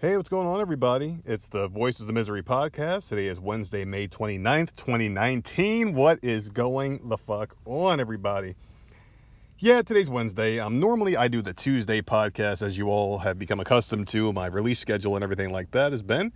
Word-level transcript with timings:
Hey, 0.00 0.16
what's 0.16 0.30
going 0.30 0.46
on, 0.46 0.62
everybody? 0.62 1.18
It's 1.26 1.48
the 1.48 1.68
Voices 1.68 2.08
of 2.08 2.14
Misery 2.14 2.42
podcast. 2.42 3.10
Today 3.10 3.26
is 3.26 3.38
Wednesday, 3.38 3.84
May 3.84 4.08
29th, 4.08 4.74
2019. 4.74 5.92
What 5.92 6.20
is 6.22 6.48
going 6.48 7.06
the 7.10 7.18
fuck 7.18 7.54
on, 7.66 8.00
everybody? 8.00 8.54
Yeah, 9.58 9.82
today's 9.82 10.08
Wednesday. 10.08 10.58
Um, 10.58 10.76
normally 10.76 11.18
I 11.18 11.28
do 11.28 11.42
the 11.42 11.52
Tuesday 11.52 12.00
podcast, 12.00 12.62
as 12.62 12.78
you 12.78 12.88
all 12.88 13.18
have 13.18 13.38
become 13.38 13.60
accustomed 13.60 14.08
to. 14.08 14.32
My 14.32 14.46
release 14.46 14.78
schedule 14.78 15.16
and 15.16 15.22
everything 15.22 15.52
like 15.52 15.70
that 15.72 15.92
has 15.92 16.00
been. 16.00 16.32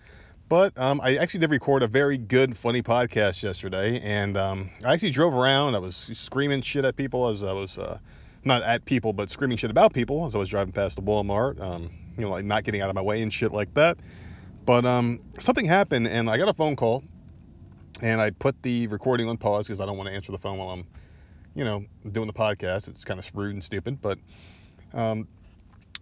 But 0.50 0.78
um, 0.78 1.00
I 1.02 1.16
actually 1.16 1.40
did 1.40 1.50
record 1.50 1.82
a 1.82 1.88
very 1.88 2.18
good, 2.18 2.58
funny 2.58 2.82
podcast 2.82 3.42
yesterday, 3.42 3.98
and 4.00 4.36
um, 4.36 4.68
I 4.84 4.92
actually 4.92 5.12
drove 5.12 5.32
around. 5.32 5.74
I 5.74 5.78
was 5.78 6.10
screaming 6.12 6.60
shit 6.60 6.84
at 6.84 6.96
people 6.96 7.28
as 7.28 7.42
I 7.42 7.52
was, 7.52 7.78
uh, 7.78 7.98
not 8.44 8.62
at 8.62 8.84
people, 8.84 9.14
but 9.14 9.30
screaming 9.30 9.56
shit 9.56 9.70
about 9.70 9.94
people 9.94 10.26
as 10.26 10.34
I 10.34 10.38
was 10.38 10.50
driving 10.50 10.74
past 10.74 10.96
the 10.96 11.02
Walmart. 11.02 11.58
Um, 11.62 11.88
you 12.16 12.24
know, 12.24 12.30
like 12.30 12.44
not 12.44 12.64
getting 12.64 12.80
out 12.80 12.88
of 12.88 12.94
my 12.94 13.02
way 13.02 13.22
and 13.22 13.32
shit 13.32 13.52
like 13.52 13.72
that. 13.74 13.98
But 14.64 14.84
um, 14.84 15.20
something 15.38 15.66
happened, 15.66 16.06
and 16.06 16.30
I 16.30 16.38
got 16.38 16.48
a 16.48 16.54
phone 16.54 16.76
call, 16.76 17.04
and 18.00 18.20
I 18.20 18.30
put 18.30 18.62
the 18.62 18.86
recording 18.86 19.28
on 19.28 19.36
pause 19.36 19.66
because 19.66 19.80
I 19.80 19.86
don't 19.86 19.96
want 19.96 20.08
to 20.08 20.14
answer 20.14 20.32
the 20.32 20.38
phone 20.38 20.58
while 20.58 20.70
I'm, 20.70 20.86
you 21.54 21.64
know, 21.64 21.84
doing 22.10 22.26
the 22.26 22.32
podcast. 22.32 22.88
It's 22.88 23.04
kind 23.04 23.20
of 23.20 23.30
rude 23.34 23.54
and 23.54 23.62
stupid, 23.62 24.00
but 24.00 24.18
um, 24.94 25.28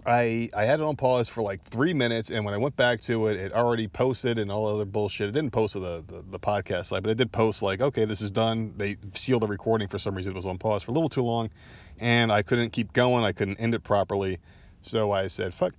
I 0.06 0.48
I 0.54 0.64
had 0.64 0.80
it 0.80 0.84
on 0.84 0.96
pause 0.96 1.28
for 1.28 1.42
like 1.42 1.64
three 1.64 1.92
minutes, 1.92 2.30
and 2.30 2.44
when 2.44 2.54
I 2.54 2.56
went 2.56 2.76
back 2.76 3.00
to 3.02 3.26
it, 3.28 3.36
it 3.36 3.52
already 3.52 3.88
posted 3.88 4.38
and 4.38 4.50
all 4.50 4.66
other 4.66 4.84
bullshit. 4.84 5.28
It 5.28 5.32
didn't 5.32 5.52
post 5.52 5.74
the, 5.74 6.04
the, 6.06 6.24
the 6.30 6.38
podcast 6.38 6.86
site, 6.86 7.02
but 7.02 7.10
it 7.10 7.16
did 7.16 7.32
post 7.32 7.62
like, 7.62 7.80
okay, 7.80 8.04
this 8.04 8.20
is 8.20 8.30
done. 8.30 8.74
They 8.76 8.96
sealed 9.14 9.42
the 9.42 9.48
recording 9.48 9.88
for 9.88 9.98
some 9.98 10.14
reason. 10.14 10.32
It 10.32 10.36
was 10.36 10.46
on 10.46 10.58
pause 10.58 10.82
for 10.82 10.92
a 10.92 10.94
little 10.94 11.08
too 11.08 11.22
long, 11.22 11.50
and 11.98 12.32
I 12.32 12.42
couldn't 12.42 12.70
keep 12.70 12.92
going. 12.92 13.24
I 13.24 13.32
couldn't 13.32 13.58
end 13.58 13.74
it 13.74 13.82
properly, 13.82 14.38
so 14.82 15.12
I 15.12 15.26
said, 15.26 15.54
fuck 15.54 15.74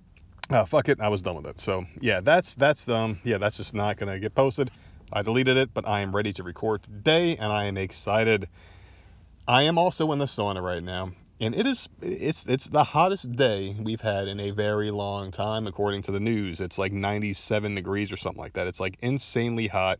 uh, 0.50 0.64
fuck 0.64 0.88
it, 0.88 1.00
I 1.00 1.08
was 1.08 1.22
done 1.22 1.36
with 1.36 1.46
it. 1.46 1.60
So 1.60 1.84
yeah, 2.00 2.20
that's 2.20 2.54
that's 2.54 2.88
um 2.88 3.20
yeah 3.24 3.38
that's 3.38 3.56
just 3.56 3.74
not 3.74 3.96
gonna 3.96 4.18
get 4.18 4.34
posted. 4.34 4.70
I 5.12 5.22
deleted 5.22 5.56
it, 5.56 5.72
but 5.72 5.86
I 5.86 6.00
am 6.00 6.14
ready 6.14 6.32
to 6.34 6.42
record 6.42 6.82
today, 6.82 7.36
and 7.36 7.52
I 7.52 7.66
am 7.66 7.76
excited. 7.76 8.48
I 9.46 9.62
am 9.64 9.78
also 9.78 10.10
in 10.12 10.18
the 10.18 10.24
sauna 10.26 10.62
right 10.62 10.82
now, 10.82 11.10
and 11.40 11.54
it 11.54 11.66
is 11.66 11.88
it's 12.00 12.46
it's 12.46 12.64
the 12.66 12.84
hottest 12.84 13.30
day 13.32 13.76
we've 13.80 14.00
had 14.00 14.28
in 14.28 14.40
a 14.40 14.50
very 14.50 14.90
long 14.90 15.30
time, 15.30 15.66
according 15.66 16.02
to 16.02 16.12
the 16.12 16.20
news. 16.20 16.60
It's 16.60 16.78
like 16.78 16.92
97 16.92 17.74
degrees 17.74 18.12
or 18.12 18.16
something 18.16 18.40
like 18.40 18.54
that. 18.54 18.66
It's 18.66 18.80
like 18.80 18.96
insanely 19.02 19.66
hot, 19.66 19.98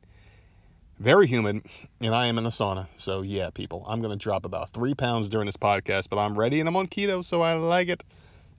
very 0.99 1.27
humid, 1.27 1.65
and 2.01 2.15
I 2.15 2.27
am 2.27 2.39
in 2.39 2.45
the 2.45 2.51
sauna. 2.51 2.89
So 2.99 3.23
yeah, 3.23 3.51
people, 3.51 3.85
I'm 3.87 4.01
gonna 4.03 4.17
drop 4.17 4.45
about 4.45 4.73
three 4.73 4.95
pounds 4.95 5.29
during 5.29 5.47
this 5.47 5.57
podcast, 5.57 6.09
but 6.09 6.19
I'm 6.19 6.39
ready 6.39 6.61
and 6.61 6.69
I'm 6.69 6.77
on 6.77 6.89
keto, 6.89 7.25
so 7.25 7.43
I 7.43 7.55
like 7.55 7.89
it. 7.89 8.03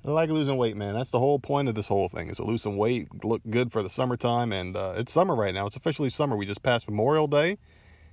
I 0.05 0.11
like 0.11 0.29
losing 0.29 0.57
weight, 0.57 0.77
man. 0.77 0.93
That's 0.93 1.09
the 1.09 1.17
whole 1.17 1.39
point 1.39 1.67
of 1.67 1.73
this 1.73 1.87
whole 1.87 2.09
thing 2.09 2.29
is 2.29 2.37
to 2.37 2.43
lose 2.43 2.61
some 2.61 2.77
weight, 2.77 3.07
look 3.25 3.41
good 3.49 3.71
for 3.71 3.81
the 3.81 3.89
summertime, 3.89 4.53
and 4.53 4.77
uh, 4.77 4.93
it's 4.97 5.11
summer 5.11 5.33
right 5.33 5.53
now. 5.53 5.65
It's 5.65 5.77
officially 5.77 6.11
summer. 6.11 6.37
We 6.37 6.45
just 6.45 6.61
passed 6.61 6.87
Memorial 6.87 7.25
Day. 7.25 7.57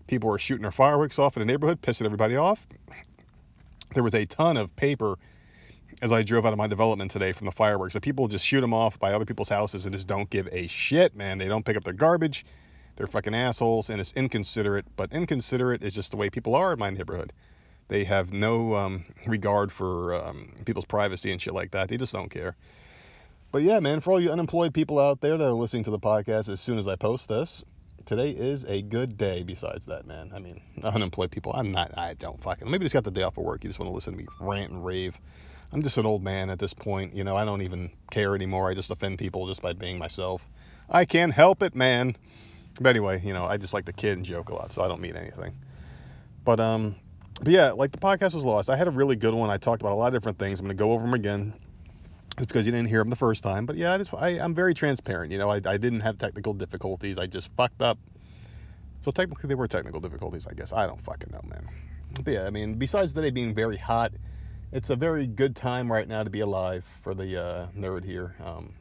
People 0.07 0.31
were 0.31 0.39
shooting 0.39 0.63
their 0.63 0.73
fireworks 0.73 1.19
off 1.19 1.37
in 1.37 1.43
the 1.43 1.45
neighborhood, 1.45 1.83
pissing 1.83 2.07
everybody 2.07 2.37
off. 2.37 2.67
There 3.93 4.03
was 4.03 4.15
a 4.15 4.25
ton 4.25 4.57
of 4.57 4.75
paper 4.75 5.19
as 6.01 6.13
I 6.13 6.23
drove 6.23 6.47
out 6.47 6.55
of 6.55 6.59
my 6.59 6.67
development 6.67 7.11
today 7.11 7.33
from 7.33 7.45
the 7.45 7.53
fireworks. 7.53 7.93
That 7.93 8.03
people 8.03 8.27
just 8.27 8.47
shoot 8.47 8.63
them 8.63 8.73
off 8.73 8.99
by 8.99 9.13
other 9.13 9.27
people's 9.27 9.51
houses 9.51 9.85
and 9.85 9.95
just 9.95 10.07
don't 10.07 10.31
give 10.31 10.49
a 10.51 10.67
shit, 10.69 11.15
man. 11.15 11.37
They 11.37 11.47
don't 11.47 11.65
pick 11.65 11.77
up 11.77 11.85
their 11.85 11.93
garbage. 11.93 12.47
They're 12.97 13.07
fucking 13.07 13.35
assholes, 13.35 13.91
and 13.91 14.01
it's 14.01 14.13
inconsiderate. 14.13 14.87
But 14.97 15.13
inconsiderate 15.13 15.85
is 15.85 15.95
just 15.95 16.11
the 16.11 16.17
way 16.17 16.31
people 16.31 16.55
are 16.55 16.73
in 16.73 16.79
my 16.79 16.89
neighborhood. 16.89 17.35
They 17.93 18.05
have 18.05 18.33
no 18.33 18.75
um, 18.75 19.05
regard 19.27 19.71
for 19.71 20.15
um, 20.15 20.55
people's 20.65 20.87
privacy 20.87 21.31
and 21.31 21.39
shit 21.39 21.53
like 21.53 21.73
that. 21.73 21.91
They 21.91 21.99
just 21.99 22.15
don't 22.15 22.31
care. 22.31 22.57
But 23.51 23.65
yeah, 23.65 23.81
man, 23.81 24.01
for 24.01 24.13
all 24.13 24.19
you 24.19 24.31
unemployed 24.31 24.73
people 24.73 24.99
out 24.99 25.21
there 25.21 25.37
that 25.37 25.45
are 25.45 25.51
listening 25.51 25.85
to 25.85 25.91
the 25.91 25.99
podcast 25.99 26.49
as 26.49 26.59
soon 26.59 26.79
as 26.79 26.89
I 26.89 26.97
post 26.97 27.29
this, 27.29 27.63
today 28.07 28.31
is 28.31 28.65
a 28.65 28.81
good 28.81 29.19
day 29.19 29.43
besides 29.43 29.85
that, 29.85 30.07
man. 30.07 30.33
I 30.35 30.39
mean, 30.39 30.63
unemployed 30.83 31.31
people, 31.31 31.53
I'm 31.53 31.71
not, 31.71 31.93
I 31.99 32.15
don't 32.15 32.43
fucking, 32.43 32.71
maybe 32.71 32.87
just 32.87 32.95
got 32.95 33.05
the 33.05 33.11
day 33.11 33.25
off 33.25 33.37
of 33.37 33.45
work. 33.45 33.63
You 33.63 33.69
just 33.69 33.79
want 33.79 33.91
to 33.91 33.95
listen 33.95 34.15
to 34.15 34.19
me 34.21 34.27
rant 34.41 34.71
and 34.71 34.83
rave. 34.83 35.21
I'm 35.71 35.83
just 35.83 35.99
an 35.99 36.07
old 36.07 36.25
man 36.25 36.49
at 36.49 36.59
this 36.59 36.73
point. 36.73 37.15
You 37.15 37.25
know, 37.25 37.37
I 37.37 37.45
don't 37.45 37.61
even 37.61 37.91
care 38.11 38.35
anymore. 38.35 38.71
I 38.71 38.75
just 38.75 38.91
offend 38.91 39.19
people 39.19 39.49
just 39.49 39.61
by 39.61 39.75
being 39.75 39.99
myself. 39.99 40.49
I 40.89 41.05
can't 41.05 41.35
help 41.35 41.63
it, 41.63 41.75
man. 41.75 42.17
But 42.81 42.89
anyway, 42.89 43.21
you 43.23 43.35
know, 43.35 43.45
I 43.45 43.59
just 43.59 43.75
like 43.75 43.85
to 43.85 43.93
kid 43.93 44.17
and 44.17 44.25
joke 44.25 44.49
a 44.49 44.55
lot, 44.55 44.73
so 44.73 44.83
I 44.83 44.89
don't 44.89 45.03
mean 45.03 45.15
anything. 45.15 45.53
But 46.43 46.59
um, 46.59 46.97
but 47.43 47.53
yeah, 47.53 47.73
like 47.73 47.91
the 47.91 47.99
podcast 47.99 48.35
was 48.35 48.45
lost. 48.45 48.71
I 48.71 48.77
had 48.77 48.87
a 48.89 48.91
really 48.91 49.17
good 49.17 49.35
one. 49.35 49.51
I 49.51 49.57
talked 49.57 49.83
about 49.83 49.93
a 49.93 49.97
lot 49.97 50.09
of 50.09 50.13
different 50.15 50.39
things. 50.39 50.61
I'm 50.61 50.67
going 50.67 50.77
to 50.77 50.81
go 50.81 50.93
over 50.93 51.03
them 51.03 51.15
again. 51.15 51.55
It's 52.39 52.47
because 52.47 52.65
you 52.65 52.73
didn't 52.73 52.89
hear 52.89 53.01
them 53.01 53.11
the 53.11 53.17
first 53.17 53.43
time. 53.43 53.67
But 53.67 53.77
yeah, 53.77 53.93
I 53.93 53.99
just, 53.99 54.15
I, 54.15 54.31
am 54.31 54.55
very 54.55 54.75
transparent. 54.75 55.33
You 55.33 55.39
know, 55.39 55.51
I, 55.51 55.57
I 55.57 55.77
didn't 55.77 56.01
have 56.01 56.19
technical 56.19 56.55
difficulties. 56.55 57.19
I 57.19 57.27
just 57.27 57.51
fucked 57.57 57.83
up. 57.83 57.99
So 59.01 59.11
technically, 59.11 59.49
they 59.49 59.57
were 59.57 59.67
technical 59.67 60.01
difficulties, 60.01 60.47
I 60.47 60.55
guess. 60.55 60.73
I 60.73 60.87
don't 60.87 61.03
fucking 61.05 61.31
know, 61.33 61.41
man. 61.45 61.69
But 62.23 62.33
yeah, 62.33 62.45
I 62.45 62.51
mean, 62.51 62.75
besides 62.75 63.13
today 63.13 63.31
being 63.31 63.55
very 63.55 63.77
hot, 63.77 64.13
it's 64.71 64.91
a 64.91 64.97
very 64.97 65.27
good 65.27 65.57
time 65.57 65.91
right 65.91 66.07
now 66.07 66.23
to 66.23 66.31
be 66.31 66.41
alive 66.41 66.89
for 67.03 67.13
the 67.13 67.43
uh, 67.43 67.67
nerd 67.77 68.05
here. 68.05 68.37
Um, 68.43 68.73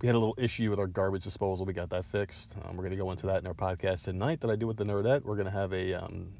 we 0.00 0.06
had 0.06 0.16
a 0.16 0.18
little 0.18 0.34
issue 0.38 0.70
with 0.70 0.78
our 0.78 0.86
garbage 0.86 1.24
disposal. 1.24 1.66
We 1.66 1.74
got 1.74 1.90
that 1.90 2.06
fixed. 2.06 2.54
Um, 2.64 2.76
we're 2.76 2.84
going 2.84 2.90
to 2.90 2.96
go 2.96 3.10
into 3.10 3.26
that 3.26 3.40
in 3.40 3.46
our 3.46 3.54
podcast 3.54 4.04
tonight 4.04 4.40
that 4.40 4.50
I 4.50 4.56
do 4.56 4.66
with 4.66 4.76
the 4.76 4.84
Nerdette. 4.84 5.22
We're 5.22 5.36
going 5.36 5.46
to 5.46 5.52
have 5.52 5.72
a 5.72 5.94
um, 5.94 6.32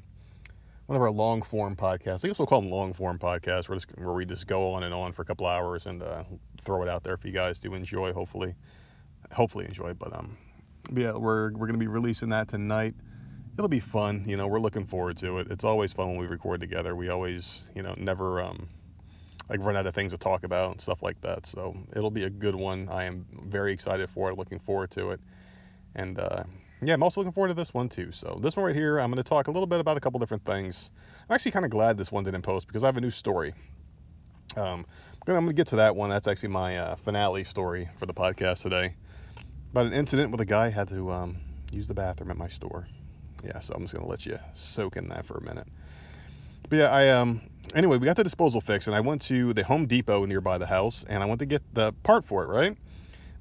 one 0.87 0.95
of 0.95 1.01
our 1.01 1.11
long 1.11 1.41
form 1.41 1.75
podcasts. 1.75 2.23
I 2.23 2.27
guess 2.27 2.39
we'll 2.39 2.45
call 2.45 2.61
them 2.61 2.69
long 2.69 2.93
form 2.93 3.17
podcasts, 3.17 3.67
where, 3.67 3.79
where 3.95 4.13
we 4.13 4.25
just 4.25 4.47
go 4.47 4.71
on 4.73 4.83
and 4.83 4.93
on 4.93 5.13
for 5.13 5.23
a 5.23 5.25
couple 5.25 5.47
hours 5.47 5.85
and 5.85 6.03
uh, 6.03 6.23
throw 6.61 6.83
it 6.83 6.89
out 6.89 7.03
there 7.03 7.17
for 7.17 7.27
you 7.27 7.33
guys 7.33 7.59
to 7.59 7.73
enjoy. 7.73 8.13
Hopefully, 8.13 8.55
hopefully 9.31 9.65
enjoy. 9.65 9.93
But 9.93 10.15
um, 10.15 10.37
yeah, 10.93 11.13
we're 11.13 11.53
we're 11.53 11.67
gonna 11.67 11.79
be 11.79 11.87
releasing 11.87 12.29
that 12.29 12.47
tonight. 12.47 12.93
It'll 13.57 13.69
be 13.69 13.79
fun. 13.79 14.23
You 14.27 14.37
know, 14.37 14.47
we're 14.47 14.59
looking 14.59 14.85
forward 14.85 15.17
to 15.17 15.39
it. 15.39 15.47
It's 15.49 15.63
always 15.63 15.93
fun 15.93 16.09
when 16.09 16.17
we 16.17 16.27
record 16.27 16.59
together. 16.59 16.95
We 16.95 17.09
always, 17.09 17.69
you 17.73 17.81
know, 17.81 17.95
never 17.97 18.41
um 18.41 18.69
like 19.49 19.59
run 19.61 19.75
out 19.75 19.85
of 19.85 19.93
things 19.93 20.11
to 20.11 20.17
talk 20.17 20.43
about 20.43 20.71
and 20.71 20.81
stuff 20.81 21.01
like 21.01 21.21
that. 21.21 21.45
So 21.45 21.75
it'll 21.95 22.11
be 22.11 22.23
a 22.23 22.29
good 22.29 22.55
one. 22.55 22.89
I 22.89 23.05
am 23.05 23.25
very 23.45 23.71
excited 23.73 24.09
for 24.09 24.29
it. 24.29 24.37
Looking 24.37 24.59
forward 24.59 24.91
to 24.91 25.11
it. 25.11 25.19
And 25.95 26.19
uh, 26.19 26.43
yeah, 26.81 26.93
I'm 26.93 27.03
also 27.03 27.21
looking 27.21 27.31
forward 27.33 27.49
to 27.49 27.53
this 27.53 27.73
one 27.73 27.89
too. 27.89 28.11
So 28.11 28.39
this 28.41 28.55
one 28.55 28.65
right 28.65 28.75
here, 28.75 28.99
I'm 28.99 29.11
going 29.11 29.23
to 29.23 29.27
talk 29.27 29.47
a 29.47 29.51
little 29.51 29.67
bit 29.67 29.79
about 29.79 29.97
a 29.97 29.99
couple 29.99 30.19
different 30.19 30.45
things. 30.45 30.91
I'm 31.29 31.35
actually 31.35 31.51
kind 31.51 31.65
of 31.65 31.71
glad 31.71 31.97
this 31.97 32.11
one 32.11 32.23
didn't 32.23 32.41
post 32.41 32.67
because 32.67 32.83
I 32.83 32.87
have 32.87 32.97
a 32.97 33.01
new 33.01 33.09
story. 33.09 33.53
Um, 34.55 34.85
I'm 35.27 35.33
going 35.33 35.47
to 35.47 35.53
get 35.53 35.67
to 35.67 35.77
that 35.77 35.95
one. 35.95 36.09
That's 36.09 36.27
actually 36.27 36.49
my 36.49 36.77
uh, 36.77 36.95
finale 36.95 37.43
story 37.43 37.89
for 37.97 38.05
the 38.05 38.13
podcast 38.13 38.61
today. 38.61 38.95
About 39.71 39.87
an 39.87 39.93
incident 39.93 40.31
with 40.31 40.41
a 40.41 40.45
guy 40.45 40.69
had 40.69 40.87
to 40.89 41.11
um, 41.11 41.37
use 41.71 41.87
the 41.87 41.93
bathroom 41.93 42.29
at 42.29 42.37
my 42.37 42.47
store. 42.47 42.87
Yeah, 43.43 43.59
so 43.59 43.73
I'm 43.73 43.81
just 43.81 43.93
going 43.93 44.05
to 44.05 44.09
let 44.09 44.25
you 44.25 44.39
soak 44.53 44.97
in 44.97 45.09
that 45.09 45.25
for 45.25 45.37
a 45.37 45.41
minute. 45.41 45.67
But 46.69 46.77
yeah, 46.77 46.89
I 46.89 47.09
um 47.09 47.41
anyway, 47.75 47.97
we 47.97 48.05
got 48.05 48.15
the 48.15 48.23
disposal 48.23 48.61
fixed, 48.61 48.87
and 48.87 48.95
I 48.95 48.99
went 48.99 49.21
to 49.23 49.53
the 49.53 49.63
Home 49.63 49.85
Depot 49.85 50.25
nearby 50.25 50.57
the 50.57 50.65
house, 50.65 51.05
and 51.07 51.21
I 51.21 51.25
went 51.25 51.39
to 51.39 51.45
get 51.45 51.61
the 51.73 51.93
part 52.03 52.25
for 52.25 52.43
it. 52.43 52.47
Right 52.47 52.77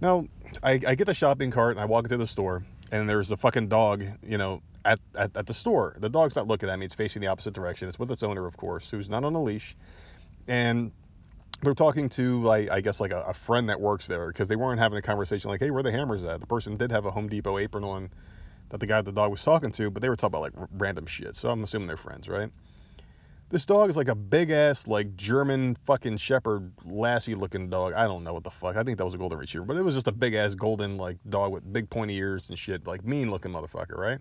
now, 0.01 0.27
I, 0.63 0.81
I 0.87 0.95
get 0.95 1.07
the 1.07 1.15
shopping 1.15 1.51
cart 1.51 1.73
and 1.73 1.81
I 1.81 1.87
walk 1.87 2.05
into 2.05 2.17
the 2.17 2.27
store, 2.27 2.65
and 2.93 3.09
there's 3.09 3.31
a 3.31 3.37
fucking 3.37 3.69
dog, 3.69 4.05
you 4.27 4.39
know, 4.39 4.63
at, 4.85 4.99
at, 5.17 5.37
at 5.37 5.47
the 5.47 5.55
store. 5.55 5.97
The 5.99 6.09
dog's 6.09 6.37
not 6.37 6.47
looking 6.47 6.69
at 6.69 6.79
me, 6.79 6.87
it's 6.87 6.95
facing 6.95 7.23
the 7.23 7.29
opposite 7.29 7.55
direction. 7.55 7.89
It's 7.89 7.99
with 7.99 8.11
its 8.11 8.23
owner, 8.23 8.47
of 8.47 8.57
course, 8.57 8.91
who's 8.91 9.09
not 9.09 9.25
on 9.25 9.35
a 9.35 9.43
leash. 9.43 9.77
And 10.47 10.93
they're 11.63 11.75
talking 11.75 12.09
to 12.11 12.43
like 12.43 12.71
I 12.71 12.81
guess 12.81 13.01
like 13.01 13.13
a, 13.13 13.21
a 13.23 13.35
friend 13.35 13.69
that 13.69 13.81
works 13.81 14.07
there 14.07 14.29
because 14.29 14.49
they 14.49 14.57
weren't 14.57 14.79
having 14.79 14.99
a 14.99 15.03
conversation 15.03 15.51
like, 15.51 15.61
hey, 15.61 15.71
where 15.71 15.83
the 15.83 15.93
hammers 15.93 16.23
at? 16.25 16.41
The 16.41 16.47
person 16.47 16.77
did 16.77 16.91
have 16.91 17.07
a 17.07 17.11
Home 17.11 17.29
Depot 17.29 17.59
apron 17.59 17.85
on 17.85 18.11
that 18.71 18.81
the 18.81 18.87
guy 18.87 19.01
the 19.03 19.13
dog 19.13 19.31
was 19.31 19.43
talking 19.43 19.71
to, 19.73 19.91
but 19.91 20.03
they 20.03 20.09
were 20.09 20.17
talking 20.17 20.37
about 20.37 20.43
like 20.43 20.69
random 20.77 21.07
shit. 21.07 21.37
So 21.37 21.51
I'm 21.51 21.63
assuming 21.65 21.89
they're 21.89 21.97
friends, 21.97 22.29
right? 22.29 22.51
This 23.51 23.67
dog 23.67 23.91
is 23.91 23.97
like 23.97 24.09
a 24.09 24.15
big 24.15 24.51
ass, 24.51 24.87
like 24.87 25.17
German 25.17 25.77
fucking 25.87 26.17
shepherd, 26.17 26.73
lassie 26.85 27.35
looking 27.35 27.69
dog. 27.71 27.93
I 27.93 28.05
don't 28.05 28.25
know 28.25 28.33
what 28.33 28.43
the 28.43 28.51
fuck. 28.51 28.77
I 28.77 28.83
think 28.83 28.99
that 28.99 29.05
was 29.05 29.15
a 29.15 29.19
golden 29.19 29.39
retriever, 29.39 29.67
but 29.67 29.77
it 29.77 29.83
was 29.83 29.95
just 29.95 30.09
a 30.09 30.13
big 30.13 30.35
ass 30.35 30.55
golden 30.55 30.97
like 30.97 31.19
dog 31.29 31.53
with 31.53 31.71
big 31.73 31.89
pointy 31.91 32.17
ears 32.17 32.45
and 32.49 32.59
shit, 32.59 32.87
like 32.87 33.05
mean 33.05 33.31
looking 33.31 33.53
motherfucker, 33.53 33.97
right? 33.97 34.19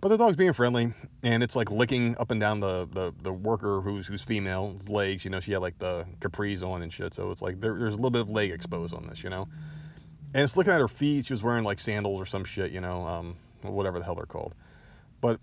But 0.00 0.08
the 0.08 0.18
dog's 0.18 0.36
being 0.36 0.52
friendly, 0.52 0.92
and 1.22 1.42
it's 1.42 1.56
like 1.56 1.70
licking 1.70 2.16
up 2.18 2.30
and 2.30 2.40
down 2.40 2.60
the 2.60 2.86
the, 2.92 3.12
the 3.22 3.32
worker 3.32 3.80
who's 3.80 4.06
who's 4.06 4.22
female 4.22 4.76
legs. 4.86 5.24
You 5.24 5.30
know, 5.30 5.40
she 5.40 5.52
had 5.52 5.62
like 5.62 5.78
the 5.78 6.04
capris 6.20 6.62
on 6.62 6.82
and 6.82 6.92
shit, 6.92 7.14
so 7.14 7.30
it's 7.30 7.42
like 7.42 7.60
there, 7.60 7.74
there's 7.74 7.94
a 7.94 7.96
little 7.96 8.10
bit 8.10 8.22
of 8.22 8.30
leg 8.30 8.50
exposed 8.50 8.94
on 8.94 9.06
this, 9.08 9.24
you 9.24 9.30
know. 9.30 9.48
And 10.34 10.42
it's 10.42 10.56
looking 10.56 10.72
at 10.72 10.80
her 10.80 10.88
feet. 10.88 11.26
She 11.26 11.32
was 11.32 11.42
wearing 11.42 11.64
like 11.64 11.78
sandals 11.78 12.20
or 12.20 12.26
some 12.26 12.44
shit, 12.44 12.70
you 12.70 12.80
know, 12.80 13.06
um, 13.06 13.36
whatever 13.62 13.98
the 13.98 14.04
hell 14.04 14.14
they're 14.14 14.26
called. 14.26 14.54
But 15.20 15.40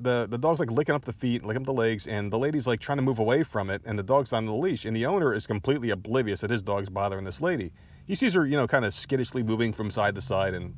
the 0.00 0.26
the 0.28 0.38
dog's 0.38 0.60
like 0.60 0.70
licking 0.70 0.94
up 0.94 1.04
the 1.04 1.12
feet, 1.12 1.44
licking 1.44 1.62
up 1.62 1.66
the 1.66 1.72
legs, 1.72 2.06
and 2.06 2.32
the 2.32 2.38
lady's 2.38 2.66
like 2.66 2.80
trying 2.80 2.98
to 2.98 3.02
move 3.02 3.18
away 3.18 3.42
from 3.42 3.70
it, 3.70 3.82
and 3.84 3.98
the 3.98 4.02
dog's 4.02 4.32
on 4.32 4.46
the 4.46 4.52
leash, 4.52 4.84
and 4.84 4.96
the 4.96 5.06
owner 5.06 5.32
is 5.32 5.46
completely 5.46 5.90
oblivious 5.90 6.40
that 6.40 6.50
his 6.50 6.62
dog's 6.62 6.88
bothering 6.88 7.24
this 7.24 7.40
lady. 7.40 7.72
He 8.06 8.14
sees 8.14 8.34
her, 8.34 8.46
you 8.46 8.56
know, 8.56 8.66
kind 8.66 8.84
of 8.84 8.94
skittishly 8.94 9.42
moving 9.42 9.72
from 9.72 9.90
side 9.90 10.14
to 10.14 10.20
side, 10.20 10.54
and 10.54 10.74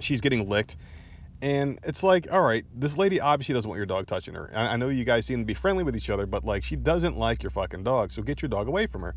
she's 0.00 0.20
getting 0.20 0.48
licked. 0.48 0.76
And 1.42 1.78
it's 1.82 2.02
like, 2.02 2.32
all 2.32 2.40
right, 2.40 2.64
this 2.74 2.96
lady 2.96 3.20
obviously 3.20 3.54
doesn't 3.54 3.68
want 3.68 3.78
your 3.78 3.86
dog 3.86 4.06
touching 4.06 4.34
her. 4.34 4.50
I, 4.54 4.68
I 4.68 4.76
know 4.76 4.88
you 4.88 5.04
guys 5.04 5.26
seem 5.26 5.40
to 5.40 5.44
be 5.44 5.54
friendly 5.54 5.84
with 5.84 5.96
each 5.96 6.10
other, 6.10 6.26
but 6.26 6.44
like 6.44 6.64
she 6.64 6.76
doesn't 6.76 7.16
like 7.16 7.42
your 7.42 7.50
fucking 7.50 7.84
dog, 7.84 8.12
so 8.12 8.22
get 8.22 8.42
your 8.42 8.48
dog 8.48 8.68
away 8.68 8.86
from 8.86 9.02
her. 9.02 9.14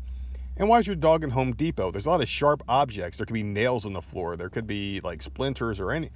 And 0.56 0.68
why 0.68 0.78
is 0.78 0.86
your 0.86 0.96
dog 0.96 1.24
in 1.24 1.30
Home 1.30 1.52
Depot? 1.52 1.90
There's 1.90 2.06
a 2.06 2.10
lot 2.10 2.20
of 2.20 2.28
sharp 2.28 2.62
objects. 2.68 3.16
There 3.16 3.24
could 3.24 3.34
be 3.34 3.42
nails 3.42 3.86
on 3.86 3.94
the 3.94 4.02
floor. 4.02 4.36
There 4.36 4.50
could 4.50 4.66
be 4.66 5.00
like 5.02 5.22
splinters 5.22 5.80
or 5.80 5.90
any. 5.90 6.10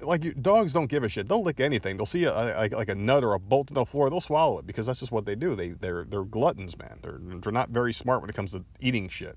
Like 0.00 0.22
you, 0.22 0.32
dogs 0.32 0.72
don't 0.72 0.86
give 0.86 1.02
a 1.02 1.08
shit. 1.08 1.28
They'll 1.28 1.42
lick 1.42 1.58
anything. 1.58 1.96
They'll 1.96 2.06
see 2.06 2.24
a, 2.24 2.32
like, 2.32 2.72
like 2.72 2.88
a 2.88 2.94
nut 2.94 3.24
or 3.24 3.34
a 3.34 3.38
bolt 3.38 3.70
on 3.70 3.74
the 3.74 3.84
floor. 3.84 4.08
They'll 4.10 4.20
swallow 4.20 4.58
it 4.58 4.66
because 4.66 4.86
that's 4.86 5.00
just 5.00 5.10
what 5.10 5.24
they 5.24 5.34
do. 5.34 5.56
They 5.56 5.70
they're 5.70 6.04
they're 6.04 6.24
gluttons, 6.24 6.78
man. 6.78 6.98
They're 7.02 7.18
they're 7.40 7.52
not 7.52 7.70
very 7.70 7.92
smart 7.92 8.20
when 8.20 8.30
it 8.30 8.36
comes 8.36 8.52
to 8.52 8.64
eating 8.80 9.08
shit. 9.08 9.36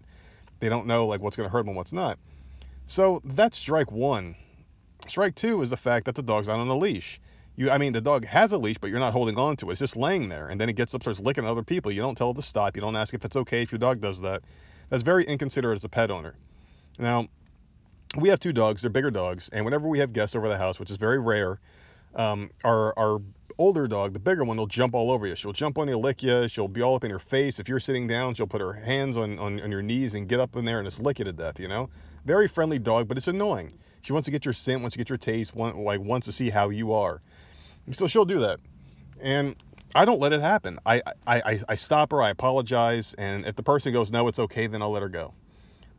They 0.60 0.70
don't 0.70 0.86
know 0.86 1.08
like 1.08 1.22
what's 1.22 1.36
gonna 1.36 1.50
hurt 1.50 1.62
them 1.62 1.70
and 1.70 1.78
what's 1.78 1.94
not. 1.94 2.20
So 2.86 3.22
that's 3.24 3.58
strike 3.58 3.92
one. 3.92 4.36
Strike 5.08 5.36
two 5.36 5.62
is 5.62 5.72
the 5.72 5.78
fact 5.78 6.06
that 6.06 6.16
the 6.16 6.22
dog's 6.22 6.48
not 6.48 6.60
on 6.60 6.68
a 6.68 6.78
leash. 6.78 7.20
You, 7.56 7.72
I 7.72 7.78
mean, 7.78 7.92
the 7.92 8.02
dog 8.02 8.24
has 8.26 8.52
a 8.52 8.58
leash, 8.58 8.78
but 8.78 8.90
you're 8.90 9.00
not 9.00 9.14
holding 9.14 9.38
on 9.38 9.58
to 9.58 9.70
it. 9.70 9.74
It's 9.74 9.80
just 9.80 9.98
laying 9.98 10.30
there, 10.30 10.48
and 10.48 10.62
then 10.62 10.70
it 10.70 10.78
gets 10.78 10.94
up, 10.94 11.02
starts 11.02 11.20
licking 11.20 11.46
other 11.46 11.64
people. 11.64 11.92
You 11.92 12.02
don't 12.02 12.18
tell 12.18 12.32
it 12.32 12.36
to 12.36 12.42
stop. 12.42 12.76
You 12.76 12.82
don't 12.82 12.96
ask 12.96 13.14
if 13.14 13.26
it's 13.26 13.36
okay 13.36 13.62
if 13.62 13.72
your 13.72 13.80
dog 13.80 14.00
does 14.00 14.22
that. 14.22 14.44
That's 14.90 15.04
very 15.04 15.26
inconsiderate 15.26 15.78
as 15.78 15.84
a 15.84 15.90
pet 15.90 16.10
owner. 16.10 16.36
Now, 17.00 17.28
we 18.18 18.30
have 18.30 18.40
two 18.40 18.54
dogs. 18.54 18.82
They're 18.82 18.90
bigger 18.90 19.12
dogs, 19.12 19.50
and 19.52 19.66
whenever 19.66 19.88
we 19.88 20.00
have 20.00 20.14
guests 20.14 20.36
over 20.36 20.48
the 20.48 20.58
house, 20.58 20.80
which 20.80 20.92
is 20.92 20.98
very 20.98 21.20
rare, 21.20 21.60
um, 22.16 22.50
our 22.64 22.98
our 22.98 23.22
older 23.58 23.88
dog, 23.88 24.14
the 24.14 24.20
bigger 24.20 24.44
one, 24.44 24.58
will 24.58 24.68
jump 24.68 24.96
all 24.96 25.12
over 25.12 25.28
you. 25.28 25.36
She'll 25.36 25.54
jump 25.54 25.78
on 25.78 25.88
you, 25.88 25.98
lick 25.98 26.24
you. 26.24 26.48
She'll 26.48 26.70
be 26.70 26.82
all 26.82 26.96
up 26.96 27.04
in 27.04 27.10
your 27.10 27.20
face. 27.20 27.60
If 27.60 27.68
you're 27.68 27.80
sitting 27.80 28.08
down, 28.08 28.34
she'll 28.34 28.48
put 28.48 28.62
her 28.62 28.74
hands 28.74 29.18
on, 29.18 29.38
on, 29.38 29.60
on 29.60 29.70
your 29.70 29.82
knees 29.82 30.14
and 30.14 30.30
get 30.30 30.40
up 30.40 30.56
in 30.56 30.64
there 30.64 30.80
and 30.80 30.88
just 30.88 31.02
lick 31.02 31.20
you 31.20 31.26
to 31.26 31.34
death. 31.34 31.60
You 31.60 31.68
know, 31.68 31.90
very 32.26 32.48
friendly 32.48 32.80
dog, 32.80 33.08
but 33.08 33.18
it's 33.18 33.28
annoying. 33.28 33.74
She 34.02 34.14
wants 34.14 34.26
to 34.26 34.32
get 34.32 34.46
your 34.46 34.54
scent, 34.54 34.82
wants 34.82 34.94
to 34.94 34.98
get 34.98 35.10
your 35.10 35.18
taste, 35.18 35.54
want, 35.54 35.78
like 35.78 36.00
wants 36.00 36.26
to 36.28 36.32
see 36.32 36.50
how 36.50 36.70
you 36.70 36.94
are. 36.94 37.22
So 37.92 38.08
she'll 38.08 38.26
do 38.26 38.40
that. 38.40 38.60
And 39.22 39.56
I 39.94 40.06
don't 40.06 40.20
let 40.20 40.32
it 40.32 40.42
happen. 40.42 40.80
I, 40.86 41.02
I, 41.28 41.42
I, 41.42 41.60
I 41.70 41.76
stop 41.76 42.12
her, 42.12 42.22
I 42.22 42.30
apologize, 42.30 43.14
and 43.18 43.46
if 43.46 43.56
the 43.56 43.64
person 43.64 43.92
goes, 43.92 44.12
no, 44.12 44.28
it's 44.28 44.40
okay, 44.40 44.68
then 44.68 44.82
I'll 44.82 44.92
let 44.92 45.02
her 45.02 45.10
go. 45.10 45.34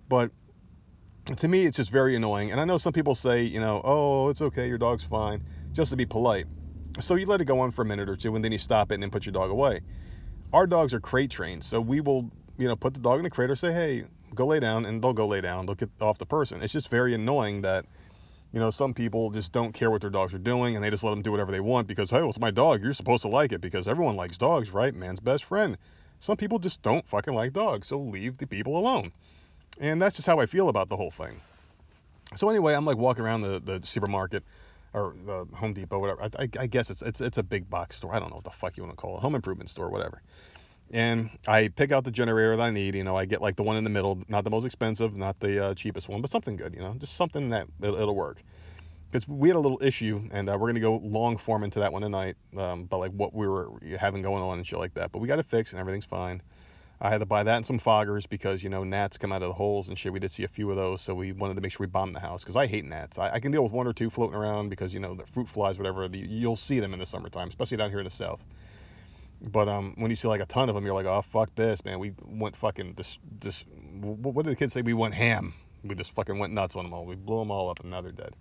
But 0.09 0.31
to 1.26 1.49
me, 1.49 1.67
it's 1.67 1.76
just 1.76 1.90
very 1.90 2.17
annoying. 2.17 2.50
And 2.50 2.61
I 2.61 2.64
know 2.64 2.78
some 2.78 2.93
people 2.93 3.14
say, 3.14 3.43
you 3.43 3.61
know, 3.61 3.81
oh, 3.84 4.28
it's 4.28 4.40
okay, 4.40 4.69
your 4.69 4.78
dog's 4.78 5.05
fine, 5.05 5.43
just 5.75 5.90
to 5.90 5.96
be 5.96 6.06
polite. 6.06 6.46
So 6.99 7.14
you 7.14 7.26
let 7.26 7.40
it 7.40 7.44
go 7.44 7.61
on 7.61 7.70
for 7.72 7.82
a 7.82 7.87
minute 7.87 8.08
or 8.08 8.17
two, 8.17 8.34
and 8.34 8.44
then 8.44 8.52
you 8.52 8.58
stop 8.58 8.90
it 8.90 8.94
and 8.94 9.02
then 9.02 9.11
put 9.11 9.26
your 9.26 9.32
dog 9.32 9.50
away. 9.50 9.81
Our 10.52 10.67
dogs 10.67 10.93
are 10.93 11.00
crate 11.00 11.31
trained, 11.31 11.64
so 11.64 11.81
we 11.81 12.00
will, 12.00 12.31
you 12.58 12.67
know, 12.67 12.76
put 12.76 12.94
the 12.94 13.00
dog 13.00 13.19
in 13.19 13.25
the 13.25 13.31
crate 13.31 13.50
or 13.50 13.56
say, 13.56 13.72
hey, 13.72 14.05
go 14.34 14.46
lay 14.46 14.61
down, 14.61 14.84
and 14.84 15.02
they'll 15.02 15.12
go 15.12 15.26
lay 15.26 15.40
down. 15.40 15.67
They'll 15.67 15.76
get 15.76 15.90
off 16.00 16.19
the 16.19 16.26
person. 16.26 16.62
It's 16.62 16.72
just 16.72 16.88
very 16.88 17.14
annoying 17.14 17.62
that 17.62 17.87
you 18.52 18.58
know, 18.58 18.70
some 18.70 18.94
people 18.94 19.31
just 19.31 19.52
don't 19.52 19.73
care 19.73 19.90
what 19.90 20.00
their 20.00 20.11
dogs 20.11 20.34
are 20.34 20.38
doing 20.38 20.75
and 20.75 20.84
they 20.84 20.90
just 20.90 21.05
let 21.05 21.11
them 21.11 21.23
do 21.23 21.31
whatever 21.31 21.52
they 21.52 21.61
want 21.61 21.87
because, 21.87 22.11
hey, 22.11 22.19
well, 22.19 22.31
it's 22.31 22.40
my 22.40 22.50
dog. 22.50 22.82
You're 22.82 22.93
supposed 22.94 23.23
to 23.23 23.28
like 23.28 23.52
it 23.52 23.61
because 23.61 23.87
everyone 23.87 24.16
likes 24.16 24.38
dogs, 24.38 24.70
right? 24.70 24.94
Man's 24.94 25.20
best 25.20 25.44
friend. 25.44 25.78
Some 26.19 26.37
people 26.37 26.58
just 26.58 26.82
don't 26.82 27.08
fucking 27.08 27.32
like 27.32 27.52
dogs, 27.52 27.87
so 27.87 27.99
leave 27.99 28.38
the 28.38 28.46
people 28.46 28.76
alone. 28.76 29.12
And 29.78 30.00
that's 30.00 30.17
just 30.17 30.26
how 30.26 30.40
I 30.40 30.46
feel 30.46 30.69
about 30.69 30.88
the 30.88 30.96
whole 30.96 31.11
thing. 31.11 31.40
So 32.37 32.49
anyway, 32.49 32.75
I'm 32.75 32.84
like 32.84 32.96
walking 32.96 33.25
around 33.25 33.43
the, 33.43 33.61
the 33.61 33.81
supermarket 33.84 34.43
or 34.93 35.14
the 35.25 35.46
Home 35.55 35.72
Depot, 35.72 35.99
whatever. 35.99 36.22
I, 36.22 36.31
I, 36.38 36.49
I 36.61 36.67
guess 36.67 36.90
it's, 36.90 37.02
it's 37.02 37.20
it's 37.20 37.38
a 37.38 37.43
big 37.43 37.69
box 37.70 37.96
store. 37.96 38.14
I 38.14 38.19
don't 38.19 38.31
know 38.31 38.37
what 38.37 38.44
the 38.44 38.50
fuck 38.50 38.76
you 38.76 38.82
want 38.82 38.96
to 38.96 39.00
call 39.00 39.17
it, 39.17 39.20
home 39.20 39.34
improvement 39.34 39.70
store, 39.70 39.88
whatever 39.88 40.20
and 40.93 41.31
I 41.46 41.69
pick 41.69 41.93
out 41.93 42.05
the 42.05 42.11
generator 42.11 42.56
that 42.56 42.62
I 42.62 42.70
need. 42.70 42.94
You 42.94 43.05
know, 43.05 43.17
I 43.17 43.25
get 43.25 43.40
like 43.40 43.56
the 43.56 43.62
one 43.62 43.76
in 43.76 43.84
the 43.84 43.90
middle, 43.90 44.22
not 44.28 44.44
the 44.44 44.50
most 44.50 44.64
expensive, 44.64 45.17
not 45.17 45.38
the 45.40 45.67
uh, 45.67 45.75
cheapest 45.75 46.08
one, 46.08 46.20
but 46.20 46.31
something 46.31 46.56
good. 46.56 46.75
You 46.75 46.81
know, 46.81 46.94
just 46.99 47.14
something 47.14 47.50
that 47.50 47.66
it'll, 47.81 47.96
it'll 47.96 48.14
work. 48.14 48.43
Because 49.11 49.26
we 49.26 49.49
had 49.49 49.56
a 49.56 49.61
little 49.61 49.81
issue, 49.82 50.23
and 50.31 50.49
uh, 50.49 50.56
we're 50.58 50.69
gonna 50.69 50.81
go 50.81 50.96
long 51.02 51.37
form 51.37 51.64
into 51.64 51.81
that 51.81 51.93
one 51.93 52.02
tonight, 52.02 52.37
um, 52.56 52.84
but 52.84 52.99
like 52.99 53.11
what 53.12 53.34
we 53.34 53.49
were 53.49 53.70
having 53.99 54.23
going 54.23 54.43
on 54.43 54.58
and 54.58 54.66
shit 54.66 54.78
like 54.78 54.94
that. 54.94 55.11
But 55.11 55.19
we 55.19 55.28
got 55.28 55.38
it 55.38 55.46
fixed, 55.46 55.73
and 55.73 55.81
everything's 55.81 56.05
fine. 56.05 56.43
I 57.02 57.08
had 57.11 57.19
to 57.19 57.26
buy 57.26 57.43
that 57.43 57.56
and 57.56 57.67
some 57.67 57.81
foggers 57.81 58.29
because 58.29 58.62
you 58.62 58.69
know 58.69 58.85
gnats 58.85 59.17
come 59.17 59.32
out 59.32 59.43
of 59.43 59.49
the 59.49 59.55
holes 59.55 59.88
and 59.88 59.99
shit. 59.99 60.12
We 60.12 60.20
did 60.20 60.31
see 60.31 60.44
a 60.44 60.49
few 60.49 60.70
of 60.70 60.76
those, 60.76 61.00
so 61.00 61.14
we 61.14 61.32
wanted 61.32 61.55
to 61.55 61.62
make 61.62 61.73
sure 61.73 61.79
we 61.81 61.87
bombed 61.87 62.14
the 62.14 62.20
house 62.20 62.43
because 62.43 62.56
I 62.56 62.67
hate 62.67 62.85
gnats. 62.85 63.19
I, 63.19 63.31
I, 63.31 63.41
can 63.41 63.52
deal 63.52 63.62
with 63.62 63.73
one 63.73 63.87
or 63.87 63.94
two 63.94 64.11
floating 64.11 64.37
around 64.37 64.69
because 64.69 64.93
you 64.93 65.00
know 65.00 65.14
the 65.14 65.25
fruit 65.25 65.49
flies, 65.49 65.79
whatever. 65.79 66.08
The, 66.08 66.19
you'll 66.19 66.56
see 66.56 66.79
them 66.79 66.93
in 66.93 66.99
the 66.99 67.06
summertime, 67.06 67.49
especially 67.49 67.79
down 67.79 67.88
here 67.88 68.00
in 68.00 68.05
the 68.05 68.11
south. 68.11 68.44
But 69.50 69.69
um, 69.69 69.94
when 69.97 70.11
you 70.11 70.17
see 70.17 70.29
like 70.29 70.43
a 70.43 70.47
ton 70.47 70.69
of 70.69 70.75
them, 70.75 70.85
you're 70.85 70.94
like, 70.94 71.06
oh 71.06 71.23
fuck 71.23 71.55
this, 71.55 71.82
man. 71.87 71.99
We 71.99 72.12
went 72.26 72.55
fucking 72.55 72.97
just 72.97 73.19
just 73.41 73.64
what 74.00 74.44
did 74.44 74.52
the 74.52 74.56
kids 74.56 74.75
say? 74.75 74.82
We 74.82 74.93
went 74.93 75.14
ham. 75.14 75.55
We 75.82 75.94
just 75.94 76.12
fucking 76.12 76.38
went 76.38 76.52
nuts 76.52 76.76
on 76.76 76.85
them 76.85 76.93
all. 76.93 77.06
We 77.06 77.14
blew 77.14 77.38
them 77.38 77.50
all 77.50 77.70
up 77.70 77.81
and 77.81 77.91
now 77.91 78.02
they're 78.02 78.12
dead. 78.12 78.35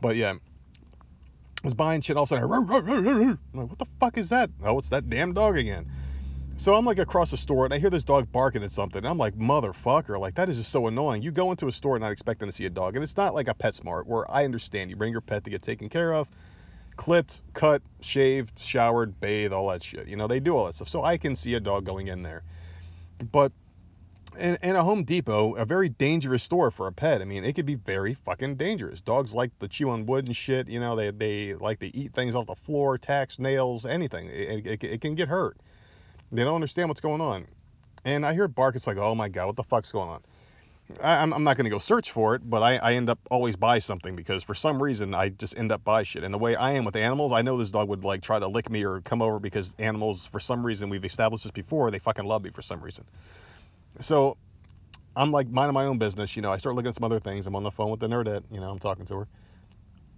But 0.00 0.14
yeah, 0.14 0.34
I 0.34 0.36
was 1.64 1.74
buying 1.74 2.00
shit 2.00 2.16
all 2.16 2.22
of 2.22 2.28
a 2.28 2.36
sudden. 2.36 2.44
I'm 3.52 3.60
like, 3.60 3.70
what 3.70 3.78
the 3.80 3.86
fuck 3.98 4.16
is 4.16 4.28
that? 4.28 4.50
Oh, 4.62 4.78
it's 4.78 4.90
that 4.90 5.10
damn 5.10 5.32
dog 5.32 5.56
again. 5.56 5.90
So 6.58 6.74
I'm 6.74 6.84
like 6.84 6.98
across 6.98 7.30
the 7.30 7.36
store 7.36 7.64
and 7.64 7.72
I 7.72 7.78
hear 7.78 7.88
this 7.88 8.04
dog 8.04 8.30
barking 8.30 8.62
at 8.64 8.72
something. 8.72 8.98
And 8.98 9.06
I'm 9.06 9.16
like, 9.16 9.38
motherfucker, 9.38 10.18
like 10.18 10.34
that 10.34 10.48
is 10.48 10.56
just 10.56 10.70
so 10.70 10.88
annoying. 10.88 11.22
You 11.22 11.30
go 11.30 11.50
into 11.50 11.68
a 11.68 11.72
store 11.72 11.98
not 11.98 12.12
expecting 12.12 12.48
to 12.48 12.52
see 12.52 12.66
a 12.66 12.70
dog, 12.70 12.96
and 12.96 13.02
it's 13.02 13.16
not 13.16 13.32
like 13.32 13.48
a 13.48 13.54
PetSmart 13.54 14.06
where 14.06 14.30
I 14.30 14.44
understand 14.44 14.90
you 14.90 14.96
bring 14.96 15.12
your 15.12 15.20
pet 15.20 15.44
to 15.44 15.50
get 15.50 15.62
taken 15.62 15.88
care 15.88 16.12
of 16.12 16.28
clipped, 16.98 17.40
cut, 17.54 17.80
shaved, 18.00 18.58
showered, 18.58 19.18
bathed, 19.20 19.54
all 19.54 19.68
that 19.68 19.82
shit. 19.82 20.08
You 20.08 20.16
know, 20.16 20.26
they 20.26 20.40
do 20.40 20.54
all 20.54 20.66
that 20.66 20.74
stuff. 20.74 20.88
So 20.88 21.02
I 21.02 21.16
can 21.16 21.34
see 21.34 21.54
a 21.54 21.60
dog 21.60 21.86
going 21.86 22.08
in 22.08 22.22
there. 22.22 22.42
But 23.32 23.52
in, 24.38 24.58
in, 24.62 24.76
a 24.76 24.82
Home 24.82 25.04
Depot, 25.04 25.54
a 25.54 25.64
very 25.64 25.88
dangerous 25.88 26.42
store 26.42 26.70
for 26.70 26.86
a 26.86 26.92
pet. 26.92 27.22
I 27.22 27.24
mean, 27.24 27.44
it 27.44 27.54
could 27.54 27.66
be 27.66 27.76
very 27.76 28.14
fucking 28.14 28.56
dangerous. 28.56 29.00
Dogs 29.00 29.32
like 29.32 29.56
to 29.60 29.68
chew 29.68 29.90
on 29.90 30.06
wood 30.06 30.26
and 30.26 30.36
shit. 30.36 30.68
You 30.68 30.80
know, 30.80 30.96
they, 30.96 31.10
they 31.10 31.54
like 31.54 31.78
to 31.80 31.96
eat 31.96 32.12
things 32.12 32.34
off 32.34 32.46
the 32.46 32.56
floor, 32.56 32.98
tacks, 32.98 33.38
nails, 33.38 33.86
anything. 33.86 34.26
It, 34.28 34.66
it, 34.66 34.84
it 34.84 35.00
can 35.00 35.14
get 35.14 35.28
hurt. 35.28 35.56
They 36.32 36.44
don't 36.44 36.54
understand 36.54 36.88
what's 36.88 37.00
going 37.00 37.20
on. 37.20 37.46
And 38.04 38.24
I 38.24 38.34
hear 38.34 38.48
bark. 38.48 38.76
It's 38.76 38.86
like, 38.86 38.96
oh 38.96 39.14
my 39.14 39.28
God, 39.28 39.46
what 39.46 39.56
the 39.56 39.64
fuck's 39.64 39.92
going 39.92 40.08
on? 40.08 40.22
I, 41.02 41.22
am 41.22 41.44
not 41.44 41.56
going 41.56 41.64
to 41.64 41.70
go 41.70 41.78
search 41.78 42.12
for 42.12 42.34
it, 42.34 42.48
but 42.48 42.62
I, 42.62 42.76
I 42.76 42.94
end 42.94 43.10
up 43.10 43.18
always 43.30 43.56
buy 43.56 43.78
something 43.78 44.16
because 44.16 44.42
for 44.42 44.54
some 44.54 44.82
reason 44.82 45.14
I 45.14 45.28
just 45.28 45.58
end 45.58 45.70
up 45.70 45.84
buy 45.84 46.02
shit. 46.02 46.24
And 46.24 46.32
the 46.32 46.38
way 46.38 46.56
I 46.56 46.72
am 46.72 46.84
with 46.84 46.96
animals, 46.96 47.32
I 47.32 47.42
know 47.42 47.58
this 47.58 47.68
dog 47.68 47.88
would 47.88 48.04
like 48.04 48.22
try 48.22 48.38
to 48.38 48.48
lick 48.48 48.70
me 48.70 48.84
or 48.84 49.02
come 49.02 49.20
over 49.20 49.38
because 49.38 49.74
animals, 49.78 50.24
for 50.24 50.40
some 50.40 50.64
reason, 50.64 50.88
we've 50.88 51.04
established 51.04 51.44
this 51.44 51.50
before, 51.50 51.90
they 51.90 51.98
fucking 51.98 52.24
love 52.24 52.42
me 52.42 52.50
for 52.50 52.62
some 52.62 52.80
reason. 52.80 53.04
So 54.00 54.38
I'm 55.14 55.30
like 55.30 55.48
minding 55.48 55.74
my 55.74 55.84
own 55.84 55.98
business. 55.98 56.36
You 56.36 56.42
know, 56.42 56.52
I 56.52 56.56
start 56.56 56.74
looking 56.74 56.88
at 56.88 56.94
some 56.94 57.04
other 57.04 57.20
things. 57.20 57.46
I'm 57.46 57.56
on 57.56 57.64
the 57.64 57.70
phone 57.70 57.90
with 57.90 58.00
the 58.00 58.06
nerdette. 58.06 58.44
You 58.50 58.60
know, 58.60 58.70
I'm 58.70 58.78
talking 58.78 59.04
to 59.06 59.16
her. 59.16 59.28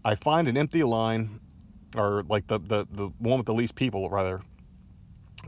I 0.04 0.14
find 0.14 0.46
an 0.46 0.56
empty 0.56 0.82
line, 0.82 1.40
or 1.96 2.24
like 2.28 2.46
the 2.46 2.58
the 2.58 2.86
the 2.92 3.08
one 3.18 3.38
with 3.38 3.46
the 3.46 3.54
least 3.54 3.74
people 3.74 4.08
rather. 4.10 4.40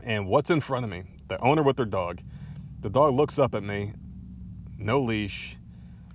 And 0.03 0.27
what's 0.27 0.49
in 0.49 0.61
front 0.61 0.83
of 0.83 0.91
me? 0.91 1.03
The 1.29 1.39
owner 1.41 1.63
with 1.63 1.77
their 1.77 1.85
dog. 1.85 2.21
The 2.81 2.89
dog 2.89 3.13
looks 3.13 3.39
up 3.39 3.55
at 3.55 3.63
me 3.63 3.93
no 4.77 4.99
leash. 5.01 5.55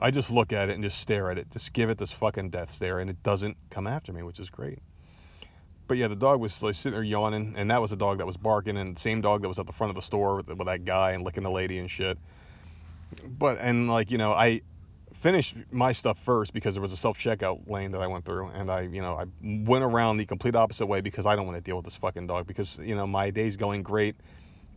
I 0.00 0.10
just 0.10 0.30
look 0.30 0.52
at 0.52 0.68
it 0.68 0.74
and 0.74 0.84
just 0.84 1.00
stare 1.00 1.30
at 1.30 1.38
it, 1.38 1.50
just 1.50 1.72
give 1.72 1.90
it 1.90 1.98
this 1.98 2.12
fucking 2.12 2.50
death 2.50 2.70
stare, 2.70 3.00
and 3.00 3.10
it 3.10 3.22
doesn't 3.22 3.56
come 3.70 3.86
after 3.86 4.12
me, 4.12 4.22
which 4.22 4.38
is 4.38 4.48
great. 4.48 4.78
But 5.88 5.96
yeah, 5.96 6.08
the 6.08 6.16
dog 6.16 6.40
was 6.40 6.62
like 6.62 6.74
sitting 6.74 6.92
there 6.92 7.02
yawning, 7.02 7.54
and 7.56 7.70
that 7.70 7.80
was 7.80 7.92
a 7.92 7.96
dog 7.96 8.18
that 8.18 8.26
was 8.26 8.36
barking, 8.36 8.76
and 8.76 8.96
the 8.96 9.00
same 9.00 9.20
dog 9.20 9.42
that 9.42 9.48
was 9.48 9.58
at 9.58 9.66
the 9.66 9.72
front 9.72 9.90
of 9.90 9.96
the 9.96 10.02
store 10.02 10.36
with, 10.36 10.48
with 10.48 10.66
that 10.66 10.84
guy 10.84 11.12
and 11.12 11.24
licking 11.24 11.42
the 11.42 11.50
lady 11.50 11.78
and 11.78 11.90
shit. 11.90 12.18
But 13.26 13.58
and 13.58 13.88
like 13.88 14.10
you 14.10 14.18
know, 14.18 14.32
I 14.32 14.60
finished 15.20 15.56
my 15.70 15.92
stuff 15.92 16.18
first 16.24 16.52
because 16.52 16.74
there 16.74 16.82
was 16.82 16.92
a 16.92 16.96
self 16.96 17.18
checkout 17.18 17.68
lane 17.68 17.92
that 17.92 18.00
I 18.00 18.06
went 18.06 18.24
through, 18.24 18.48
and 18.48 18.70
I 18.70 18.82
you 18.82 19.02
know 19.02 19.14
I 19.14 19.24
went 19.42 19.84
around 19.84 20.18
the 20.18 20.26
complete 20.26 20.56
opposite 20.56 20.86
way 20.86 21.00
because 21.00 21.26
I 21.26 21.36
don't 21.36 21.46
want 21.46 21.56
to 21.56 21.62
deal 21.62 21.76
with 21.76 21.84
this 21.84 21.96
fucking 21.96 22.26
dog 22.26 22.46
because 22.46 22.78
you 22.80 22.94
know 22.94 23.06
my 23.06 23.30
day's 23.30 23.56
going 23.56 23.82
great 23.82 24.16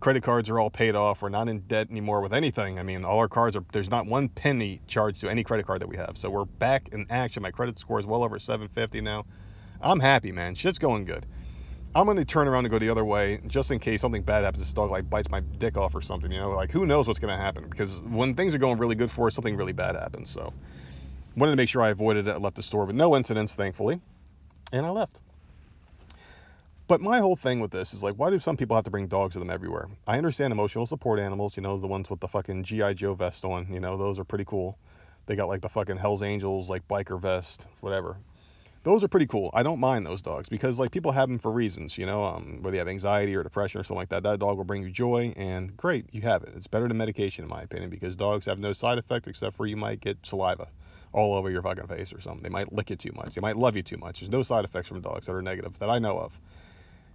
credit 0.02 0.24
cards 0.24 0.50
are 0.50 0.60
all 0.60 0.70
paid 0.70 0.96
off. 0.96 1.22
We're 1.22 1.30
not 1.30 1.48
in 1.48 1.60
debt 1.60 1.90
anymore 1.90 2.22
with 2.22 2.34
anything. 2.34 2.78
I 2.80 2.84
mean, 2.84 3.06
all 3.06 3.20
our 3.20 3.30
cards 3.30 3.56
are, 3.56 3.64
there's 3.72 3.90
not 3.90 4.08
one 4.08 4.28
penny 4.28 4.82
charged 4.88 5.22
to 5.22 5.30
any 5.30 5.44
credit 5.44 5.66
card 5.66 5.80
that 5.82 5.88
we 5.88 5.96
have. 5.96 6.18
So 6.18 6.30
we're 6.30 6.46
back 6.46 6.90
in 6.92 7.06
action. 7.10 7.44
My 7.44 7.52
credit 7.52 7.80
score 7.80 8.00
is 8.00 8.06
well 8.06 8.24
over 8.24 8.40
750 8.40 9.00
now. 9.00 9.26
I'm 9.80 10.00
happy, 10.00 10.32
man. 10.32 10.56
Shit's 10.56 10.80
going 10.80 11.06
good. 11.06 11.26
I'm 11.94 12.06
going 12.06 12.18
to 12.18 12.26
turn 12.26 12.48
around 12.48 12.64
and 12.64 12.72
go 12.72 12.80
the 12.80 12.90
other 12.90 13.04
way 13.04 13.42
just 13.48 13.70
in 13.70 13.80
case 13.80 14.00
something 14.00 14.22
bad 14.22 14.46
happens. 14.46 14.64
This 14.64 14.72
dog 14.72 14.92
like 14.92 15.10
bites 15.10 15.30
my 15.30 15.42
dick 15.42 15.76
off 15.76 15.94
or 15.94 16.02
something, 16.02 16.32
you 16.32 16.40
know? 16.40 16.52
Like, 16.52 16.72
who 16.72 16.86
knows 16.86 17.06
what's 17.06 17.20
going 17.20 17.36
to 17.36 17.42
happen? 17.42 17.68
Because 17.70 18.00
when 18.00 18.34
things 18.34 18.56
are 18.56 18.58
going 18.58 18.78
really 18.78 18.96
good 18.96 19.12
for 19.12 19.28
us, 19.28 19.36
something 19.36 19.58
really 19.58 19.74
bad 19.74 19.96
happens. 19.96 20.30
So, 20.30 20.54
wanted 21.36 21.52
to 21.52 21.58
make 21.58 21.68
sure 21.68 21.82
I 21.82 21.90
avoided 21.90 22.28
it. 22.28 22.32
I 22.32 22.38
left 22.38 22.56
the 22.56 22.64
store 22.64 22.86
with 22.86 22.96
no 22.96 23.18
incidents, 23.18 23.56
thankfully. 23.56 24.00
And 24.72 24.86
I 24.86 24.90
left. 24.90 25.20
But 26.88 27.02
my 27.02 27.20
whole 27.20 27.36
thing 27.36 27.60
with 27.60 27.72
this 27.72 27.94
is 27.94 28.04
like, 28.04 28.16
why 28.16 28.30
do 28.30 28.40
some 28.40 28.56
people 28.56 28.76
have 28.76 28.86
to 28.86 28.92
bring 28.92 29.08
dogs 29.08 29.36
with 29.36 29.42
them 29.42 29.50
everywhere? 29.50 29.88
I 30.08 30.18
understand 30.18 30.54
emotional 30.54 30.86
support 30.86 31.20
animals, 31.20 31.58
you 31.58 31.64
know, 31.64 31.78
the 31.78 31.88
ones 31.88 32.10
with 32.10 32.22
the 32.22 32.28
fucking 32.28 32.64
G.I. 32.64 32.94
Joe 32.94 33.16
vest 33.16 33.44
on, 33.44 33.68
you 33.72 33.82
know, 33.82 33.98
those 33.98 34.18
are 34.18 34.24
pretty 34.24 34.46
cool. 34.46 34.78
They 35.26 35.36
got 35.36 35.48
like 35.50 35.62
the 35.62 35.70
fucking 35.70 35.98
Hells 35.98 36.22
Angels, 36.22 36.70
like 36.70 36.88
biker 36.88 37.20
vest, 37.20 37.68
whatever. 37.82 38.18
Those 38.84 39.04
are 39.04 39.08
pretty 39.08 39.28
cool. 39.28 39.52
I 39.54 39.62
don't 39.62 39.80
mind 39.80 40.08
those 40.08 40.24
dogs 40.24 40.50
because 40.50 40.80
like 40.80 40.92
people 40.92 41.12
have 41.12 41.30
them 41.30 41.38
for 41.38 41.52
reasons, 41.52 42.00
you 42.00 42.08
know, 42.08 42.24
um, 42.24 42.60
whether 42.62 42.76
you 42.76 42.80
have 42.80 42.88
anxiety 42.88 43.36
or 43.36 43.44
depression 43.44 43.80
or 43.80 43.84
something 43.84 43.98
like 43.98 44.10
that. 44.10 44.24
That 44.24 44.40
dog 44.40 44.58
will 44.58 44.64
bring 44.64 44.82
you 44.82 44.90
joy, 44.90 45.34
and 45.38 45.78
great, 45.78 46.08
you 46.12 46.22
have 46.22 46.42
it. 46.42 46.54
It's 46.56 46.66
better 46.66 46.88
than 46.88 46.98
medication 46.98 47.44
in 47.44 47.50
my 47.50 47.62
opinion 47.62 47.92
because 47.92 48.16
dogs 48.16 48.48
have 48.48 48.58
no 48.58 48.74
side 48.74 48.98
effect 48.98 49.28
except 49.28 49.56
for 49.56 49.68
you 49.68 49.78
might 49.78 50.02
get 50.02 50.18
saliva 50.24 50.68
all 51.14 51.36
over 51.36 51.52
your 51.52 51.62
fucking 51.62 51.88
face 51.88 52.12
or 52.12 52.22
something. 52.22 52.42
They 52.42 52.50
might 52.50 52.74
lick 52.74 52.90
you 52.90 52.96
too 52.96 53.12
much. 53.14 53.36
They 53.36 53.42
might 53.42 53.58
love 53.58 53.76
you 53.76 53.84
too 53.84 53.98
much. 53.98 54.20
There's 54.20 54.32
no 54.32 54.42
side 54.42 54.66
effects 54.66 54.88
from 54.88 55.02
dogs 55.02 55.28
that 55.28 55.34
are 55.34 55.42
negative 55.44 55.78
that 55.78 55.90
I 55.90 56.00
know 56.00 56.18
of. 56.18 56.34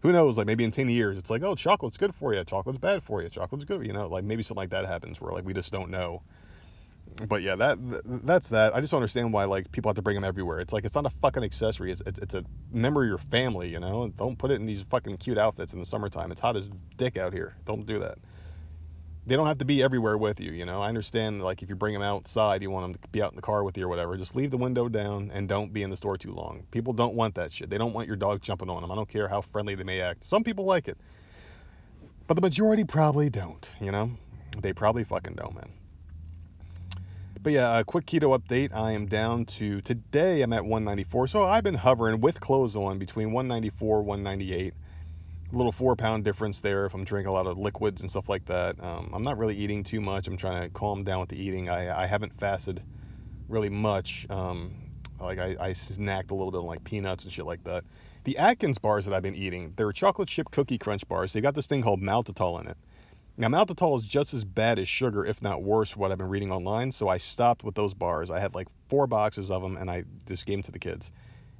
Who 0.02 0.12
knows? 0.12 0.38
Like 0.38 0.46
maybe 0.46 0.62
in 0.62 0.70
10 0.70 0.88
years, 0.88 1.16
it's 1.16 1.30
like, 1.30 1.42
oh, 1.42 1.56
chocolate's 1.56 1.96
good 1.96 2.14
for 2.14 2.32
you. 2.32 2.44
Chocolate's 2.44 2.78
bad 2.78 3.02
for 3.02 3.22
you. 3.22 3.28
Chocolate's 3.28 3.64
good. 3.64 3.84
You 3.84 3.92
know, 3.92 4.06
like 4.06 4.22
maybe 4.22 4.44
something 4.44 4.60
like 4.60 4.70
that 4.70 4.86
happens 4.86 5.20
where 5.20 5.32
like 5.32 5.44
we 5.44 5.52
just 5.52 5.72
don't 5.72 5.90
know. 5.90 6.22
But 7.28 7.42
yeah, 7.42 7.56
that 7.56 7.78
that's 8.24 8.50
that. 8.50 8.74
I 8.74 8.80
just 8.80 8.90
don't 8.90 8.98
understand 8.98 9.32
why 9.32 9.44
like 9.44 9.72
people 9.72 9.88
have 9.88 9.96
to 9.96 10.02
bring 10.02 10.16
them 10.16 10.24
everywhere. 10.24 10.60
It's 10.60 10.72
like 10.72 10.84
it's 10.84 10.94
not 10.94 11.06
a 11.06 11.10
fucking 11.22 11.42
accessory. 11.42 11.90
It's 11.92 12.02
it's, 12.06 12.18
it's 12.18 12.34
a 12.34 12.44
member 12.70 13.02
of 13.02 13.08
your 13.08 13.18
family. 13.18 13.68
You 13.68 13.80
know, 13.80 14.08
don't 14.16 14.38
put 14.38 14.50
it 14.50 14.54
in 14.54 14.66
these 14.66 14.82
fucking 14.90 15.16
cute 15.16 15.38
outfits 15.38 15.72
in 15.72 15.78
the 15.78 15.86
summertime. 15.86 16.30
It's 16.30 16.40
hot 16.40 16.56
as 16.56 16.68
dick 16.96 17.16
out 17.16 17.32
here. 17.32 17.56
Don't 17.64 17.86
do 17.86 18.00
that 18.00 18.18
they 19.26 19.34
don't 19.34 19.46
have 19.46 19.58
to 19.58 19.64
be 19.64 19.82
everywhere 19.82 20.16
with 20.16 20.40
you. 20.40 20.52
You 20.52 20.64
know, 20.64 20.80
I 20.80 20.88
understand 20.88 21.42
like 21.42 21.62
if 21.62 21.68
you 21.68 21.74
bring 21.74 21.92
them 21.92 22.02
outside, 22.02 22.62
you 22.62 22.70
want 22.70 22.84
them 22.84 23.02
to 23.02 23.08
be 23.08 23.20
out 23.20 23.32
in 23.32 23.36
the 23.36 23.42
car 23.42 23.64
with 23.64 23.76
you 23.76 23.84
or 23.84 23.88
whatever. 23.88 24.16
Just 24.16 24.36
leave 24.36 24.52
the 24.52 24.56
window 24.56 24.88
down 24.88 25.30
and 25.34 25.48
don't 25.48 25.72
be 25.72 25.82
in 25.82 25.90
the 25.90 25.96
store 25.96 26.16
too 26.16 26.32
long. 26.32 26.64
People 26.70 26.92
don't 26.92 27.14
want 27.14 27.34
that 27.34 27.52
shit. 27.52 27.68
They 27.68 27.78
don't 27.78 27.92
want 27.92 28.06
your 28.06 28.16
dog 28.16 28.40
jumping 28.40 28.70
on 28.70 28.82
them. 28.82 28.92
I 28.92 28.94
don't 28.94 29.08
care 29.08 29.26
how 29.26 29.40
friendly 29.40 29.74
they 29.74 29.82
may 29.82 30.00
act. 30.00 30.24
Some 30.24 30.44
people 30.44 30.64
like 30.64 30.86
it, 30.86 30.96
but 32.28 32.34
the 32.34 32.40
majority 32.40 32.84
probably 32.84 33.28
don't. 33.28 33.68
You 33.80 33.90
know, 33.90 34.10
they 34.60 34.72
probably 34.72 35.02
fucking 35.02 35.34
don't, 35.34 35.54
man. 35.54 35.72
But 37.40 37.52
yeah, 37.54 37.78
a 37.80 37.84
quick 37.84 38.06
keto 38.06 38.38
update. 38.38 38.74
I 38.74 38.92
am 38.92 39.06
down 39.06 39.46
to 39.46 39.80
today. 39.82 40.42
I'm 40.42 40.52
at 40.54 40.64
194. 40.64 41.28
So 41.28 41.44
I've 41.44 41.64
been 41.64 41.74
hovering 41.74 42.20
with 42.20 42.40
clothes 42.40 42.76
on 42.76 42.98
between 42.98 43.32
194, 43.32 44.02
198 44.02 44.74
A 45.52 45.56
little 45.56 45.72
four 45.72 45.96
pound 45.96 46.24
difference 46.24 46.60
there 46.60 46.86
if 46.86 46.94
I'm 46.94 47.04
drinking 47.04 47.30
a 47.30 47.32
lot 47.32 47.46
of 47.46 47.58
liquids 47.58 48.02
and 48.02 48.10
stuff 48.10 48.28
like 48.28 48.44
that. 48.46 48.82
Um, 48.82 49.10
I'm 49.14 49.22
not 49.24 49.38
really 49.38 49.56
eating 49.56 49.84
too 49.84 50.00
much. 50.02 50.28
I'm 50.28 50.36
trying 50.36 50.62
to 50.64 50.70
calm 50.70 51.04
down 51.04 51.20
with 51.20 51.30
the 51.30 51.40
eating. 51.42 51.70
I, 51.70 52.04
I 52.04 52.06
haven't 52.06 52.34
fasted 52.38 52.84
really 53.48 53.70
much. 53.70 54.26
Um, 54.30 54.76
like 55.20 55.38
I, 55.38 55.56
I 55.60 55.70
snacked 55.72 56.30
a 56.32 56.34
little 56.34 56.52
bit 56.52 56.58
on 56.58 56.66
like 56.66 56.84
peanuts 56.84 57.24
and 57.24 57.32
shit 57.32 57.46
like 57.46 57.64
that. 57.64 57.84
The 58.24 58.38
Atkins 58.38 58.78
bars 58.78 59.06
that 59.06 59.14
I've 59.14 59.22
been 59.22 59.36
eating, 59.36 59.74
they're 59.76 59.92
chocolate 59.92 60.28
chip 60.28 60.50
cookie 60.52 60.78
crunch 60.78 61.06
bars. 61.08 61.32
They 61.32 61.40
got 61.42 61.54
this 61.56 61.66
thing 61.68 61.82
called 61.82 62.02
maltitol 62.02 62.60
in 62.62 62.68
it. 62.68 62.78
Now 63.38 63.48
maltitol 63.48 63.98
is 63.98 64.04
just 64.04 64.34
as 64.34 64.44
bad 64.44 64.78
as 64.78 64.88
sugar, 64.88 65.24
if 65.26 65.42
not 65.42 65.62
worse, 65.62 65.96
what 65.96 66.10
I've 66.10 66.18
been 66.18 66.28
reading 66.28 66.52
online. 66.52 66.92
So 66.92 67.08
I 67.08 67.18
stopped 67.18 67.64
with 67.64 67.74
those 67.74 67.94
bars. 67.94 68.30
I 68.30 68.40
had 68.40 68.54
like 68.54 68.68
four 68.88 69.06
boxes 69.06 69.50
of 69.50 69.62
them, 69.62 69.76
and 69.76 69.90
I 69.90 70.04
just 70.26 70.46
gave 70.46 70.56
them 70.56 70.62
to 70.64 70.72
the 70.72 70.78
kids 70.78 71.10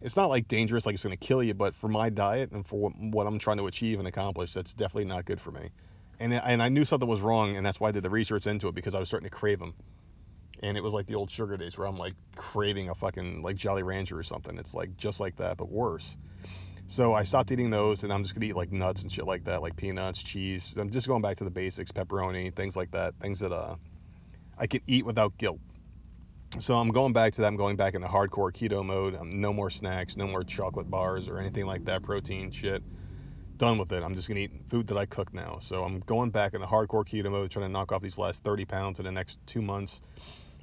it's 0.01 0.17
not 0.17 0.29
like 0.29 0.49
dangerous, 0.49 0.87
like 0.87 0.95
it's 0.95 1.05
going 1.05 1.17
to 1.17 1.27
kill 1.27 1.43
you, 1.43 1.55
but 1.55 1.75
for 1.75 1.89
my 1.89 2.11
diet 2.11 2.53
and 2.53 2.67
for 2.67 2.91
what 2.91 3.27
I'm 3.27 3.39
trying 3.39 3.57
to 3.59 3.67
achieve 3.67 3.99
and 3.99 4.07
accomplish, 4.07 4.53
that's 4.53 4.73
definitely 4.73 5.07
not 5.07 5.25
good 5.25 5.41
for 5.41 5.51
me. 5.51 5.71
And 6.19 6.33
and 6.33 6.63
I 6.63 6.69
knew 6.69 6.85
something 6.85 7.09
was 7.09 7.21
wrong, 7.21 7.57
and 7.57 7.65
that's 7.65 7.81
why 7.81 7.89
I 7.89 7.93
did 7.93 8.03
the 8.03 8.11
research 8.11 8.47
into 8.47 8.69
it 8.69 8.75
because 8.75 8.95
I 8.95 8.99
was 8.99 9.09
starting 9.09 9.29
to 9.29 9.35
crave 9.35 9.59
them. 9.59 9.75
And 10.63 10.77
it 10.77 10.83
was 10.83 10.95
like 10.95 11.07
the 11.07 11.15
old 11.15 11.31
sugar 11.31 11.57
days 11.57 11.77
where 11.77 11.87
I'm 11.87 11.99
like 11.99 12.15
craving 12.35 12.89
a 12.89 12.95
fucking 12.95 13.43
like 13.43 13.57
Jolly 13.57 13.83
Rancher 13.83 14.19
or 14.19 14.23
something. 14.23 14.57
It's 14.59 14.75
like 14.75 14.97
just 14.97 15.21
like 15.21 15.37
that, 15.37 15.59
but 15.59 15.71
worse. 15.71 16.17
So 16.89 17.15
I 17.15 17.25
stopped 17.25 17.53
eating 17.53 17.71
those, 17.71 18.05
and 18.05 18.13
I'm 18.13 18.23
just 18.23 18.35
gonna 18.35 18.47
eat 18.47 18.57
like 18.57 18.73
nuts 18.73 19.03
and 19.03 19.13
shit 19.13 19.27
like 19.27 19.45
that, 19.45 19.63
like 19.63 19.77
peanuts, 19.77 20.23
cheese. 20.23 20.75
I'm 20.77 20.91
just 20.91 21.09
going 21.09 21.23
back 21.23 21.37
to 21.39 21.45
the 21.45 21.51
basics, 21.51 21.93
pepperoni, 21.93 22.55
things 22.55 22.77
like 22.77 22.93
that, 22.93 23.15
things 23.21 23.41
that 23.41 23.53
uh 23.53 23.77
I 24.59 24.67
can 24.67 24.81
eat 24.87 25.07
without 25.07 25.37
guilt 25.39 25.61
so 26.59 26.75
I'm 26.77 26.89
going 26.89 27.13
back 27.13 27.35
to 27.35 27.43
that. 27.43 27.49
I'm 27.49 27.57
going 27.57 27.77
back 27.77 27.95
into 27.95 28.09
hardcore 28.09 28.53
keto 28.53 28.85
mode. 28.85 29.15
I'm 29.15 29.41
no 29.41 29.53
more 29.53 29.71
snacks, 29.71 30.17
no 30.17 30.27
more 30.27 30.43
chocolate 30.43 30.91
bars 30.91 31.29
or 31.29 31.39
anything 31.39 31.67
like 31.67 31.85
that, 31.85 32.03
protein 32.03 32.51
shit. 32.51 32.83
Done 33.59 33.79
with 33.79 33.93
it. 33.93 34.03
I'm 34.03 34.15
just 34.15 34.29
gonna 34.29 34.41
eat 34.41 34.53
food 34.71 34.87
that 34.89 34.97
I 34.97 35.07
cook 35.07 35.35
now. 35.35 35.59
So 35.61 35.85
I'm 35.85 36.01
going 36.01 36.31
back 36.31 36.55
into 36.55 36.67
hardcore 36.67 37.07
keto 37.07 37.31
mode, 37.31 37.51
trying 37.51 37.67
to 37.67 37.73
knock 37.73 37.93
off 37.93 38.03
these 38.03 38.19
last 38.19 38.43
30 38.43 38.65
pounds 38.65 38.99
in 38.99 39.05
the 39.05 39.13
next 39.13 39.39
two 39.47 39.63
months. 39.63 40.01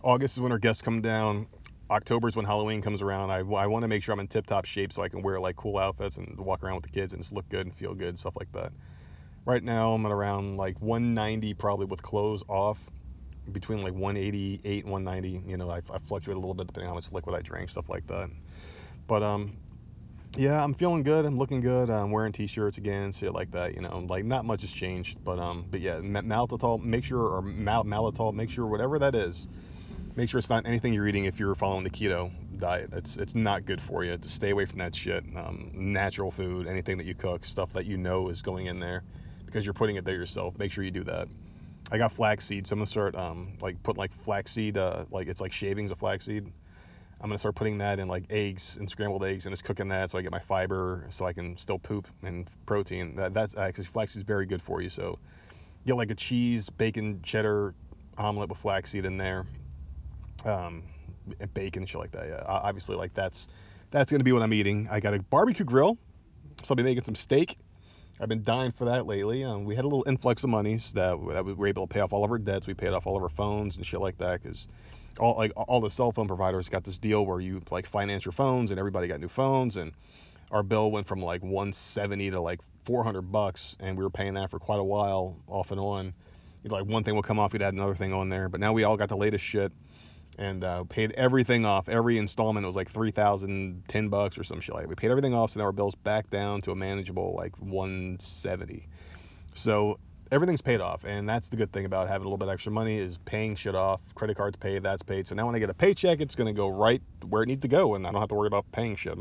August 0.03 0.37
is 0.37 0.41
when 0.41 0.51
our 0.51 0.59
guests 0.59 0.81
come 0.81 1.01
down. 1.01 1.47
October 1.93 2.27
is 2.27 2.35
when 2.35 2.45
Halloween 2.45 2.81
comes 2.81 3.01
around. 3.01 3.29
I, 3.29 3.39
I 3.39 3.67
want 3.67 3.83
to 3.83 3.87
make 3.87 4.03
sure 4.03 4.13
I'm 4.13 4.19
in 4.19 4.27
tip-top 4.27 4.65
shape 4.65 4.91
so 4.91 5.03
I 5.03 5.09
can 5.09 5.21
wear 5.21 5.39
like 5.39 5.55
cool 5.55 5.77
outfits 5.77 6.17
and 6.17 6.37
walk 6.39 6.63
around 6.63 6.75
with 6.75 6.85
the 6.85 6.89
kids 6.89 7.13
and 7.13 7.21
just 7.21 7.31
look 7.31 7.47
good 7.49 7.67
and 7.67 7.75
feel 7.75 7.93
good, 7.93 8.17
stuff 8.17 8.35
like 8.37 8.51
that. 8.53 8.73
Right 9.45 9.63
now 9.63 9.93
I'm 9.93 10.05
at 10.05 10.11
around 10.11 10.57
like 10.57 10.81
190 10.81 11.53
probably 11.53 11.85
with 11.85 12.01
clothes 12.01 12.43
off 12.49 12.89
between 13.51 13.83
like 13.83 13.93
188 13.93 14.85
190 14.85 15.49
you 15.49 15.57
know 15.57 15.69
I, 15.69 15.77
I 15.77 15.99
fluctuate 15.99 16.37
a 16.37 16.39
little 16.39 16.53
bit 16.53 16.67
depending 16.67 16.87
on 16.87 16.91
how 16.93 16.95
much 16.95 17.11
liquid 17.11 17.35
i 17.35 17.41
drink 17.41 17.69
stuff 17.69 17.89
like 17.89 18.07
that 18.07 18.29
but 19.07 19.21
um 19.21 19.57
yeah 20.37 20.63
i'm 20.63 20.73
feeling 20.73 21.03
good 21.03 21.25
i'm 21.25 21.37
looking 21.37 21.59
good 21.59 21.89
i'm 21.89 22.11
wearing 22.11 22.31
t-shirts 22.31 22.77
again 22.77 23.11
shit 23.11 23.33
like 23.33 23.51
that 23.51 23.75
you 23.75 23.81
know 23.81 24.05
like 24.07 24.23
not 24.23 24.45
much 24.45 24.61
has 24.61 24.71
changed 24.71 25.17
but 25.25 25.39
um 25.39 25.65
but 25.69 25.81
yeah 25.81 25.97
maltitol 25.97 26.81
make 26.81 27.03
sure 27.03 27.19
or 27.19 27.41
mal- 27.41 27.83
maltitol 27.83 28.33
make 28.33 28.49
sure 28.49 28.65
whatever 28.65 28.97
that 28.97 29.13
is 29.13 29.45
make 30.15 30.29
sure 30.29 30.37
it's 30.37 30.49
not 30.49 30.65
anything 30.65 30.93
you're 30.93 31.07
eating 31.07 31.25
if 31.25 31.39
you're 31.39 31.55
following 31.55 31.83
the 31.83 31.89
keto 31.89 32.31
diet 32.57 32.89
it's 32.93 33.17
it's 33.17 33.35
not 33.35 33.65
good 33.65 33.81
for 33.81 34.03
you 34.03 34.17
to 34.17 34.27
stay 34.29 34.51
away 34.51 34.65
from 34.65 34.79
that 34.79 34.95
shit 34.95 35.23
um, 35.35 35.71
natural 35.73 36.29
food 36.29 36.67
anything 36.67 36.97
that 36.97 37.05
you 37.05 37.15
cook 37.15 37.43
stuff 37.43 37.71
that 37.71 37.85
you 37.85 37.97
know 37.97 38.29
is 38.29 38.41
going 38.41 38.67
in 38.67 38.79
there 38.79 39.03
because 39.45 39.65
you're 39.65 39.73
putting 39.73 39.95
it 39.95 40.05
there 40.05 40.15
yourself 40.15 40.57
make 40.57 40.71
sure 40.71 40.83
you 40.83 40.91
do 40.91 41.03
that 41.03 41.27
I 41.91 41.97
got 41.97 42.11
flaxseed, 42.11 42.65
so 42.65 42.73
I'm 42.73 42.79
gonna 42.79 42.87
start 42.87 43.15
um 43.15 43.53
like 43.61 43.81
putting 43.83 43.99
like 43.99 44.11
flaxseed 44.11 44.77
uh 44.77 45.05
like 45.11 45.27
it's 45.27 45.41
like 45.41 45.51
shavings 45.51 45.91
of 45.91 45.99
flaxseed. 45.99 46.45
I'm 47.21 47.29
gonna 47.29 47.37
start 47.37 47.55
putting 47.55 47.77
that 47.77 47.99
in 47.99 48.07
like 48.07 48.25
eggs 48.29 48.77
and 48.79 48.89
scrambled 48.89 49.23
eggs 49.23 49.45
and 49.45 49.53
just 49.53 49.63
cooking 49.63 49.89
that 49.89 50.09
so 50.09 50.17
I 50.17 50.21
get 50.21 50.31
my 50.31 50.39
fiber 50.39 51.05
so 51.09 51.25
I 51.25 51.33
can 51.33 51.57
still 51.57 51.77
poop 51.77 52.07
and 52.23 52.49
protein. 52.65 53.15
That 53.15 53.33
that's 53.33 53.55
actually 53.57 53.85
flaxseed 53.85 54.21
is 54.21 54.25
very 54.25 54.45
good 54.45 54.61
for 54.61 54.81
you. 54.81 54.89
So 54.89 55.19
get 55.85 55.95
like 55.95 56.09
a 56.09 56.15
cheese, 56.15 56.69
bacon, 56.69 57.21
cheddar 57.21 57.75
omelet 58.17 58.49
with 58.49 58.57
flaxseed 58.57 59.05
in 59.05 59.17
there. 59.17 59.45
Um, 60.45 60.83
bacon 61.53 61.83
and 61.83 61.89
shit 61.89 61.99
like 61.99 62.11
that. 62.11 62.27
Yeah, 62.27 62.43
obviously 62.45 62.95
like 62.95 63.13
that's 63.13 63.47
that's 63.91 64.11
gonna 64.11 64.23
be 64.23 64.31
what 64.31 64.41
I'm 64.41 64.53
eating. 64.53 64.87
I 64.91 64.99
got 64.99 65.13
a 65.13 65.19
barbecue 65.19 65.65
grill, 65.65 65.97
so 66.63 66.71
I'll 66.71 66.75
be 66.75 66.83
making 66.83 67.03
some 67.03 67.15
steak 67.15 67.57
I've 68.19 68.29
been 68.29 68.43
dying 68.43 68.71
for 68.71 68.85
that 68.85 69.07
lately. 69.07 69.43
Um, 69.43 69.65
we 69.65 69.75
had 69.75 69.85
a 69.85 69.87
little 69.87 70.05
influx 70.07 70.43
of 70.43 70.49
monies 70.49 70.91
that, 70.93 71.17
that 71.29 71.43
we 71.43 71.53
were 71.53 71.67
able 71.67 71.87
to 71.87 71.93
pay 71.93 71.99
off 71.99 72.13
all 72.13 72.23
of 72.23 72.31
our 72.31 72.37
debts. 72.37 72.67
We 72.67 72.73
paid 72.73 72.93
off 72.93 73.07
all 73.07 73.17
of 73.17 73.23
our 73.23 73.29
phones 73.29 73.75
and 73.75 73.85
shit 73.85 73.99
like 73.99 74.17
that 74.19 74.41
because 74.41 74.67
all 75.19 75.35
like 75.35 75.51
all 75.55 75.81
the 75.81 75.89
cell 75.89 76.11
phone 76.11 76.27
providers 76.27 76.69
got 76.69 76.83
this 76.83 76.97
deal 76.97 77.25
where 77.25 77.39
you 77.39 77.61
like 77.71 77.87
finance 77.87 78.25
your 78.25 78.31
phones 78.31 78.69
and 78.71 78.79
everybody 78.79 79.07
got 79.07 79.19
new 79.19 79.27
phones 79.27 79.77
and 79.77 79.93
our 80.51 80.63
bill 80.63 80.91
went 80.91 81.07
from 81.07 81.21
like 81.21 81.41
170 81.41 82.31
to 82.31 82.39
like 82.39 82.59
400 82.85 83.21
bucks 83.23 83.75
and 83.79 83.97
we 83.97 84.03
were 84.03 84.09
paying 84.09 84.35
that 84.35 84.49
for 84.51 84.59
quite 84.59 84.79
a 84.79 84.83
while 84.83 85.35
off 85.47 85.71
and 85.71 85.79
on. 85.79 86.13
You 86.63 86.69
know, 86.69 86.75
like 86.75 86.85
one 86.85 87.03
thing 87.03 87.15
would 87.15 87.25
come 87.25 87.39
off, 87.39 87.51
you'd 87.53 87.63
add 87.63 87.73
another 87.73 87.95
thing 87.95 88.13
on 88.13 88.29
there. 88.29 88.47
But 88.47 88.59
now 88.59 88.73
we 88.73 88.83
all 88.83 88.95
got 88.95 89.09
the 89.09 89.17
latest 89.17 89.43
shit 89.43 89.71
and 90.37 90.63
uh, 90.63 90.83
paid 90.85 91.11
everything 91.13 91.65
off. 91.65 91.89
Every 91.89 92.17
installment 92.17 92.63
it 92.63 92.67
was 92.67 92.75
like 92.75 92.89
three 92.89 93.11
thousand, 93.11 93.83
ten 93.87 94.09
bucks 94.09 94.37
or 94.37 94.43
some 94.43 94.59
shit 94.59 94.75
like. 94.75 94.83
That. 94.83 94.89
We 94.89 94.95
paid 94.95 95.11
everything 95.11 95.33
off, 95.33 95.51
so 95.51 95.59
now 95.59 95.65
our 95.65 95.71
bills 95.71 95.95
back 95.95 96.29
down 96.29 96.61
to 96.61 96.71
a 96.71 96.75
manageable 96.75 97.33
like 97.35 97.55
170. 97.59 98.87
So 99.53 99.99
everything's 100.31 100.61
paid 100.61 100.81
off, 100.81 101.03
and 101.03 101.27
that's 101.27 101.49
the 101.49 101.57
good 101.57 101.71
thing 101.71 101.85
about 101.85 102.07
having 102.07 102.25
a 102.25 102.29
little 102.29 102.37
bit 102.37 102.49
extra 102.51 102.71
money 102.71 102.97
is 102.97 103.17
paying 103.25 103.55
shit 103.55 103.75
off. 103.75 104.01
Credit 104.15 104.35
cards 104.35 104.57
paid, 104.57 104.83
that's 104.83 105.03
paid. 105.03 105.27
So 105.27 105.35
now 105.35 105.45
when 105.45 105.55
I 105.55 105.59
get 105.59 105.69
a 105.69 105.73
paycheck, 105.73 106.21
it's 106.21 106.35
gonna 106.35 106.53
go 106.53 106.69
right 106.69 107.01
where 107.27 107.43
it 107.43 107.47
needs 107.47 107.61
to 107.61 107.67
go, 107.67 107.95
and 107.95 108.05
I 108.07 108.11
don't 108.11 108.21
have 108.21 108.29
to 108.29 108.35
worry 108.35 108.47
about 108.47 108.65
paying 108.71 108.95
shit. 108.95 109.17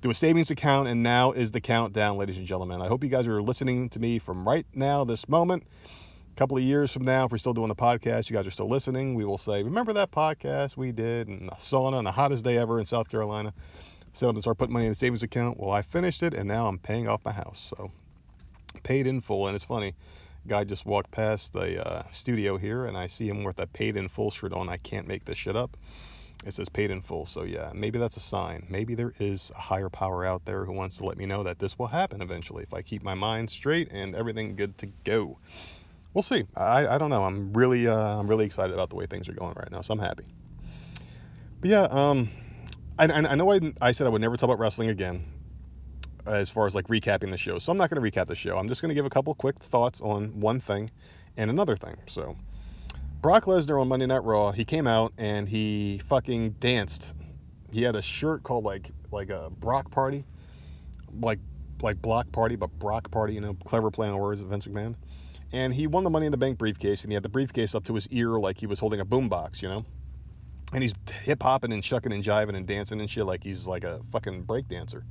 Do 0.00 0.10
a 0.10 0.14
savings 0.14 0.50
account, 0.50 0.88
and 0.88 1.02
now 1.02 1.32
is 1.32 1.50
the 1.50 1.60
countdown, 1.60 2.18
ladies 2.18 2.36
and 2.36 2.46
gentlemen. 2.46 2.82
I 2.82 2.88
hope 2.88 3.02
you 3.02 3.10
guys 3.10 3.26
are 3.26 3.40
listening 3.40 3.88
to 3.90 3.98
me 3.98 4.18
from 4.18 4.46
right 4.46 4.66
now, 4.74 5.04
this 5.04 5.28
moment 5.28 5.64
a 6.34 6.36
couple 6.36 6.56
of 6.56 6.64
years 6.64 6.90
from 6.90 7.04
now, 7.04 7.26
if 7.26 7.30
we're 7.30 7.38
still 7.38 7.54
doing 7.54 7.68
the 7.68 7.76
podcast, 7.76 8.28
you 8.28 8.34
guys 8.34 8.44
are 8.44 8.50
still 8.50 8.68
listening, 8.68 9.14
we 9.14 9.24
will 9.24 9.38
say, 9.38 9.62
remember 9.62 9.92
that 9.92 10.10
podcast 10.10 10.76
we 10.76 10.90
did 10.90 11.28
in 11.28 11.46
the 11.46 11.52
sauna 11.52 11.92
on 11.92 12.02
the 12.02 12.10
hottest 12.10 12.42
day 12.42 12.58
ever 12.58 12.80
in 12.80 12.86
South 12.86 13.08
Carolina? 13.08 13.54
Set 14.14 14.28
up 14.28 14.34
and 14.34 14.42
start 14.42 14.58
putting 14.58 14.72
money 14.72 14.86
in 14.86 14.90
the 14.90 14.96
savings 14.96 15.22
account. 15.22 15.60
Well, 15.60 15.70
I 15.70 15.82
finished 15.82 16.24
it 16.24 16.34
and 16.34 16.48
now 16.48 16.66
I'm 16.66 16.80
paying 16.80 17.06
off 17.06 17.24
my 17.24 17.30
house. 17.30 17.72
So 17.76 17.92
paid 18.82 19.06
in 19.06 19.20
full. 19.20 19.46
And 19.46 19.54
it's 19.54 19.64
funny, 19.64 19.94
guy 20.48 20.64
just 20.64 20.86
walked 20.86 21.12
past 21.12 21.52
the 21.52 21.86
uh, 21.86 22.02
studio 22.10 22.56
here 22.56 22.86
and 22.86 22.96
I 22.96 23.06
see 23.06 23.28
him 23.28 23.44
with 23.44 23.60
a 23.60 23.68
paid 23.68 23.96
in 23.96 24.08
full 24.08 24.32
shirt 24.32 24.52
on. 24.52 24.68
I 24.68 24.78
can't 24.78 25.06
make 25.06 25.24
this 25.24 25.38
shit 25.38 25.54
up. 25.54 25.76
It 26.44 26.52
says 26.52 26.68
paid 26.68 26.90
in 26.90 27.00
full. 27.00 27.26
So 27.26 27.44
yeah, 27.44 27.70
maybe 27.72 28.00
that's 28.00 28.16
a 28.16 28.20
sign. 28.20 28.66
Maybe 28.68 28.96
there 28.96 29.12
is 29.20 29.52
a 29.54 29.60
higher 29.60 29.88
power 29.88 30.24
out 30.24 30.44
there 30.46 30.64
who 30.64 30.72
wants 30.72 30.96
to 30.98 31.06
let 31.06 31.16
me 31.16 31.26
know 31.26 31.44
that 31.44 31.60
this 31.60 31.78
will 31.78 31.86
happen 31.86 32.22
eventually 32.22 32.64
if 32.64 32.74
I 32.74 32.82
keep 32.82 33.04
my 33.04 33.14
mind 33.14 33.50
straight 33.50 33.92
and 33.92 34.16
everything 34.16 34.56
good 34.56 34.76
to 34.78 34.86
go 35.04 35.38
we'll 36.14 36.22
see. 36.22 36.44
I, 36.56 36.86
I 36.86 36.98
don't 36.98 37.10
know. 37.10 37.24
I'm 37.24 37.52
really 37.52 37.86
uh, 37.86 38.18
I'm 38.18 38.26
really 38.26 38.46
excited 38.46 38.72
about 38.72 38.88
the 38.88 38.96
way 38.96 39.06
things 39.06 39.28
are 39.28 39.32
going 39.32 39.54
right 39.56 39.70
now, 39.70 39.82
so 39.82 39.92
I'm 39.92 39.98
happy. 39.98 40.24
But 41.60 41.70
yeah, 41.70 41.82
um, 41.82 42.30
I, 42.98 43.04
I 43.06 43.34
know 43.34 43.52
I, 43.52 43.60
I 43.80 43.92
said 43.92 44.06
I 44.06 44.10
would 44.10 44.20
never 44.20 44.36
talk 44.36 44.44
about 44.44 44.58
wrestling 44.58 44.88
again, 44.88 45.24
as 46.26 46.48
far 46.48 46.66
as 46.66 46.74
like 46.74 46.86
recapping 46.86 47.30
the 47.30 47.36
show. 47.36 47.58
So 47.58 47.72
I'm 47.72 47.78
not 47.78 47.90
going 47.90 48.02
to 48.02 48.10
recap 48.10 48.26
the 48.26 48.34
show. 48.34 48.56
I'm 48.56 48.68
just 48.68 48.80
going 48.80 48.90
to 48.90 48.94
give 48.94 49.06
a 49.06 49.10
couple 49.10 49.34
quick 49.34 49.58
thoughts 49.58 50.00
on 50.00 50.40
one 50.40 50.60
thing 50.60 50.90
and 51.36 51.50
another 51.50 51.76
thing. 51.76 51.96
So 52.06 52.36
Brock 53.20 53.44
Lesnar 53.44 53.80
on 53.80 53.88
Monday 53.88 54.06
Night 54.06 54.22
Raw, 54.24 54.52
he 54.52 54.64
came 54.64 54.86
out 54.86 55.12
and 55.18 55.48
he 55.48 56.00
fucking 56.08 56.50
danced. 56.60 57.12
He 57.72 57.82
had 57.82 57.96
a 57.96 58.02
shirt 58.02 58.42
called 58.42 58.64
like 58.64 58.90
like 59.10 59.30
a 59.30 59.50
Brock 59.50 59.90
Party, 59.90 60.24
like 61.20 61.40
like 61.82 62.00
Block 62.00 62.30
Party, 62.30 62.54
but 62.56 62.70
Brock 62.78 63.10
Party. 63.10 63.34
You 63.34 63.40
know, 63.40 63.54
clever 63.64 63.90
play 63.90 64.08
on 64.08 64.16
words 64.18 64.40
of 64.40 64.48
Vince 64.48 64.66
McMahon 64.66 64.94
and 65.52 65.74
he 65.74 65.86
won 65.86 66.04
the 66.04 66.10
Money 66.10 66.26
in 66.26 66.32
the 66.32 66.38
Bank 66.38 66.58
briefcase, 66.58 67.02
and 67.02 67.12
he 67.12 67.14
had 67.14 67.22
the 67.22 67.28
briefcase 67.28 67.74
up 67.74 67.84
to 67.84 67.94
his 67.94 68.08
ear 68.08 68.30
like 68.40 68.58
he 68.58 68.66
was 68.66 68.78
holding 68.80 69.00
a 69.00 69.06
boombox, 69.06 69.62
you 69.62 69.68
know. 69.68 69.84
And 70.72 70.82
he's 70.82 70.94
hip 71.24 71.42
hopping 71.42 71.72
and 71.72 71.84
shucking 71.84 72.12
and 72.12 72.24
jiving 72.24 72.56
and 72.56 72.66
dancing 72.66 73.00
and 73.00 73.10
shit 73.10 73.26
like 73.26 73.44
he's 73.44 73.66
like 73.66 73.84
a 73.84 74.00
fucking 74.12 74.42
break 74.44 74.68
dancer. 74.68 75.04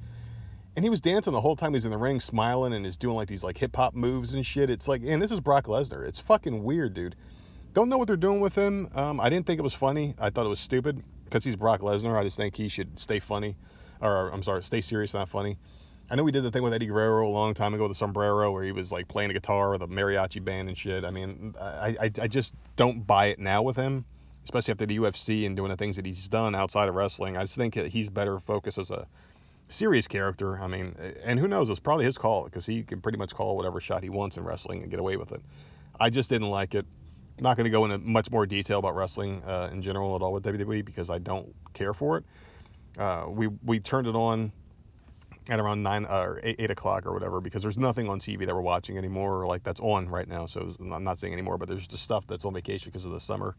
and 0.75 0.83
he 0.85 0.89
was 0.89 1.01
dancing 1.01 1.33
the 1.33 1.41
whole 1.41 1.55
time 1.55 1.73
he's 1.73 1.85
in 1.85 1.91
the 1.91 1.97
ring, 1.97 2.19
smiling 2.19 2.73
and 2.73 2.85
is 2.85 2.97
doing 2.97 3.15
like 3.15 3.27
these 3.27 3.43
like 3.43 3.57
hip 3.57 3.75
hop 3.75 3.93
moves 3.93 4.33
and 4.33 4.45
shit. 4.45 4.69
It's 4.69 4.87
like, 4.87 5.03
and 5.05 5.21
this 5.21 5.31
is 5.31 5.39
Brock 5.39 5.65
Lesnar. 5.65 6.07
It's 6.07 6.19
fucking 6.19 6.63
weird, 6.63 6.93
dude. 6.93 7.15
Don't 7.73 7.89
know 7.89 7.97
what 7.97 8.07
they're 8.07 8.17
doing 8.17 8.39
with 8.39 8.55
him. 8.55 8.89
Um, 8.95 9.19
I 9.19 9.29
didn't 9.29 9.45
think 9.47 9.59
it 9.59 9.63
was 9.63 9.73
funny. 9.73 10.15
I 10.19 10.29
thought 10.31 10.45
it 10.45 10.49
was 10.49 10.59
stupid 10.59 11.03
because 11.25 11.43
he's 11.43 11.55
Brock 11.55 11.81
Lesnar. 11.81 12.17
I 12.17 12.23
just 12.23 12.37
think 12.37 12.55
he 12.55 12.69
should 12.69 12.99
stay 12.99 13.19
funny, 13.19 13.57
or 14.01 14.29
I'm 14.31 14.43
sorry, 14.43 14.63
stay 14.63 14.81
serious, 14.81 15.13
not 15.13 15.29
funny. 15.29 15.57
I 16.11 16.15
know 16.15 16.23
we 16.23 16.31
did 16.31 16.43
the 16.43 16.51
thing 16.51 16.63
with 16.63 16.73
Eddie 16.73 16.87
Guerrero 16.87 17.27
a 17.27 17.29
long 17.29 17.53
time 17.53 17.73
ago, 17.73 17.83
with 17.83 17.91
the 17.91 17.97
sombrero, 17.97 18.51
where 18.51 18.63
he 18.63 18.71
was 18.71 18.91
like 18.91 19.07
playing 19.07 19.31
a 19.31 19.33
guitar 19.33 19.71
with 19.71 19.81
a 19.81 19.87
mariachi 19.87 20.43
band 20.43 20.67
and 20.67 20.77
shit. 20.77 21.05
I 21.05 21.11
mean, 21.11 21.55
I, 21.59 21.95
I, 21.99 22.11
I 22.21 22.27
just 22.27 22.53
don't 22.75 23.07
buy 23.07 23.27
it 23.27 23.39
now 23.39 23.61
with 23.61 23.75
him, 23.75 24.05
especially 24.43 24.73
after 24.73 24.85
the 24.85 24.97
UFC 24.97 25.45
and 25.45 25.55
doing 25.55 25.69
the 25.69 25.77
things 25.77 25.95
that 25.95 26.05
he's 26.05 26.27
done 26.27 26.55
outside 26.55 26.89
of 26.89 26.95
wrestling. 26.95 27.37
I 27.37 27.41
just 27.41 27.55
think 27.55 27.75
he's 27.75 28.09
better 28.09 28.39
focused 28.39 28.77
as 28.77 28.91
a 28.91 29.07
serious 29.69 30.05
character. 30.05 30.59
I 30.59 30.67
mean, 30.67 30.95
and 31.23 31.39
who 31.39 31.47
knows? 31.47 31.69
It's 31.69 31.79
probably 31.79 32.05
his 32.05 32.17
call 32.17 32.43
because 32.43 32.65
he 32.65 32.83
can 32.83 33.01
pretty 33.01 33.17
much 33.17 33.33
call 33.33 33.55
whatever 33.55 33.79
shot 33.79 34.03
he 34.03 34.09
wants 34.09 34.35
in 34.35 34.43
wrestling 34.43 34.81
and 34.81 34.91
get 34.91 34.99
away 34.99 35.15
with 35.15 35.31
it. 35.31 35.41
I 35.99 36.09
just 36.09 36.29
didn't 36.29 36.49
like 36.49 36.75
it. 36.75 36.85
I'm 37.37 37.43
not 37.43 37.57
going 37.57 37.65
to 37.65 37.71
go 37.71 37.85
into 37.85 37.97
much 37.97 38.29
more 38.29 38.45
detail 38.45 38.79
about 38.79 38.95
wrestling 38.95 39.41
uh, 39.45 39.69
in 39.71 39.81
general 39.81 40.15
at 40.15 40.21
all 40.21 40.33
with 40.33 40.43
WWE 40.43 40.85
because 40.85 41.09
I 41.09 41.17
don't 41.17 41.53
care 41.73 41.93
for 41.93 42.17
it. 42.17 42.25
Uh, 42.97 43.25
we 43.27 43.47
we 43.63 43.79
turned 43.79 44.05
it 44.05 44.15
on 44.15 44.51
at 45.49 45.59
around 45.59 45.83
nine 45.83 46.05
uh, 46.05 46.21
or 46.21 46.39
eight, 46.43 46.55
eight, 46.59 46.71
o'clock 46.71 47.05
or 47.05 47.13
whatever 47.13 47.41
because 47.41 47.61
there's 47.61 47.77
nothing 47.77 48.09
on 48.09 48.19
TV 48.19 48.45
that 48.45 48.55
we're 48.55 48.61
watching 48.61 48.97
anymore 48.97 49.41
or 49.41 49.47
like 49.47 49.63
that's 49.63 49.79
on 49.79 50.07
right 50.09 50.27
now. 50.27 50.45
So 50.45 50.75
I'm 50.79 51.03
not 51.03 51.19
saying 51.19 51.33
anymore, 51.33 51.57
but 51.57 51.67
there's 51.67 51.85
just 51.87 52.03
stuff 52.03 52.25
that's 52.27 52.45
on 52.45 52.53
vacation 52.53 52.91
because 52.91 53.05
of 53.05 53.11
the 53.11 53.19
summer. 53.19 53.55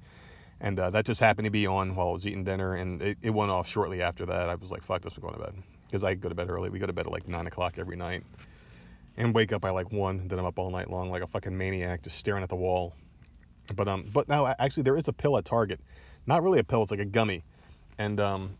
And 0.60 0.78
uh, 0.78 0.90
that 0.90 1.04
just 1.04 1.20
happened 1.20 1.44
to 1.46 1.50
be 1.50 1.66
on 1.66 1.94
while 1.94 2.08
I 2.08 2.12
was 2.12 2.26
eating 2.26 2.44
dinner, 2.44 2.74
and 2.74 3.02
it, 3.02 3.18
it 3.22 3.30
went 3.30 3.50
off 3.50 3.68
shortly 3.68 4.02
after 4.02 4.24
that. 4.26 4.48
I 4.48 4.54
was 4.54 4.70
like, 4.70 4.82
"Fuck 4.82 5.02
this, 5.02 5.16
I'm 5.16 5.22
going 5.22 5.34
to 5.34 5.40
bed." 5.40 5.54
Because 5.86 6.04
I 6.04 6.14
go 6.14 6.28
to 6.28 6.34
bed 6.34 6.48
early. 6.48 6.70
We 6.70 6.78
go 6.78 6.86
to 6.86 6.92
bed 6.92 7.06
at 7.06 7.12
like 7.12 7.26
nine 7.28 7.46
o'clock 7.48 7.74
every 7.76 7.96
night, 7.96 8.22
and 9.16 9.34
wake 9.34 9.52
up 9.52 9.60
by 9.60 9.70
like 9.70 9.90
one. 9.90 10.28
Then 10.28 10.38
I'm 10.38 10.46
up 10.46 10.58
all 10.58 10.70
night 10.70 10.90
long 10.90 11.10
like 11.10 11.22
a 11.22 11.26
fucking 11.26 11.56
maniac, 11.56 12.02
just 12.02 12.18
staring 12.18 12.42
at 12.42 12.48
the 12.48 12.56
wall. 12.56 12.94
But 13.74 13.88
um, 13.88 14.08
but 14.12 14.28
now 14.28 14.46
actually 14.58 14.84
there 14.84 14.96
is 14.96 15.08
a 15.08 15.12
pill 15.12 15.36
at 15.36 15.44
Target, 15.44 15.80
not 16.26 16.42
really 16.42 16.60
a 16.60 16.64
pill. 16.64 16.82
It's 16.82 16.90
like 16.92 17.00
a 17.00 17.04
gummy, 17.04 17.42
and 17.98 18.20
um, 18.20 18.56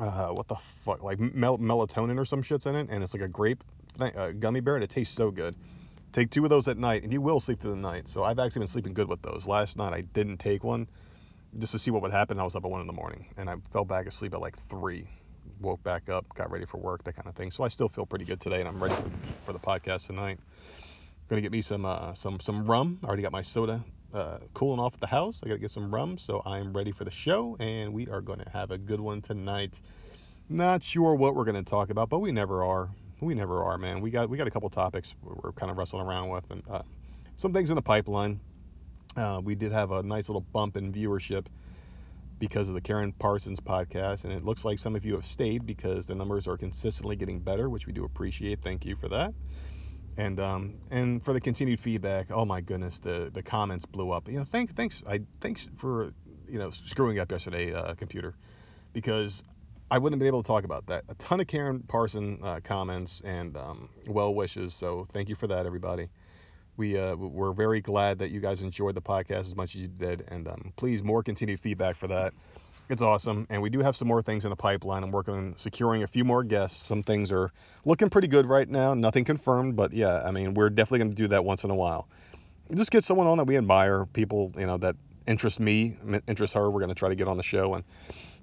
uh, 0.00 0.28
what 0.28 0.48
the 0.48 0.56
fuck, 0.84 1.02
like 1.02 1.18
mel- 1.18 1.58
melatonin 1.58 2.18
or 2.18 2.24
some 2.24 2.42
shit's 2.42 2.66
in 2.66 2.76
it, 2.76 2.88
and 2.90 3.02
it's 3.02 3.14
like 3.14 3.22
a 3.22 3.28
grape 3.28 3.62
uh, 4.00 4.30
gummy 4.32 4.60
bear, 4.60 4.74
and 4.74 4.84
it 4.84 4.90
tastes 4.90 5.14
so 5.14 5.30
good. 5.30 5.54
Take 6.12 6.30
two 6.30 6.44
of 6.44 6.50
those 6.50 6.68
at 6.68 6.78
night, 6.78 7.02
and 7.02 7.12
you 7.12 7.20
will 7.20 7.40
sleep 7.40 7.60
through 7.60 7.72
the 7.72 7.76
night. 7.76 8.08
So 8.08 8.24
I've 8.24 8.38
actually 8.38 8.60
been 8.60 8.68
sleeping 8.68 8.94
good 8.94 9.08
with 9.08 9.22
those. 9.22 9.46
Last 9.46 9.76
night 9.76 9.92
I 9.92 10.02
didn't 10.02 10.38
take 10.38 10.64
one, 10.64 10.88
just 11.58 11.72
to 11.72 11.78
see 11.78 11.90
what 11.90 12.02
would 12.02 12.12
happen. 12.12 12.38
I 12.38 12.44
was 12.44 12.56
up 12.56 12.64
at 12.64 12.70
one 12.70 12.80
in 12.80 12.86
the 12.86 12.92
morning, 12.92 13.26
and 13.36 13.50
I 13.50 13.56
fell 13.72 13.84
back 13.84 14.06
asleep 14.06 14.34
at 14.34 14.40
like 14.40 14.56
three. 14.68 15.08
Woke 15.60 15.82
back 15.82 16.08
up, 16.08 16.26
got 16.34 16.50
ready 16.50 16.66
for 16.66 16.78
work, 16.78 17.04
that 17.04 17.14
kind 17.14 17.28
of 17.28 17.34
thing. 17.34 17.50
So 17.50 17.64
I 17.64 17.68
still 17.68 17.88
feel 17.88 18.04
pretty 18.04 18.24
good 18.24 18.40
today, 18.40 18.60
and 18.60 18.68
I'm 18.68 18.82
ready 18.82 18.94
for, 18.94 19.10
for 19.46 19.52
the 19.52 19.58
podcast 19.58 20.06
tonight. 20.06 20.38
Gonna 21.28 21.40
get 21.40 21.52
me 21.52 21.62
some 21.62 21.84
uh, 21.84 22.14
some 22.14 22.40
some 22.40 22.66
rum. 22.66 22.98
I 23.02 23.06
already 23.06 23.22
got 23.22 23.32
my 23.32 23.42
soda 23.42 23.84
uh, 24.16 24.38
cooling 24.54 24.80
off 24.80 24.94
at 24.94 25.00
the 25.00 25.06
house. 25.06 25.42
I 25.44 25.48
gotta 25.48 25.60
get 25.60 25.70
some 25.70 25.94
rum, 25.94 26.16
so 26.16 26.42
I'm 26.46 26.72
ready 26.72 26.90
for 26.90 27.04
the 27.04 27.10
show, 27.10 27.56
and 27.60 27.92
we 27.92 28.08
are 28.08 28.22
gonna 28.22 28.48
have 28.50 28.70
a 28.70 28.78
good 28.78 29.00
one 29.00 29.20
tonight. 29.20 29.78
Not 30.48 30.82
sure 30.82 31.14
what 31.14 31.34
we're 31.34 31.44
gonna 31.44 31.62
talk 31.62 31.90
about, 31.90 32.08
but 32.08 32.20
we 32.20 32.32
never 32.32 32.64
are. 32.64 32.88
We 33.20 33.34
never 33.34 33.62
are, 33.62 33.76
man. 33.76 34.00
We 34.00 34.10
got 34.10 34.30
we 34.30 34.38
got 34.38 34.46
a 34.46 34.50
couple 34.50 34.70
topics 34.70 35.14
we're 35.22 35.52
kind 35.52 35.70
of 35.70 35.76
wrestling 35.76 36.06
around 36.06 36.30
with, 36.30 36.50
and 36.50 36.62
uh, 36.68 36.82
some 37.36 37.52
things 37.52 37.70
in 37.70 37.76
the 37.76 37.82
pipeline. 37.82 38.40
Uh, 39.16 39.40
we 39.44 39.54
did 39.54 39.72
have 39.72 39.92
a 39.92 40.02
nice 40.02 40.28
little 40.28 40.46
bump 40.52 40.76
in 40.76 40.92
viewership 40.92 41.46
because 42.38 42.68
of 42.68 42.74
the 42.74 42.80
Karen 42.80 43.12
Parsons 43.12 43.60
podcast, 43.60 44.24
and 44.24 44.32
it 44.32 44.44
looks 44.44 44.64
like 44.64 44.78
some 44.78 44.96
of 44.96 45.04
you 45.04 45.14
have 45.14 45.26
stayed 45.26 45.66
because 45.66 46.06
the 46.06 46.14
numbers 46.14 46.46
are 46.46 46.56
consistently 46.56 47.16
getting 47.16 47.40
better, 47.40 47.68
which 47.68 47.86
we 47.86 47.92
do 47.92 48.04
appreciate. 48.04 48.60
Thank 48.62 48.84
you 48.84 48.96
for 48.96 49.08
that. 49.08 49.34
And 50.18 50.40
um, 50.40 50.74
and 50.90 51.22
for 51.22 51.32
the 51.32 51.40
continued 51.40 51.78
feedback. 51.78 52.30
Oh 52.30 52.44
my 52.44 52.60
goodness, 52.60 53.00
the 53.00 53.30
the 53.32 53.42
comments 53.42 53.84
blew 53.84 54.10
up. 54.12 54.28
You 54.28 54.38
know, 54.38 54.44
thanks 54.44 54.72
thanks 54.72 55.02
I 55.06 55.20
thanks 55.40 55.68
for 55.76 56.12
you 56.48 56.58
know 56.58 56.70
screwing 56.70 57.18
up 57.18 57.30
yesterday, 57.30 57.74
uh, 57.74 57.94
computer, 57.94 58.34
because 58.94 59.42
I 59.90 59.98
wouldn't 59.98 60.14
have 60.14 60.20
been 60.20 60.28
able 60.28 60.42
to 60.42 60.46
talk 60.46 60.64
about 60.64 60.86
that. 60.86 61.04
A 61.08 61.14
ton 61.14 61.40
of 61.40 61.46
Karen 61.46 61.80
Parson 61.86 62.40
uh, 62.42 62.60
comments 62.64 63.20
and 63.24 63.56
um, 63.56 63.88
well 64.06 64.34
wishes. 64.34 64.74
So 64.74 65.06
thank 65.10 65.28
you 65.28 65.34
for 65.36 65.46
that, 65.48 65.66
everybody. 65.66 66.08
We 66.76 66.98
uh, 66.98 67.14
we're 67.16 67.52
very 67.52 67.80
glad 67.80 68.18
that 68.18 68.30
you 68.30 68.40
guys 68.40 68.62
enjoyed 68.62 68.94
the 68.94 69.02
podcast 69.02 69.46
as 69.46 69.54
much 69.54 69.74
as 69.74 69.82
you 69.82 69.88
did, 69.88 70.24
and 70.28 70.48
um, 70.48 70.72
please 70.76 71.02
more 71.02 71.22
continued 71.22 71.60
feedback 71.60 71.96
for 71.96 72.06
that. 72.08 72.34
It's 72.88 73.02
awesome, 73.02 73.48
and 73.50 73.60
we 73.60 73.68
do 73.68 73.80
have 73.80 73.96
some 73.96 74.06
more 74.06 74.22
things 74.22 74.44
in 74.44 74.50
the 74.50 74.56
pipeline. 74.56 75.02
I'm 75.02 75.10
working 75.10 75.34
on 75.34 75.54
securing 75.56 76.04
a 76.04 76.06
few 76.06 76.24
more 76.24 76.44
guests. 76.44 76.86
Some 76.86 77.02
things 77.02 77.32
are 77.32 77.52
looking 77.84 78.08
pretty 78.08 78.28
good 78.28 78.46
right 78.46 78.68
now. 78.68 78.94
Nothing 78.94 79.24
confirmed, 79.24 79.74
but 79.74 79.92
yeah, 79.92 80.22
I 80.24 80.30
mean, 80.30 80.54
we're 80.54 80.70
definitely 80.70 81.00
going 81.00 81.10
to 81.10 81.16
do 81.16 81.26
that 81.28 81.44
once 81.44 81.64
in 81.64 81.70
a 81.70 81.74
while. 81.74 82.06
Just 82.72 82.92
get 82.92 83.02
someone 83.02 83.26
on 83.26 83.38
that 83.38 83.44
we 83.44 83.56
admire, 83.56 84.06
people 84.06 84.52
you 84.56 84.66
know 84.66 84.76
that 84.78 84.94
interest 85.26 85.58
me, 85.58 85.96
interest 86.28 86.54
her. 86.54 86.70
We're 86.70 86.80
going 86.80 86.90
to 86.90 86.94
try 86.94 87.08
to 87.08 87.16
get 87.16 87.26
on 87.26 87.36
the 87.36 87.42
show 87.42 87.74
and 87.74 87.82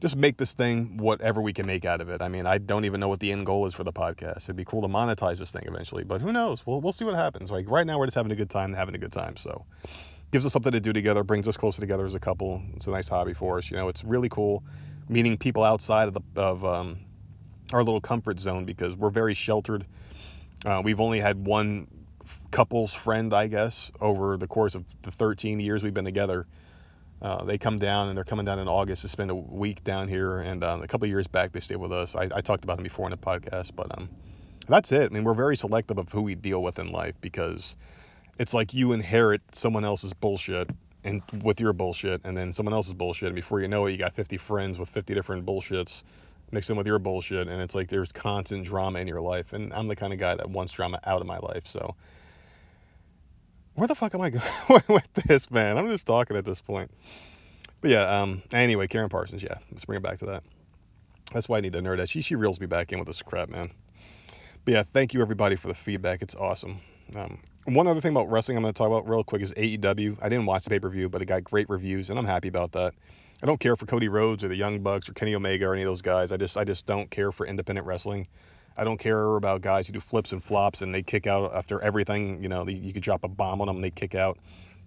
just 0.01 0.17
make 0.17 0.36
this 0.36 0.53
thing 0.53 0.97
whatever 0.97 1.41
we 1.41 1.53
can 1.53 1.65
make 1.65 1.86
out 1.86 2.01
of 2.01 2.10
it. 2.10 2.21
I 2.21 2.27
mean, 2.27 2.45
I 2.45 2.58
don't 2.58 2.84
even 2.84 2.99
know 2.99 3.08
what 3.08 3.21
the 3.21 3.32
end 3.32 3.45
goal 3.45 3.65
is 3.65 3.73
for 3.73 3.86
the 3.86 3.93
podcast. 3.93 4.43
It'd 4.43 4.58
be 4.58 4.65
cool 4.65 4.82
to 4.82 4.89
monetize 4.89 5.39
this 5.39 5.51
thing 5.51 5.63
eventually, 5.65 6.03
but 6.03 6.19
who 6.19 6.34
knows? 6.34 6.65
We'll 6.65 6.82
we'll 6.82 6.91
see 6.91 7.06
what 7.06 7.15
happens. 7.15 7.49
Like 7.49 7.69
right 7.69 7.88
now, 7.88 7.97
we're 7.97 8.08
just 8.08 8.15
having 8.15 8.34
a 8.34 8.36
good 8.36 8.49
time, 8.49 8.73
having 8.73 8.95
a 8.95 8.97
good 8.99 9.13
time. 9.13 9.38
So 9.38 9.65
gives 10.34 10.48
us 10.48 10.52
something 10.52 10.72
to 10.72 10.80
do 10.80 10.91
together, 10.91 11.24
brings 11.24 11.48
us 11.48 11.56
closer 11.56 11.80
together 11.80 12.08
as 12.08 12.15
a 12.15 12.19
couple. 12.19 12.60
It's 12.76 12.88
a 12.88 12.91
nice 12.91 13.08
hobby 13.08 13.34
for 13.34 13.60
us. 13.60 13.69
You 13.69 13.78
know, 13.78 13.88
it's 13.88 14.04
really 14.04 14.30
cool 14.30 14.63
meeting 15.08 15.38
people 15.38 15.63
outside 15.63 16.08
of 16.08 16.15
the 16.15 16.22
of 16.36 16.65
um, 16.65 16.98
our 17.72 17.84
little 17.84 18.02
comfort 18.02 18.39
zone 18.39 18.65
because 18.65 18.96
we're 18.98 19.12
very 19.12 19.36
sheltered. 19.36 19.86
Uh, 20.65 20.82
we've 20.84 21.00
only 21.00 21.19
had 21.19 21.46
one 21.46 21.88
couple's 22.50 22.96
friend, 22.96 23.32
I 23.32 23.46
guess, 23.46 23.91
over 24.02 24.36
the 24.38 24.48
course 24.48 24.74
of 24.74 24.86
the 25.04 25.12
13 25.12 25.60
years 25.60 25.84
we've 25.84 25.93
been 25.93 26.04
together. 26.04 26.48
Uh, 27.22 27.43
they 27.43 27.60
come 27.60 27.78
down 27.78 28.08
and 28.08 28.17
they're 28.17 28.26
coming 28.26 28.46
down 28.46 28.58
in 28.58 28.67
August 28.67 29.04
to 29.04 29.08
spend 29.08 29.30
a 29.30 29.36
week 29.36 29.84
down 29.84 30.08
here. 30.08 30.39
And 30.39 30.63
um, 30.63 30.82
a 30.82 30.88
couple 30.88 31.08
years 31.08 31.28
back, 31.28 31.52
they 31.52 31.60
stayed 31.60 31.78
with 31.78 31.91
us. 31.91 32.15
I, 32.15 32.30
I 32.34 32.41
talked 32.41 32.63
about 32.63 32.78
them 32.78 32.84
before 32.84 33.06
in 33.06 33.12
the 33.12 33.17
podcast, 33.17 33.76
but 33.76 33.96
um, 33.98 34.10
that's 34.67 34.91
it. 34.91 35.04
I 35.04 35.13
mean, 35.13 35.24
we're 35.24 35.36
very 35.36 35.56
selective 35.56 36.00
of 36.00 36.12
who 36.12 36.24
we 36.24 36.34
deal 36.34 36.63
with 36.63 36.80
in 36.80 36.91
life 36.91 37.13
because 37.22 37.78
it's 38.39 38.54
like 38.54 38.74
you 38.74 38.93
inherit 38.93 39.41
someone 39.54 39.84
else's 39.84 40.13
bullshit 40.13 40.69
and 41.04 41.22
with 41.43 41.60
your 41.60 41.74
bullshit 41.74 42.22
and 42.24 42.36
then 42.36 42.52
someone 42.54 42.74
else's 42.74 42.93
bullshit 42.93 43.28
and 43.28 43.36
before 43.36 43.60
you 43.60 43.67
know 43.67 43.86
it 43.86 43.91
you 43.91 43.98
got 43.98 44.13
50 44.13 44.38
friends 44.38 44.80
with 44.80 44.89
50 44.89 45.13
different 45.13 45.46
bullshits 45.46 46.04
mixed 46.52 46.69
in 46.69 46.76
with 46.76 46.88
your 46.88 47.00
bullshit 47.00 47.48
and 47.48 47.62
it's 47.62 47.76
like 47.76 47.89
there's 47.89 48.12
constant 48.12 48.65
drama 48.65 49.00
in 49.00 49.08
your 49.08 49.22
life 49.22 49.54
and 49.54 49.74
I'm 49.74 49.88
the 49.88 49.96
kind 49.96 50.13
of 50.13 50.19
guy 50.19 50.36
that 50.36 50.50
wants 50.50 50.72
drama 50.72 51.00
out 51.06 51.22
of 51.22 51.28
my 51.28 51.38
life 51.39 51.67
so. 51.67 51.96
Where 53.76 53.88
the 53.88 53.96
fuck 53.96 54.13
am 54.13 54.22
I 54.22 54.30
going 54.30 54.43
with 54.88 55.13
this 55.26 55.50
man? 55.50 55.80
I'm 55.80 55.88
just 55.88 56.06
talking 56.06 56.38
at 56.38 56.46
this 56.46 56.62
point. 56.62 56.91
But 57.82 57.91
yeah 57.91 58.22
um 58.22 58.41
anyway 58.52 58.88
Karen 58.88 59.10
Parsons 59.10 59.43
yeah 59.43 59.56
let's 59.72 59.86
bring 59.86 59.98
it 59.98 60.04
back 60.04 60.19
to 60.19 60.26
that. 60.28 60.43
That's 61.34 61.50
why 61.50 61.58
I 61.58 61.62
need 61.62 61.74
the 61.74 61.80
nerd 61.80 62.08
she 62.10 62.22
she 62.22 62.36
reels 62.36 62.60
me 62.60 62.67
back 62.67 62.91
in 62.93 63.00
with 63.00 63.08
this 63.08 63.22
crap 63.22 63.50
man. 63.50 63.72
But 64.63 64.74
yeah 64.74 64.84
thank 64.84 65.13
you 65.13 65.22
everybody 65.22 65.56
for 65.56 65.67
the 65.67 65.74
feedback. 65.74 66.22
It's 66.22 66.36
awesome. 66.36 66.80
Um, 67.15 67.39
one 67.65 67.88
other 67.88 68.02
thing 68.02 68.12
about 68.12 68.30
wrestling 68.30 68.58
I'm 68.58 68.63
going 68.63 68.73
to 68.73 68.78
talk 68.78 68.88
about 68.88 69.08
real 69.08 69.23
quick 69.23 69.41
is 69.41 69.54
AEW. 69.54 70.17
I 70.21 70.30
didn't 70.30 70.45
watch 70.45 70.63
the 70.63 70.69
pay 70.69 70.80
per 70.80 70.89
view, 70.89 71.10
but 71.10 71.21
it 71.21 71.26
got 71.26 71.43
great 71.43 71.69
reviews, 71.69 72.10
and 72.10 72.19
I'm 72.19 72.26
happy 72.26 72.47
about 72.47 72.71
that. 72.73 72.93
I 73.41 73.45
don't 73.45 73.60
care 73.60 73.76
for 73.76 73.86
Cody 73.86 74.08
Rhodes 74.08 74.43
or 74.43 74.47
the 74.47 74.56
Young 74.56 74.80
Bucks 74.82 75.10
or 75.10 75.13
Kenny 75.13 75.36
Omega 75.36 75.65
or 75.65 75.73
any 75.73 75.84
of 75.84 75.88
those 75.88 76.02
guys. 76.02 76.32
I 76.32 76.38
just 76.38 76.58
I 76.58 76.63
just 76.63 76.86
don't 76.86 77.10
care 77.10 77.32
for 77.32 77.45
independent 77.45 77.86
wrestling. 77.86 78.28
I 78.78 78.84
don't 78.84 78.97
care 78.97 79.36
about 79.36 79.62
guys 79.62 79.86
who 79.86 79.93
do 79.93 79.99
flips 79.99 80.32
and 80.32 80.43
flops 80.43 80.82
and 80.82 80.95
they 80.95 81.04
kick 81.04 81.28
out 81.28 81.54
after 81.54 81.82
everything. 81.82 82.41
You 82.41 82.49
know, 82.49 82.67
you 82.67 82.93
could 82.93 83.04
drop 83.04 83.23
a 83.23 83.28
bomb 83.28 83.62
on 83.62 83.67
them 83.67 83.78
and 83.78 83.84
they 83.84 83.91
kick 83.91 84.15
out. 84.15 84.39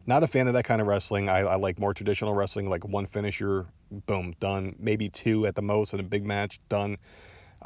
Not 0.07 0.23
a 0.23 0.27
fan 0.27 0.49
of 0.49 0.55
that 0.55 0.65
kind 0.65 0.81
of 0.81 0.87
wrestling. 0.87 1.29
I, 1.29 1.41
I 1.41 1.57
like 1.57 1.79
more 1.79 1.93
traditional 1.93 2.35
wrestling, 2.35 2.71
like 2.71 2.87
one 2.87 3.07
finisher, 3.07 3.67
boom, 4.07 4.35
done. 4.41 4.75
Maybe 4.79 5.09
two 5.09 5.47
at 5.47 5.55
the 5.55 5.63
most 5.63 5.95
in 5.95 6.01
a 6.01 6.05
big 6.05 6.25
match, 6.25 6.59
done. 6.69 6.97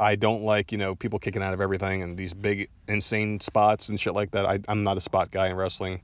I 0.01 0.17
don't 0.17 0.43
like, 0.43 0.73
you 0.73 0.79
know, 0.79 0.95
people 0.95 1.19
kicking 1.19 1.43
out 1.43 1.53
of 1.53 1.61
everything 1.61 2.03
and 2.03 2.17
these 2.17 2.33
big, 2.33 2.71
insane 2.89 3.39
spots 3.41 3.91
and 3.91 4.01
shit 4.01 4.15
like 4.15 4.31
that. 4.31 4.47
I, 4.47 4.59
I'm 4.67 4.83
not 4.83 4.97
a 4.97 5.01
spot 5.01 5.31
guy 5.31 5.49
in 5.49 5.57
wrestling. 5.57 6.01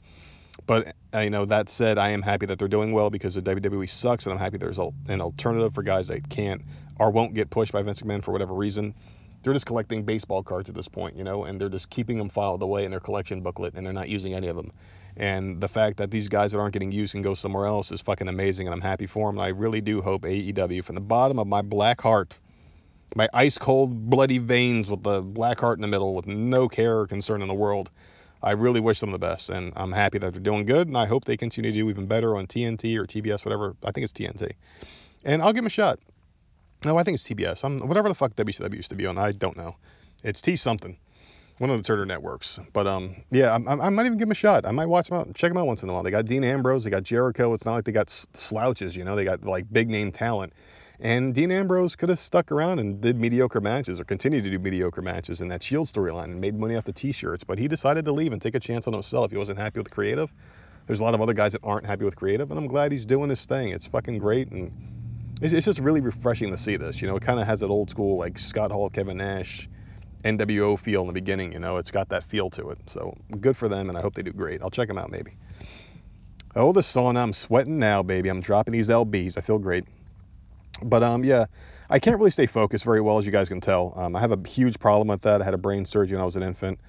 But, 0.67 0.95
uh, 1.15 1.21
you 1.21 1.31
know, 1.31 1.45
that 1.47 1.69
said, 1.69 1.99
I 1.99 2.11
am 2.11 2.23
happy 2.23 2.47
that 2.47 2.59
they're 2.59 2.69
doing 2.69 2.93
well 2.93 3.11
because 3.11 3.35
the 3.35 3.43
WWE 3.43 3.89
sucks, 3.89 4.27
and 4.27 4.33
I'm 4.33 4.39
happy 4.39 4.59
there's 4.59 4.79
an 4.79 5.21
alternative 5.21 5.75
for 5.75 5.83
guys 5.83 6.09
that 6.09 6.29
can't 6.29 6.63
or 6.99 7.11
won't 7.11 7.35
get 7.35 7.51
pushed 7.51 7.73
by 7.73 7.83
Vince 7.83 8.03
McMahon 8.03 8.25
for 8.25 8.33
whatever 8.33 8.55
reason. 8.55 8.95
They're 9.43 9.53
just 9.53 9.67
collecting 9.67 10.03
baseball 10.03 10.43
cards 10.43 10.69
at 10.69 10.75
this 10.75 10.89
point, 10.89 11.17
you 11.17 11.25
know, 11.25 11.45
and 11.45 11.61
they're 11.61 11.69
just 11.69 11.89
keeping 11.89 12.19
them 12.19 12.29
filed 12.29 12.63
away 12.63 12.85
in 12.85 12.91
their 12.91 13.01
collection 13.01 13.43
booklet, 13.43 13.75
and 13.75 13.87
they're 13.87 13.93
not 13.93 14.09
using 14.09 14.35
any 14.35 14.49
of 14.49 14.57
them. 14.57 14.73
And 15.17 15.61
the 15.61 15.69
fact 15.69 15.97
that 15.99 16.11
these 16.11 16.29
guys 16.29 16.53
that 16.53 16.59
aren't 16.59 16.73
getting 16.73 16.93
used 16.93 17.13
can 17.13 17.23
go 17.23 17.35
somewhere 17.35 17.67
else 17.67 17.93
is 17.93 18.01
fucking 18.01 18.29
amazing, 18.29 18.67
and 18.67 18.75
I'm 18.75 18.81
happy 18.81 19.07
for 19.07 19.29
them. 19.29 19.39
And 19.39 19.45
I 19.45 19.49
really 19.49 19.81
do 19.81 20.03
hope 20.03 20.23
AEW, 20.23 20.85
from 20.85 20.97
the 20.97 21.01
bottom 21.01 21.39
of 21.39 21.47
my 21.47 21.63
black 21.63 22.01
heart, 22.01 22.37
my 23.14 23.29
ice 23.33 23.59
cold, 23.59 24.11
bloody 24.11 24.38
veins 24.38 24.90
with 24.90 25.03
the 25.03 25.23
black 25.23 25.61
heart 25.61 25.79
in 25.79 25.83
the 25.83 25.88
middle 25.88 26.14
with 26.14 26.27
no 26.27 26.69
care 26.69 27.01
or 27.01 27.07
concern 27.07 27.42
in 27.42 27.49
the 27.49 27.55
world. 27.55 27.90
I 28.42 28.53
really 28.53 28.81
wish 28.81 29.01
them 29.01 29.11
the 29.11 29.19
best, 29.19 29.49
and 29.49 29.73
I'm 29.77 29.92
happy 29.92 30.19
that 30.19 30.33
they're 30.33 30.42
doing 30.42 30.66
good, 30.66 30.88
and 30.88 30.97
I 30.97 31.07
hope 31.07 31.25
they 31.25 31.37
continue 31.37 31.73
to 31.73 31.79
do 31.79 31.88
even 31.88 32.07
better 32.07 32.37
on 32.37 32.47
TNT 32.47 32.97
or 32.99 33.07
TBS, 33.07 33.45
whatever. 33.45 33.75
I 33.83 33.92
think 33.92 34.05
it's 34.05 34.12
TNT. 34.12 34.53
And 35.25 35.42
I'll 35.42 35.53
give 35.53 35.62
them 35.62 35.66
a 35.66 35.71
shot. 35.71 35.99
No, 36.85 36.99
I 36.99 37.03
think 37.03 37.16
it's 37.16 37.25
TBS. 37.25 37.64
I'm, 37.64 37.88
whatever 37.88 38.09
the 38.09 38.14
fuck 38.14 38.37
WCW 38.37 38.75
used 38.75 38.90
to 38.90 38.95
be 38.95 39.07
on, 39.07 39.19
I 39.19 39.33
don't 39.33 39.57
know. 39.57 39.77
It's 40.23 40.40
T 40.40 40.55
something, 40.57 40.97
one 41.59 41.71
of 41.71 41.79
the 41.79 41.83
Turner 41.83 42.05
networks. 42.05 42.59
But 42.73 42.87
um, 42.87 43.16
yeah, 43.31 43.53
I, 43.53 43.73
I, 43.73 43.88
might 43.88 44.07
even 44.07 44.19
give 44.19 44.29
them 44.29 44.33
a 44.33 44.35
shot. 44.35 44.66
I 44.66 44.71
might 44.71 44.87
watch 44.87 45.09
them 45.09 45.19
out, 45.19 45.35
check 45.35 45.51
them 45.51 45.57
out 45.57 45.66
once 45.66 45.83
in 45.83 45.88
a 45.88 45.92
while. 45.92 46.03
They 46.03 46.11
got 46.11 46.27
Dean 46.27 46.45
Ambrose, 46.45 46.85
they 46.85 46.90
got 46.90 47.03
Jericho. 47.03 47.55
It's 47.55 47.64
not 47.64 47.73
like 47.73 47.85
they 47.85 47.92
got 47.92 48.11
slouches, 48.11 48.95
you 48.95 49.05
know. 49.05 49.16
They 49.16 49.25
got 49.25 49.45
like 49.45 49.73
big 49.73 49.88
name 49.88 50.12
talent. 50.12 50.53
And 51.01 51.35
Dean 51.35 51.51
Ambrose 51.51 51.95
could 51.95 52.09
have 52.09 52.19
stuck 52.19 52.51
around 52.51 52.79
and 52.79 53.01
did 53.01 53.19
mediocre 53.19 53.61
matches 53.61 54.01
or 54.01 54.05
continued 54.05 54.45
to 54.45 54.51
do 54.51 54.59
mediocre 54.59 55.03
matches 55.03 55.41
in 55.41 55.49
that 55.49 55.63
Shield 55.63 55.89
storyline 55.89 56.25
and 56.25 56.41
made 56.41 56.59
money 56.59 56.75
off 56.75 56.85
the 56.85 56.93
T-shirts. 56.93 57.45
But 57.45 57.59
he 57.59 57.69
decided 57.69 58.05
to 58.07 58.13
leave 58.13 58.33
and 58.33 58.41
take 58.41 58.55
a 58.55 58.61
chance 58.61 58.87
on 58.87 58.95
himself. 58.95 59.31
He 59.31 59.37
wasn't 59.37 59.59
happy 59.59 59.79
with 59.79 59.91
creative. 59.91 60.33
There's 60.87 61.01
a 61.01 61.05
lot 61.05 61.15
of 61.15 61.21
other 61.21 61.35
guys 61.35 61.53
that 61.53 61.61
aren't 61.65 61.85
happy 61.85 62.05
with 62.05 62.17
creative, 62.17 62.51
and 62.51 62.59
I'm 62.59 62.69
glad 62.69 62.93
he's 62.93 63.05
doing 63.05 63.29
his 63.29 63.45
thing. 63.45 63.71
It's 63.71 63.87
fucking 63.87 64.19
great, 64.19 64.51
and 64.53 64.71
it's, 65.43 65.53
it's 65.53 65.67
just 65.67 65.81
really 65.81 66.01
refreshing 66.01 66.51
to 66.53 66.57
see 66.57 66.77
this. 66.77 67.03
You 67.03 67.09
know, 67.09 67.17
it 67.17 67.23
kind 67.23 67.41
of 67.41 67.47
has 67.47 67.61
that 67.61 67.69
old 67.69 67.91
school 67.91 68.17
like 68.17 68.39
Scott 68.39 68.71
Hall, 68.71 68.89
Kevin 68.89 69.17
Nash, 69.17 69.69
NWO 70.25 70.79
feel 70.79 71.01
in 71.03 71.09
the 71.09 71.13
beginning. 71.13 71.53
You 71.53 71.59
know, 71.59 71.77
it's 71.77 71.91
got 71.91 72.09
that 72.11 72.25
feel 72.25 72.51
to 72.51 72.71
it. 72.71 72.79
So 72.87 73.17
good 73.41 73.57
for 73.57 73.69
them, 73.69 73.89
and 73.89 73.99
I 73.99 74.01
hope 74.01 74.15
they 74.15 74.23
do 74.23 74.33
great. 74.33 74.63
I'll 74.63 74.71
check 74.71 74.87
them 74.87 74.97
out 74.97 75.11
maybe. 75.11 75.33
Oh, 76.55 76.73
the 76.73 76.81
sauna! 76.81 77.19
I'm 77.19 77.33
sweating 77.33 77.79
now, 77.79 78.03
baby. 78.03 78.29
I'm 78.29 78.41
dropping 78.41 78.73
these 78.73 78.89
lbs. 78.89 79.37
I 79.37 79.41
feel 79.41 79.59
great. 79.59 79.85
But 80.83 81.03
um, 81.03 81.25
yeah, 81.25 81.47
I 81.89 81.99
can't 81.99 82.19
really 82.19 82.31
stay 82.31 82.47
focused 82.47 82.85
very 82.85 83.01
well, 83.01 83.19
as 83.19 83.27
you 83.27 83.33
guys 83.33 83.49
can 83.49 83.61
tell. 83.61 83.93
Um, 83.97 84.17
I 84.17 84.21
have 84.21 84.33
a 84.33 84.49
huge 84.49 84.79
problem 84.79 85.09
with 85.09 85.23
that. 85.23 85.41
I 85.41 85.45
had 85.45 85.55
a 85.55 85.59
brain 85.59 85.85
surgery 85.85 86.17
when 86.17 86.23
I 86.23 86.25
was 86.25 86.37
an 86.37 86.43
infant, 86.43 86.81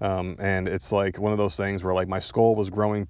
um, 0.00 0.36
and 0.38 0.68
it's 0.68 0.92
like 0.92 1.18
one 1.18 1.32
of 1.32 1.38
those 1.38 1.56
things 1.56 1.84
where 1.84 1.94
like 1.94 2.08
my 2.08 2.18
skull 2.18 2.54
was 2.56 2.70
growing, 2.70 3.06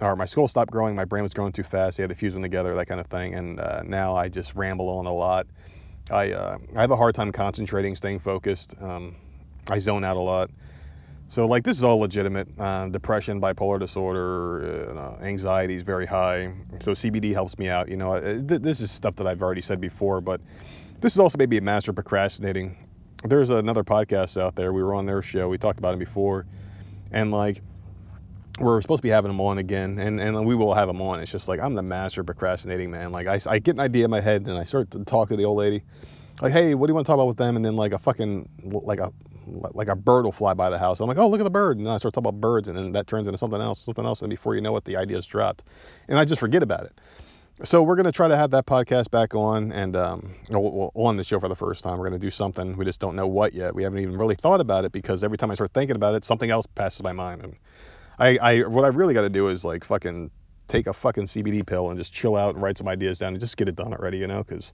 or 0.00 0.16
my 0.16 0.24
skull 0.24 0.48
stopped 0.48 0.70
growing, 0.70 0.94
my 0.94 1.04
brain 1.04 1.22
was 1.22 1.34
growing 1.34 1.52
too 1.52 1.62
fast. 1.62 1.96
They 1.96 2.02
had 2.02 2.10
to 2.10 2.16
fuse 2.16 2.32
them 2.32 2.42
together, 2.42 2.74
that 2.74 2.86
kind 2.86 3.00
of 3.00 3.06
thing. 3.06 3.34
And 3.34 3.60
uh, 3.60 3.82
now 3.84 4.14
I 4.14 4.28
just 4.28 4.54
ramble 4.54 4.88
on 4.88 5.06
a 5.06 5.12
lot. 5.12 5.46
I 6.10 6.32
uh, 6.32 6.58
I 6.76 6.80
have 6.80 6.90
a 6.90 6.96
hard 6.96 7.14
time 7.14 7.32
concentrating, 7.32 7.96
staying 7.96 8.20
focused. 8.20 8.74
Um, 8.80 9.16
I 9.70 9.78
zone 9.78 10.04
out 10.04 10.16
a 10.16 10.20
lot. 10.20 10.50
So 11.32 11.46
like 11.46 11.64
this 11.64 11.78
is 11.78 11.82
all 11.82 11.96
legitimate. 11.96 12.46
Uh, 12.58 12.88
depression, 12.88 13.40
bipolar 13.40 13.80
disorder, 13.80 14.92
uh, 14.94 15.24
anxiety 15.24 15.74
is 15.74 15.82
very 15.82 16.04
high. 16.04 16.52
So 16.80 16.92
CBD 16.92 17.32
helps 17.32 17.58
me 17.58 17.70
out. 17.70 17.88
You 17.88 17.96
know, 17.96 18.20
th- 18.20 18.60
this 18.60 18.80
is 18.80 18.90
stuff 18.90 19.16
that 19.16 19.26
I've 19.26 19.40
already 19.40 19.62
said 19.62 19.80
before, 19.80 20.20
but 20.20 20.42
this 21.00 21.14
is 21.14 21.18
also 21.18 21.38
maybe 21.38 21.56
a 21.56 21.62
master 21.62 21.94
procrastinating. 21.94 22.76
There's 23.24 23.48
another 23.48 23.82
podcast 23.82 24.38
out 24.38 24.56
there. 24.56 24.74
We 24.74 24.82
were 24.82 24.92
on 24.92 25.06
their 25.06 25.22
show. 25.22 25.48
We 25.48 25.56
talked 25.56 25.78
about 25.78 25.94
it 25.94 26.00
before, 26.00 26.44
and 27.12 27.30
like 27.30 27.62
we're 28.60 28.82
supposed 28.82 28.98
to 28.98 29.02
be 29.02 29.08
having 29.08 29.30
them 29.30 29.40
on 29.40 29.56
again, 29.56 29.98
and 29.98 30.20
and 30.20 30.44
we 30.44 30.54
will 30.54 30.74
have 30.74 30.86
them 30.86 31.00
on. 31.00 31.18
It's 31.18 31.32
just 31.32 31.48
like 31.48 31.60
I'm 31.60 31.74
the 31.74 31.82
master 31.82 32.22
procrastinating 32.22 32.90
man. 32.90 33.10
Like 33.10 33.26
I, 33.26 33.40
I 33.46 33.58
get 33.58 33.76
an 33.76 33.80
idea 33.80 34.04
in 34.04 34.10
my 34.10 34.20
head 34.20 34.46
and 34.46 34.58
I 34.58 34.64
start 34.64 34.90
to 34.90 35.02
talk 35.02 35.30
to 35.30 35.36
the 35.36 35.46
old 35.46 35.56
lady, 35.56 35.82
like 36.42 36.52
hey, 36.52 36.74
what 36.74 36.88
do 36.88 36.90
you 36.90 36.94
want 36.94 37.06
to 37.06 37.10
talk 37.10 37.14
about 37.14 37.28
with 37.28 37.38
them? 37.38 37.56
And 37.56 37.64
then 37.64 37.74
like 37.74 37.92
a 37.92 37.98
fucking 37.98 38.50
like 38.84 39.00
a 39.00 39.14
like 39.46 39.88
a 39.88 39.96
bird 39.96 40.24
will 40.24 40.32
fly 40.32 40.54
by 40.54 40.70
the 40.70 40.78
house. 40.78 41.00
I'm 41.00 41.08
like, 41.08 41.18
oh, 41.18 41.28
look 41.28 41.40
at 41.40 41.44
the 41.44 41.50
bird. 41.50 41.78
And 41.78 41.88
I 41.88 41.98
start 41.98 42.14
talking 42.14 42.28
about 42.28 42.40
birds, 42.40 42.68
and 42.68 42.76
then 42.76 42.92
that 42.92 43.06
turns 43.06 43.26
into 43.26 43.38
something 43.38 43.60
else, 43.60 43.80
something 43.80 44.04
else. 44.04 44.22
And 44.22 44.30
before 44.30 44.54
you 44.54 44.60
know 44.60 44.76
it, 44.76 44.84
the 44.84 44.96
idea's 44.96 45.26
dropped. 45.26 45.64
And 46.08 46.18
I 46.18 46.24
just 46.24 46.40
forget 46.40 46.62
about 46.62 46.84
it. 46.84 47.00
So 47.64 47.82
we're 47.82 47.96
going 47.96 48.06
to 48.06 48.12
try 48.12 48.28
to 48.28 48.36
have 48.36 48.50
that 48.52 48.66
podcast 48.66 49.10
back 49.10 49.34
on 49.34 49.70
and 49.72 49.94
um, 49.94 50.34
on 50.50 51.16
the 51.16 51.22
show 51.22 51.38
for 51.38 51.48
the 51.48 51.54
first 51.54 51.84
time. 51.84 51.98
We're 51.98 52.08
going 52.08 52.18
to 52.20 52.26
do 52.26 52.30
something. 52.30 52.76
We 52.76 52.84
just 52.84 52.98
don't 52.98 53.14
know 53.14 53.26
what 53.26 53.52
yet. 53.52 53.74
We 53.74 53.82
haven't 53.82 54.00
even 54.00 54.16
really 54.16 54.34
thought 54.34 54.60
about 54.60 54.84
it 54.84 54.92
because 54.92 55.22
every 55.22 55.36
time 55.36 55.50
I 55.50 55.54
start 55.54 55.72
thinking 55.72 55.94
about 55.94 56.14
it, 56.14 56.24
something 56.24 56.50
else 56.50 56.66
passes 56.66 57.02
my 57.02 57.12
mind. 57.12 57.42
And 57.42 57.56
I, 58.18 58.38
I 58.38 58.60
what 58.62 58.84
I 58.84 58.88
really 58.88 59.14
got 59.14 59.22
to 59.22 59.30
do 59.30 59.48
is 59.48 59.64
like 59.64 59.84
fucking 59.84 60.30
take 60.66 60.86
a 60.86 60.92
fucking 60.92 61.24
CBD 61.24 61.64
pill 61.64 61.90
and 61.90 61.98
just 61.98 62.12
chill 62.12 62.36
out 62.36 62.54
and 62.54 62.62
write 62.62 62.78
some 62.78 62.88
ideas 62.88 63.18
down 63.18 63.34
and 63.34 63.40
just 63.40 63.56
get 63.56 63.68
it 63.68 63.76
done 63.76 63.92
already, 63.92 64.18
you 64.18 64.26
know, 64.26 64.42
because 64.42 64.72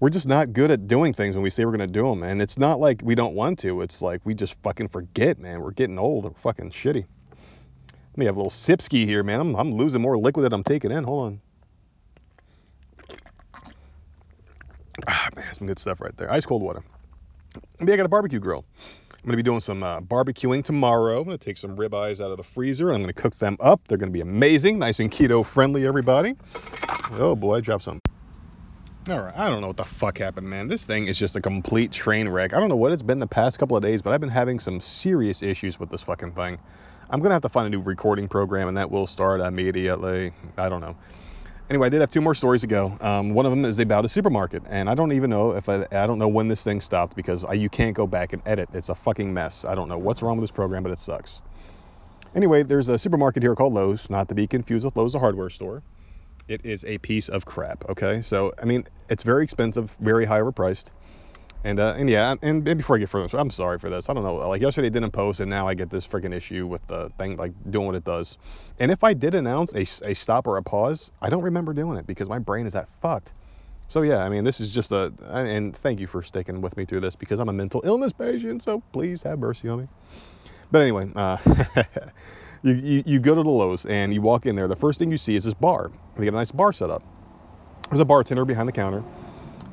we're 0.00 0.10
just 0.10 0.26
not 0.26 0.54
good 0.54 0.70
at 0.70 0.88
doing 0.88 1.12
things 1.12 1.36
when 1.36 1.42
we 1.42 1.50
say 1.50 1.64
we're 1.64 1.76
going 1.76 1.86
to 1.86 1.86
do 1.86 2.08
them. 2.08 2.22
And 2.22 2.40
it's 2.40 2.58
not 2.58 2.80
like 2.80 3.02
we 3.04 3.14
don't 3.14 3.34
want 3.34 3.58
to. 3.60 3.82
It's 3.82 4.00
like 4.00 4.22
we 4.24 4.34
just 4.34 4.54
fucking 4.62 4.88
forget, 4.88 5.38
man. 5.38 5.60
We're 5.60 5.72
getting 5.72 5.98
old. 5.98 6.24
We're 6.24 6.30
fucking 6.30 6.70
shitty. 6.70 7.04
Let 7.04 8.18
me 8.18 8.24
have 8.24 8.36
a 8.36 8.38
little 8.38 8.50
sipski 8.50 9.04
here, 9.04 9.22
man. 9.22 9.40
I'm, 9.40 9.54
I'm 9.54 9.72
losing 9.74 10.00
more 10.00 10.16
liquid 10.18 10.44
than 10.44 10.54
I'm 10.54 10.64
taking 10.64 10.90
in. 10.90 11.04
Hold 11.04 11.26
on. 11.26 11.40
Ah, 15.06 15.28
man, 15.36 15.54
some 15.54 15.66
good 15.66 15.78
stuff 15.78 16.00
right 16.00 16.16
there. 16.16 16.32
Ice 16.32 16.46
cold 16.46 16.62
water. 16.62 16.82
Maybe 17.78 17.92
I 17.92 17.96
got 17.96 18.06
a 18.06 18.10
barbecue 18.10 18.38
grill. 18.38 18.64
I'm 19.12 19.26
going 19.26 19.32
to 19.32 19.36
be 19.36 19.42
doing 19.42 19.60
some 19.60 19.82
uh, 19.82 20.00
barbecuing 20.00 20.64
tomorrow. 20.64 21.18
I'm 21.18 21.24
going 21.24 21.36
to 21.36 21.44
take 21.44 21.58
some 21.58 21.76
ribeyes 21.76 22.24
out 22.24 22.30
of 22.30 22.38
the 22.38 22.42
freezer 22.42 22.88
and 22.88 22.96
I'm 22.96 23.02
going 23.02 23.14
to 23.14 23.20
cook 23.20 23.38
them 23.38 23.58
up. 23.60 23.86
They're 23.86 23.98
going 23.98 24.08
to 24.08 24.14
be 24.14 24.22
amazing, 24.22 24.78
nice 24.78 24.98
and 24.98 25.10
keto 25.10 25.44
friendly, 25.44 25.86
everybody. 25.86 26.36
Oh 27.12 27.36
boy, 27.36 27.56
I 27.56 27.60
dropped 27.60 27.84
some. 27.84 28.00
All 29.08 29.18
right, 29.18 29.34
I 29.34 29.48
don't 29.48 29.62
know 29.62 29.68
what 29.68 29.78
the 29.78 29.84
fuck 29.84 30.18
happened, 30.18 30.50
man. 30.50 30.68
This 30.68 30.84
thing 30.84 31.06
is 31.06 31.18
just 31.18 31.34
a 31.34 31.40
complete 31.40 31.90
train 31.90 32.28
wreck. 32.28 32.52
I 32.52 32.60
don't 32.60 32.68
know 32.68 32.76
what 32.76 32.92
it's 32.92 33.02
been 33.02 33.18
the 33.18 33.26
past 33.26 33.58
couple 33.58 33.74
of 33.74 33.82
days, 33.82 34.02
but 34.02 34.12
I've 34.12 34.20
been 34.20 34.28
having 34.28 34.60
some 34.60 34.78
serious 34.78 35.42
issues 35.42 35.80
with 35.80 35.88
this 35.88 36.02
fucking 36.02 36.32
thing. 36.32 36.58
I'm 37.08 37.20
gonna 37.20 37.34
have 37.34 37.40
to 37.42 37.48
find 37.48 37.66
a 37.66 37.70
new 37.70 37.80
recording 37.80 38.28
program, 38.28 38.68
and 38.68 38.76
that 38.76 38.90
will 38.90 39.06
start 39.06 39.40
immediately. 39.40 40.32
I 40.58 40.68
don't 40.68 40.82
know. 40.82 40.96
Anyway, 41.70 41.86
I 41.86 41.88
did 41.88 42.02
have 42.02 42.10
two 42.10 42.20
more 42.20 42.34
stories 42.34 42.60
to 42.60 42.66
go. 42.66 42.94
Um, 43.00 43.32
one 43.32 43.46
of 43.46 43.52
them 43.52 43.64
is 43.64 43.78
about 43.78 44.04
a 44.04 44.08
supermarket, 44.08 44.64
and 44.68 44.90
I 44.90 44.94
don't 44.94 45.12
even 45.12 45.30
know 45.30 45.52
if 45.52 45.70
I, 45.70 45.86
I 45.92 46.06
don't 46.06 46.18
know 46.18 46.28
when 46.28 46.48
this 46.48 46.62
thing 46.62 46.82
stopped 46.82 47.16
because 47.16 47.42
I, 47.42 47.54
you 47.54 47.70
can't 47.70 47.96
go 47.96 48.06
back 48.06 48.34
and 48.34 48.42
edit. 48.44 48.68
It's 48.74 48.90
a 48.90 48.94
fucking 48.94 49.32
mess. 49.32 49.64
I 49.64 49.74
don't 49.74 49.88
know 49.88 49.98
what's 49.98 50.20
wrong 50.20 50.36
with 50.36 50.42
this 50.42 50.50
program, 50.50 50.82
but 50.82 50.92
it 50.92 50.98
sucks. 50.98 51.40
Anyway, 52.34 52.64
there's 52.64 52.90
a 52.90 52.98
supermarket 52.98 53.42
here 53.42 53.54
called 53.54 53.72
Lowe's, 53.72 54.10
not 54.10 54.28
to 54.28 54.34
be 54.34 54.46
confused 54.46 54.84
with 54.84 54.94
Lowe's, 54.94 55.14
a 55.14 55.18
hardware 55.18 55.48
store 55.48 55.82
it 56.50 56.66
is 56.66 56.84
a 56.84 56.98
piece 56.98 57.28
of 57.28 57.46
crap. 57.46 57.88
Okay, 57.88 58.20
so 58.22 58.52
I 58.60 58.64
mean, 58.64 58.86
it's 59.08 59.22
very 59.22 59.44
expensive, 59.44 59.96
very 60.00 60.24
high 60.24 60.40
overpriced. 60.40 60.90
And 61.62 61.78
uh, 61.78 61.94
and 61.96 62.08
yeah, 62.08 62.34
and, 62.42 62.66
and 62.66 62.78
before 62.78 62.96
I 62.96 62.98
get 62.98 63.10
further, 63.10 63.38
I'm 63.38 63.50
sorry 63.50 63.78
for 63.78 63.90
this. 63.90 64.08
I 64.08 64.14
don't 64.14 64.24
know. 64.24 64.36
Like 64.36 64.62
yesterday 64.62 64.88
didn't 64.90 65.12
post, 65.12 65.40
and 65.40 65.50
now 65.50 65.68
I 65.68 65.74
get 65.74 65.90
this 65.90 66.06
freaking 66.06 66.34
issue 66.34 66.66
with 66.66 66.86
the 66.88 67.10
thing 67.18 67.36
like 67.36 67.52
doing 67.70 67.86
what 67.86 67.94
it 67.94 68.04
does. 68.04 68.38
And 68.78 68.90
if 68.90 69.04
I 69.04 69.12
did 69.12 69.34
announce 69.34 69.74
a, 69.74 69.82
a 70.10 70.14
stop 70.14 70.46
or 70.46 70.56
a 70.56 70.62
pause, 70.62 71.12
I 71.20 71.28
don't 71.28 71.42
remember 71.42 71.74
doing 71.74 71.98
it 71.98 72.06
because 72.06 72.28
my 72.28 72.38
brain 72.38 72.66
is 72.66 72.72
that 72.72 72.88
fucked. 73.02 73.34
So 73.88 74.02
yeah, 74.02 74.24
I 74.24 74.30
mean, 74.30 74.42
this 74.44 74.60
is 74.60 74.72
just 74.72 74.90
a 74.90 75.12
and 75.28 75.76
thank 75.76 76.00
you 76.00 76.06
for 76.06 76.22
sticking 76.22 76.62
with 76.62 76.76
me 76.76 76.86
through 76.86 77.00
this 77.00 77.14
because 77.14 77.40
I'm 77.40 77.50
a 77.50 77.52
mental 77.52 77.82
illness 77.84 78.12
patient. 78.12 78.64
So 78.64 78.82
please 78.92 79.22
have 79.22 79.38
mercy 79.38 79.68
on 79.68 79.80
me. 79.80 79.88
But 80.70 80.82
anyway, 80.82 81.10
uh, 81.14 81.36
you, 82.62 82.74
you, 82.74 83.02
you 83.06 83.18
go 83.18 83.34
to 83.34 83.42
the 83.42 83.48
Lowe's 83.48 83.86
and 83.86 84.12
you 84.12 84.20
walk 84.20 84.46
in 84.46 84.56
there. 84.56 84.68
The 84.68 84.76
first 84.76 84.98
thing 84.98 85.10
you 85.10 85.18
see 85.18 85.34
is 85.34 85.44
this 85.44 85.54
bar. 85.54 85.90
They 86.16 86.24
got 86.24 86.34
a 86.34 86.36
nice 86.36 86.50
bar 86.50 86.72
set 86.72 86.90
up. 86.90 87.02
There's 87.88 88.00
a 88.00 88.04
bartender 88.04 88.44
behind 88.44 88.68
the 88.68 88.72
counter. 88.72 89.02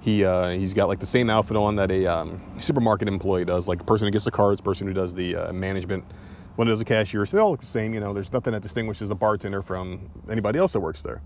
He 0.02 0.24
uh, 0.24 0.50
he's 0.50 0.74
got 0.74 0.88
like 0.88 1.00
the 1.00 1.06
same 1.06 1.30
outfit 1.30 1.58
on 1.58 1.76
that 1.76 1.92
a 1.92 2.06
um, 2.06 2.42
supermarket 2.62 3.08
employee 3.08 3.46
does, 3.46 3.68
like 3.68 3.80
the 3.80 3.84
person 3.84 4.08
who 4.08 4.12
gets 4.12 4.26
the 4.26 4.32
cards, 4.32 4.62
person 4.62 4.88
who 4.88 4.94
does 4.94 5.14
the 5.14 5.36
uh, 5.36 5.54
management, 5.54 6.06
one 6.56 6.68
who 6.68 6.72
does 6.72 6.80
the 6.80 6.86
cashier. 6.86 7.26
So 7.26 7.38
they 7.38 7.44
all 7.44 7.52
look 7.52 7.60
the 7.60 7.66
same. 7.66 7.94
You 7.94 8.00
know, 8.00 8.14
there's 8.14 8.32
nothing 8.32 8.54
that 8.54 8.62
distinguishes 8.62 9.12
a 9.12 9.16
bartender 9.16 9.62
from 9.62 10.10
anybody 10.30 10.60
else 10.60 10.72
that 10.74 10.80
works 10.80 11.02
there. 11.02 11.22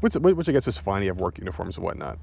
Which, 0.00 0.14
which 0.14 0.48
I 0.48 0.52
guess 0.52 0.68
is 0.68 0.76
fine. 0.76 1.02
You 1.02 1.08
have 1.08 1.20
work 1.20 1.38
uniforms 1.38 1.76
and 1.76 1.84
whatnot. 1.84 2.18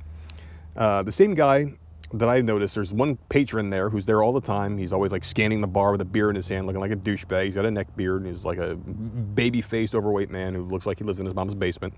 Uh, 0.75 1.01
the 1.01 1.11
same 1.11 1.33
guy 1.33 1.73
that 2.13 2.27
I 2.27 2.41
noticed, 2.41 2.73
there's 2.75 2.91
one 2.91 3.17
patron 3.29 3.69
there 3.69 3.89
who's 3.89 4.05
there 4.05 4.23
all 4.23 4.33
the 4.33 4.41
time. 4.41 4.77
He's 4.77 4.93
always 4.93 5.11
like 5.11 5.23
scanning 5.23 5.61
the 5.61 5.67
bar 5.67 5.91
with 5.91 6.01
a 6.01 6.05
beer 6.05 6.29
in 6.29 6.35
his 6.35 6.47
hand, 6.47 6.65
looking 6.65 6.81
like 6.81 6.91
a 6.91 6.95
douchebag. 6.95 7.45
He's 7.45 7.55
got 7.55 7.65
a 7.65 7.71
neck 7.71 7.87
beard, 7.95 8.23
and 8.23 8.33
he's 8.33 8.45
like 8.45 8.57
a 8.57 8.75
baby-faced, 8.75 9.93
overweight 9.93 10.31
man 10.31 10.55
who 10.55 10.63
looks 10.63 10.85
like 10.85 10.97
he 10.97 11.03
lives 11.03 11.19
in 11.19 11.25
his 11.25 11.35
mom's 11.35 11.53
basement. 11.53 11.93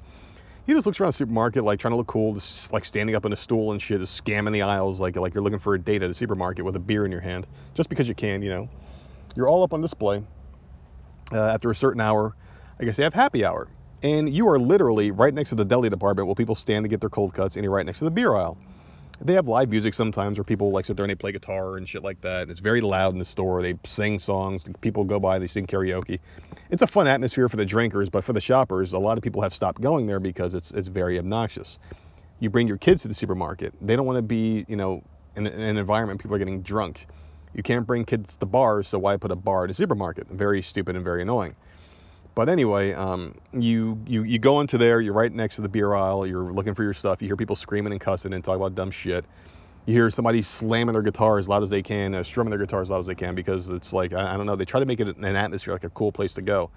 He 0.68 0.74
just 0.74 0.86
looks 0.86 1.00
around 1.00 1.10
the 1.10 1.14
supermarket 1.14 1.64
like 1.64 1.80
trying 1.80 1.94
to 1.94 1.96
look 1.96 2.08
cool, 2.08 2.34
just 2.34 2.74
like 2.74 2.84
standing 2.86 3.16
up 3.16 3.26
in 3.26 3.32
a 3.34 3.36
stool 3.36 3.72
and 3.72 3.82
shit, 3.82 4.00
just 4.00 4.24
scamming 4.24 4.52
the 4.52 4.62
aisles 4.62 5.00
like 5.00 5.16
like 5.16 5.34
you're 5.34 5.44
looking 5.44 5.60
for 5.60 5.76
a 5.76 5.80
date 5.80 6.04
at 6.04 6.10
a 6.10 6.14
supermarket 6.14 6.66
with 6.66 6.76
a 6.76 6.80
beer 6.80 7.06
in 7.06 7.12
your 7.12 7.22
hand, 7.22 7.48
just 7.74 7.90
because 7.90 8.08
you 8.08 8.16
can, 8.16 8.42
you 8.42 8.50
know. 8.50 8.70
You're 9.36 9.48
all 9.48 9.64
up 9.64 9.74
on 9.74 9.82
display. 9.82 10.24
Uh, 11.32 11.40
after 11.40 11.72
a 11.72 11.76
certain 11.76 12.02
hour, 12.02 12.36
I 12.80 12.84
guess 12.84 12.98
they 12.98 13.04
have 13.04 13.14
happy 13.14 13.46
hour, 13.46 13.70
and 14.04 14.28
you 14.30 14.50
are 14.50 14.60
literally 14.60 15.12
right 15.12 15.34
next 15.34 15.52
to 15.52 15.56
the 15.56 15.64
deli 15.64 15.90
department 15.90 16.28
where 16.28 16.36
people 16.36 16.56
stand 16.56 16.84
to 16.84 16.90
get 16.90 17.00
their 17.00 17.10
cold 17.10 17.34
cuts, 17.34 17.56
and 17.56 17.64
you're 17.64 17.74
right 17.74 17.86
next 17.86 18.00
to 18.00 18.06
the 18.06 18.12
beer 18.12 18.36
aisle 18.36 18.58
they 19.24 19.34
have 19.34 19.48
live 19.48 19.70
music 19.70 19.94
sometimes 19.94 20.38
where 20.38 20.44
people 20.44 20.72
like 20.72 20.86
sit 20.86 20.98
there 20.98 21.04
and 21.06 21.12
they 21.12 21.16
play 21.16 21.32
guitar 21.32 21.78
and 21.78 21.88
shit 21.88 22.04
like 22.04 22.22
that. 22.22 22.44
And 22.44 22.52
it's 22.52 22.60
very 22.60 22.82
loud 22.82 23.14
in 23.14 23.20
the 23.20 23.26
store. 23.26 23.62
They 23.62 23.76
sing 23.86 24.20
songs. 24.20 24.68
People 24.82 25.04
go 25.04 25.20
by, 25.20 25.40
they 25.40 25.48
sing 25.48 25.68
karaoke. 25.68 26.20
It's 26.70 26.82
a 26.82 26.88
fun 26.88 27.08
atmosphere 27.08 27.50
for 27.50 27.58
the 27.58 27.66
drinkers, 27.66 28.10
but 28.10 28.24
for 28.24 28.34
the 28.34 28.42
shoppers, 28.42 28.94
a 28.94 29.00
lot 29.00 29.18
of 29.18 29.24
people 29.24 29.42
have 29.42 29.54
stopped 29.54 29.82
going 29.82 30.08
there 30.08 30.20
because 30.20 30.56
it's 30.56 30.72
it's 30.72 30.88
very 30.88 31.20
obnoxious. 31.20 31.80
You 32.40 32.50
bring 32.50 32.68
your 32.68 32.78
kids 32.78 33.04
to 33.04 33.08
the 33.08 33.14
supermarket. 33.14 33.74
They 33.82 33.96
don't 33.96 34.06
want 34.06 34.18
to 34.18 34.24
be, 34.24 34.66
you 34.68 34.76
know, 34.76 35.04
in, 35.36 35.46
in 35.48 35.62
an 35.62 35.78
environment 35.78 36.22
people 36.22 36.36
are 36.36 36.40
getting 36.40 36.62
drunk. 36.62 37.08
You 37.54 37.64
can't 37.64 37.86
bring 37.86 38.06
kids 38.06 38.38
to 38.38 38.46
bars, 38.46 38.88
so 38.88 38.98
why 39.00 39.18
put 39.18 39.32
a 39.32 39.36
bar 39.36 39.66
at 39.66 39.72
a 39.72 39.74
supermarket? 39.74 40.28
Very 40.30 40.62
stupid 40.62 40.96
and 40.96 41.06
very 41.06 41.22
annoying. 41.22 41.56
But 42.34 42.48
anyway, 42.48 42.94
um, 42.94 43.36
you, 43.52 44.00
you 44.08 44.24
you 44.24 44.40
go 44.40 44.62
into 44.62 44.78
there. 44.78 45.02
You're 45.02 45.14
right 45.14 45.32
next 45.32 45.58
to 45.58 45.62
the 45.62 45.70
beer 45.70 45.94
aisle. 45.94 46.26
You're 46.26 46.54
looking 46.54 46.76
for 46.76 46.84
your 46.84 46.94
stuff. 46.94 47.22
You 47.22 47.28
hear 47.28 47.36
people 47.36 47.56
screaming 47.56 47.92
and 47.92 48.00
cussing 48.00 48.34
and 48.34 48.44
talking 48.44 48.62
about 48.62 48.74
dumb 48.74 48.92
shit. 48.92 49.26
You 49.86 49.94
hear 49.94 50.10
somebody 50.10 50.42
slamming 50.42 50.94
their 50.94 51.02
guitar 51.02 51.40
as 51.40 51.50
loud 51.50 51.64
as 51.64 51.70
they 51.70 51.82
can, 51.82 52.14
uh, 52.14 52.24
strumming 52.24 52.52
their 52.52 52.60
guitar 52.60 52.82
as 52.82 52.90
loud 52.90 53.00
as 53.00 53.08
they 53.08 53.16
can 53.16 53.36
because 53.36 53.70
it's 53.70 53.92
like 53.92 54.14
I, 54.14 54.34
I 54.34 54.38
don't 54.38 54.46
know. 54.46 54.56
They 54.56 54.66
try 54.66 54.80
to 54.80 54.86
make 54.86 55.00
it 55.02 55.18
an 55.18 55.26
atmosphere 55.26 55.74
like 55.74 55.84
a 55.84 55.90
cool 55.90 56.12
place 56.12 56.34
to 56.36 56.42
go. 56.42 56.70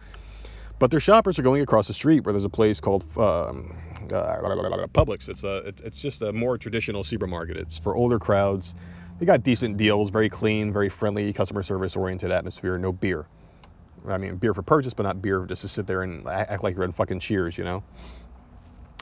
But 0.81 0.91
their 0.91 1.01
shoppers 1.01 1.39
are 1.39 1.43
going 1.43 1.63
across 1.63 1.87
the 1.87 1.95
street 1.95 2.25
where 2.25 2.33
there's 2.33 2.45
a 2.45 2.49
place 2.49 2.81
called 2.81 3.05
um, 3.17 3.77
uh, 4.13 4.39
Publix. 4.89 5.29
It's 5.29 5.45
a 5.45 5.59
it's, 5.59 5.83
it's 5.83 6.03
just 6.03 6.23
a 6.23 6.33
more 6.33 6.59
traditional 6.59 7.05
supermarket. 7.05 7.57
It's 7.57 7.79
for 7.79 7.95
older 7.95 8.19
crowds. 8.19 8.75
They 9.21 9.27
got 9.27 9.45
decent 9.45 9.77
deals, 9.77 10.11
very 10.11 10.29
clean, 10.29 10.73
very 10.73 10.89
friendly, 10.89 11.33
customer 11.33 11.63
service 11.63 11.95
oriented 11.95 12.33
atmosphere, 12.33 12.77
no 12.77 12.91
beer. 12.91 13.27
I 14.09 14.19
mean, 14.19 14.37
beer 14.37 14.55
for 14.55 14.63
purchase, 14.63 14.95
but 14.95 15.05
not 15.05 15.23
beer 15.23 15.45
just 15.47 15.63
to 15.63 15.69
sit 15.69 15.87
there 15.87 16.03
and 16.03 16.27
act 16.29 16.63
like 16.63 16.75
you're 16.77 16.85
in 16.85 16.93
fucking 16.93 17.21
Cheers, 17.21 17.57
you 17.57 17.65
know? 17.65 17.83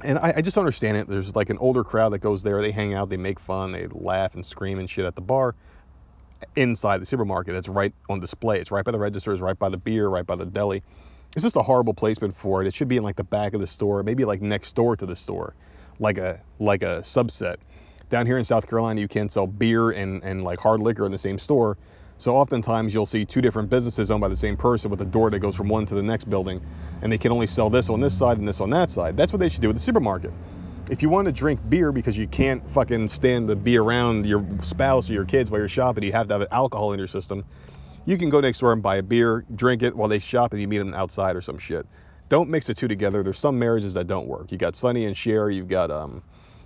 And 0.05 0.19
I, 0.19 0.35
I 0.37 0.43
just 0.43 0.59
understand 0.59 0.97
it. 0.97 1.09
There's 1.09 1.37
like 1.37 1.51
an 1.51 1.59
older 1.59 1.85
crowd 1.85 2.11
that 2.11 2.19
goes 2.19 2.43
there, 2.43 2.61
they 2.61 2.73
hang 2.73 2.95
out, 2.95 3.09
they 3.09 3.17
make 3.17 3.39
fun, 3.39 3.73
they 3.73 3.87
laugh 3.89 4.35
and 4.35 4.45
scream 4.45 4.79
and 4.79 4.89
shit 4.89 5.05
at 5.05 5.15
the 5.15 5.21
bar 5.21 5.55
inside 6.57 7.01
the 7.01 7.07
supermarket. 7.07 7.55
It's 7.55 7.69
right 7.69 7.95
on 8.09 8.21
display. 8.21 8.61
It's 8.61 8.71
right 8.71 8.85
by 8.85 8.91
the 8.91 8.99
registers, 8.99 9.41
right 9.41 9.59
by 9.59 9.69
the 9.69 9.77
beer, 9.77 10.09
right 10.09 10.27
by 10.27 10.37
the 10.37 10.47
deli. 10.47 10.83
It's 11.35 11.43
just 11.43 11.57
a 11.57 11.63
horrible 11.63 11.95
placement 11.95 12.37
for 12.37 12.63
it. 12.63 12.69
It 12.69 12.75
should 12.75 12.89
be 12.89 12.97
in 12.97 13.03
like 13.03 13.17
the 13.17 13.25
back 13.25 13.55
of 13.55 13.61
the 13.61 13.67
store, 13.67 14.03
maybe 14.03 14.25
like 14.25 14.43
next 14.43 14.75
door 14.75 14.97
to 14.97 15.07
the 15.07 15.17
store, 15.17 15.55
like 15.99 16.19
a 16.19 16.41
like 16.59 16.83
a 16.83 17.01
subset. 17.01 17.57
Down 18.11 18.27
here 18.27 18.37
in 18.37 18.45
South 18.45 18.69
Carolina, 18.69 19.01
you 19.01 19.09
can't 19.09 19.33
sell 19.33 19.47
beer 19.47 19.91
and, 19.91 20.23
and 20.23 20.45
like 20.45 20.59
hard 20.59 20.81
liquor 20.81 21.07
in 21.07 21.13
the 21.13 21.19
same 21.19 21.39
store. 21.39 21.79
So 22.23 22.37
oftentimes 22.37 22.95
you'll 22.95 23.05
see 23.05 23.25
two 23.25 23.41
different 23.41 23.69
businesses 23.69 24.13
owned 24.13 24.21
by 24.21 24.29
the 24.29 24.37
same 24.37 24.57
person 24.57 24.93
with 24.93 25.01
a 25.01 25.05
door 25.05 25.29
that 25.29 25.41
goes 25.41 25.57
from 25.57 25.69
one 25.69 25.87
to 25.87 25.97
the 25.97 26.05
next 26.05 26.31
building, 26.31 26.61
and 27.03 27.11
they 27.11 27.19
can 27.19 27.33
only 27.33 27.49
sell 27.49 27.69
this 27.69 27.91
on 27.91 27.99
this 27.99 28.17
side 28.17 28.39
and 28.39 28.47
this 28.47 28.61
on 28.61 28.71
that 28.71 28.91
side. 28.91 29.17
That's 29.17 29.33
what 29.33 29.41
they 29.41 29.49
should 29.49 29.61
do 29.61 29.67
with 29.67 29.77
the 29.77 29.83
supermarket. 29.83 30.31
If 30.89 31.03
you 31.03 31.09
want 31.09 31.27
to 31.27 31.33
drink 31.33 31.59
beer 31.69 31.91
because 31.91 32.17
you 32.17 32.29
can't 32.29 32.63
fucking 32.71 33.09
stand 33.09 33.49
to 33.49 33.57
be 33.57 33.77
around 33.77 34.25
your 34.25 34.47
spouse 34.63 35.11
or 35.11 35.15
your 35.15 35.25
kids 35.25 35.51
while 35.51 35.59
you're 35.59 35.69
shopping, 35.69 36.05
you 36.05 36.13
have 36.13 36.29
to 36.29 36.39
have 36.39 36.47
alcohol 36.53 36.93
in 36.93 37.01
your 37.01 37.09
system. 37.09 37.45
You 38.07 38.17
can 38.17 38.31
go 38.31 38.39
next 38.41 38.61
door 38.61 38.73
and 38.73 38.85
buy 38.85 38.99
a 38.99 39.03
beer, 39.03 39.45
drink 39.57 39.83
it 39.83 39.93
while 39.93 40.09
they 40.09 40.21
shop, 40.21 40.53
and 40.53 40.61
you 40.61 40.69
meet 40.69 40.79
them 40.79 40.95
outside 40.95 41.35
or 41.35 41.41
some 41.41 41.59
shit. 41.59 41.85
Don't 42.29 42.49
mix 42.49 42.69
the 42.69 42.75
two 42.75 42.87
together. 42.87 43.25
There's 43.25 43.41
some 43.41 43.59
marriages 43.59 43.95
that 43.95 44.07
don't 44.07 44.29
work. 44.29 44.53
You 44.53 44.59
got 44.59 44.77
Sonny 44.77 45.07
and 45.07 45.17
Cher, 45.17 45.51
you've 45.51 45.67
got 45.67 45.91
um, 45.91 46.23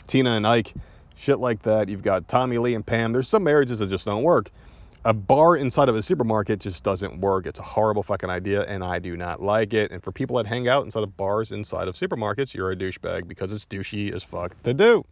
Tina 0.07 0.33
and 0.33 0.47
Ike, 0.47 0.75
shit 1.15 1.39
like 1.39 1.63
that. 1.63 1.89
You've 1.89 2.03
got 2.03 2.29
Tommy 2.29 2.59
Lee 2.59 2.75
and 2.75 2.85
Pam. 2.85 3.11
There's 3.11 3.29
some 3.29 3.43
marriages 3.43 3.79
that 3.79 3.89
just 3.89 4.05
don't 4.05 4.23
work 4.23 4.51
a 5.07 5.15
bar 5.15 5.55
inside 5.55 5.89
of 5.89 5.95
a 5.95 6.03
supermarket 6.03 6.59
just 6.59 6.83
doesn't 6.83 7.21
work. 7.21 7.47
It's 7.47 7.61
a 7.61 7.63
horrible 7.63 8.03
fucking 8.03 8.29
idea, 8.29 8.65
and 8.65 8.83
I 8.83 8.99
do 8.99 9.17
not 9.17 9.41
like 9.41 9.73
it. 9.73 9.93
And 9.93 10.03
for 10.03 10.11
people 10.11 10.37
that 10.37 10.47
hang 10.47 10.67
out 10.67 10.83
inside 10.83 11.05
of 11.05 11.17
bars 11.17 11.53
inside 11.53 11.87
of 11.87 11.95
supermarkets, 11.95 12.53
you're 12.53 12.73
a 12.73 12.77
douchebag 12.77 13.29
because 13.29 13.53
it's 13.53 13.65
douchey 13.67 14.13
as 14.13 14.25
fuck 14.25 14.61
to 14.65 14.75
do. 14.75 15.05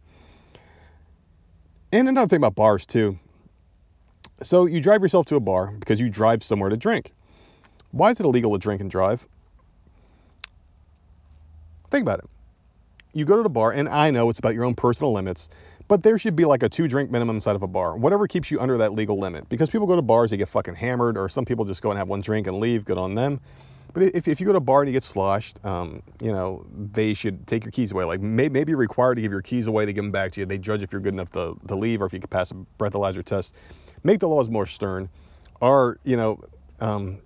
And 1.93 2.09
another 2.09 2.27
thing 2.27 2.37
about 2.37 2.55
bars 2.55 2.85
too. 2.85 3.17
So 4.43 4.65
you 4.65 4.81
drive 4.81 5.01
yourself 5.01 5.27
to 5.27 5.37
a 5.37 5.39
bar 5.39 5.67
because 5.79 6.01
you 6.01 6.09
drive 6.09 6.43
somewhere 6.43 6.69
to 6.69 6.75
drink. 6.75 7.13
Why 7.91 8.09
is 8.09 8.19
it 8.19 8.25
illegal 8.25 8.51
to 8.51 8.59
drink 8.59 8.81
and 8.81 8.91
drive? 8.91 9.25
Think 11.89 12.01
about 12.01 12.19
it. 12.19 12.25
You 13.13 13.23
go 13.23 13.37
to 13.37 13.43
the 13.43 13.49
bar, 13.49 13.71
and 13.71 13.87
I 13.87 14.11
know 14.11 14.29
it's 14.29 14.39
about 14.39 14.55
your 14.55 14.65
own 14.65 14.75
personal 14.75 15.13
limits 15.13 15.47
but 15.87 16.03
there 16.03 16.17
should 16.17 16.35
be 16.35 16.45
like 16.45 16.63
a 16.63 16.69
two 16.69 16.87
drink 16.87 17.11
minimum 17.11 17.37
inside 17.37 17.55
of 17.55 17.63
a 17.63 17.67
bar, 17.67 17.95
whatever 17.95 18.27
keeps 18.27 18.49
you 18.49 18.59
under 18.59 18.77
that 18.77 18.93
legal 18.93 19.19
limit. 19.19 19.47
Because 19.49 19.69
people 19.69 19.87
go 19.87 19.95
to 19.95 20.01
bars, 20.01 20.31
they 20.31 20.37
get 20.37 20.49
fucking 20.49 20.75
hammered, 20.75 21.17
or 21.17 21.29
some 21.29 21.45
people 21.45 21.65
just 21.65 21.81
go 21.81 21.89
and 21.89 21.97
have 21.97 22.07
one 22.07 22.21
drink 22.21 22.47
and 22.47 22.59
leave. 22.59 22.85
Good 22.85 22.97
on 22.97 23.15
them. 23.15 23.39
But 23.93 24.03
if, 24.03 24.27
if 24.27 24.41
you 24.41 24.45
go 24.45 24.51
to 24.51 24.57
a 24.57 24.61
bar 24.61 24.81
and 24.81 24.89
you 24.89 24.93
get 24.93 25.03
sloshed, 25.03 25.63
um, 25.63 26.03
you 26.21 26.31
know, 26.31 26.65
they 26.91 27.13
should 27.13 27.47
take 27.47 27.63
your 27.63 27.71
keys 27.71 27.93
away. 27.93 28.03
Like 28.03 28.19
may, 28.19 28.49
maybe 28.49 28.71
you're 28.71 28.77
required 28.77 29.15
to 29.15 29.21
give 29.21 29.31
your 29.31 29.41
keys 29.41 29.67
away, 29.67 29.85
they 29.85 29.93
give 29.93 30.03
them 30.03 30.11
back 30.11 30.33
to 30.33 30.41
you. 30.41 30.45
They 30.45 30.57
judge 30.57 30.83
if 30.83 30.91
you're 30.91 30.99
good 30.99 31.13
enough 31.13 31.31
to, 31.31 31.57
to 31.67 31.75
leave 31.75 32.01
or 32.01 32.05
if 32.05 32.13
you 32.13 32.19
can 32.19 32.27
pass 32.27 32.51
a 32.51 32.55
breathalyzer 32.77 33.23
test. 33.23 33.53
Make 34.03 34.19
the 34.19 34.27
laws 34.27 34.49
more 34.49 34.65
stern. 34.65 35.07
Or, 35.61 35.97
you 36.03 36.17
know, 36.17 36.43
um, 36.81 37.19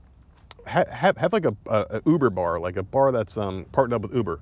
have, 0.67 0.87
have, 0.89 1.17
have 1.17 1.33
like 1.33 1.45
a, 1.45 1.55
a, 1.65 1.85
a, 1.89 2.01
Uber 2.05 2.29
bar, 2.29 2.59
like 2.59 2.77
a 2.77 2.83
bar 2.83 3.11
that's 3.11 3.35
um, 3.35 3.65
partnered 3.71 3.95
up 3.95 4.01
with 4.03 4.13
Uber 4.13 4.39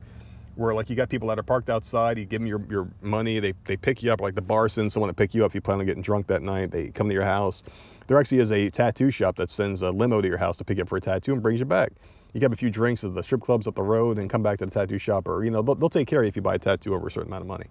where 0.57 0.73
like 0.73 0.89
you 0.89 0.95
got 0.95 1.09
people 1.09 1.27
that 1.29 1.39
are 1.39 1.43
parked 1.43 1.69
outside, 1.69 2.17
you 2.17 2.25
give 2.25 2.41
them 2.41 2.47
your, 2.47 2.61
your 2.69 2.89
money, 3.01 3.39
they, 3.39 3.53
they 3.65 3.77
pick 3.77 4.01
you 4.01 4.11
up, 4.11 4.21
like 4.21 4.35
the 4.35 4.41
bar 4.41 4.67
sends 4.67 4.93
someone 4.93 5.09
to 5.09 5.13
pick 5.13 5.33
you 5.33 5.45
up 5.45 5.51
if 5.51 5.55
you 5.55 5.61
plan 5.61 5.79
on 5.79 5.85
getting 5.85 6.01
drunk 6.01 6.27
that 6.27 6.41
night, 6.41 6.71
they 6.71 6.89
come 6.89 7.07
to 7.07 7.13
your 7.13 7.23
house. 7.23 7.63
There 8.07 8.19
actually 8.19 8.39
is 8.39 8.51
a 8.51 8.69
tattoo 8.69 9.11
shop 9.11 9.35
that 9.35 9.49
sends 9.49 9.81
a 9.81 9.91
limo 9.91 10.21
to 10.21 10.27
your 10.27 10.37
house 10.37 10.57
to 10.57 10.63
pick 10.63 10.77
you 10.77 10.83
up 10.83 10.89
for 10.89 10.97
a 10.97 11.01
tattoo 11.01 11.33
and 11.33 11.41
brings 11.41 11.59
you 11.59 11.65
back. 11.65 11.91
You 12.33 12.39
get 12.39 12.53
a 12.53 12.55
few 12.55 12.69
drinks 12.69 13.03
at 13.03 13.13
the 13.13 13.23
strip 13.23 13.41
clubs 13.41 13.67
up 13.67 13.75
the 13.75 13.83
road 13.83 14.17
and 14.17 14.29
come 14.29 14.43
back 14.43 14.59
to 14.59 14.65
the 14.65 14.71
tattoo 14.71 14.97
shop, 14.97 15.27
or 15.27 15.43
you 15.43 15.51
know 15.51 15.61
they'll, 15.61 15.75
they'll 15.75 15.89
take 15.89 16.07
care 16.07 16.19
of 16.19 16.25
you 16.25 16.29
if 16.29 16.35
you 16.35 16.41
buy 16.41 16.55
a 16.55 16.59
tattoo 16.59 16.93
over 16.93 17.07
a 17.07 17.11
certain 17.11 17.29
amount 17.29 17.41
of 17.41 17.47
money. 17.47 17.65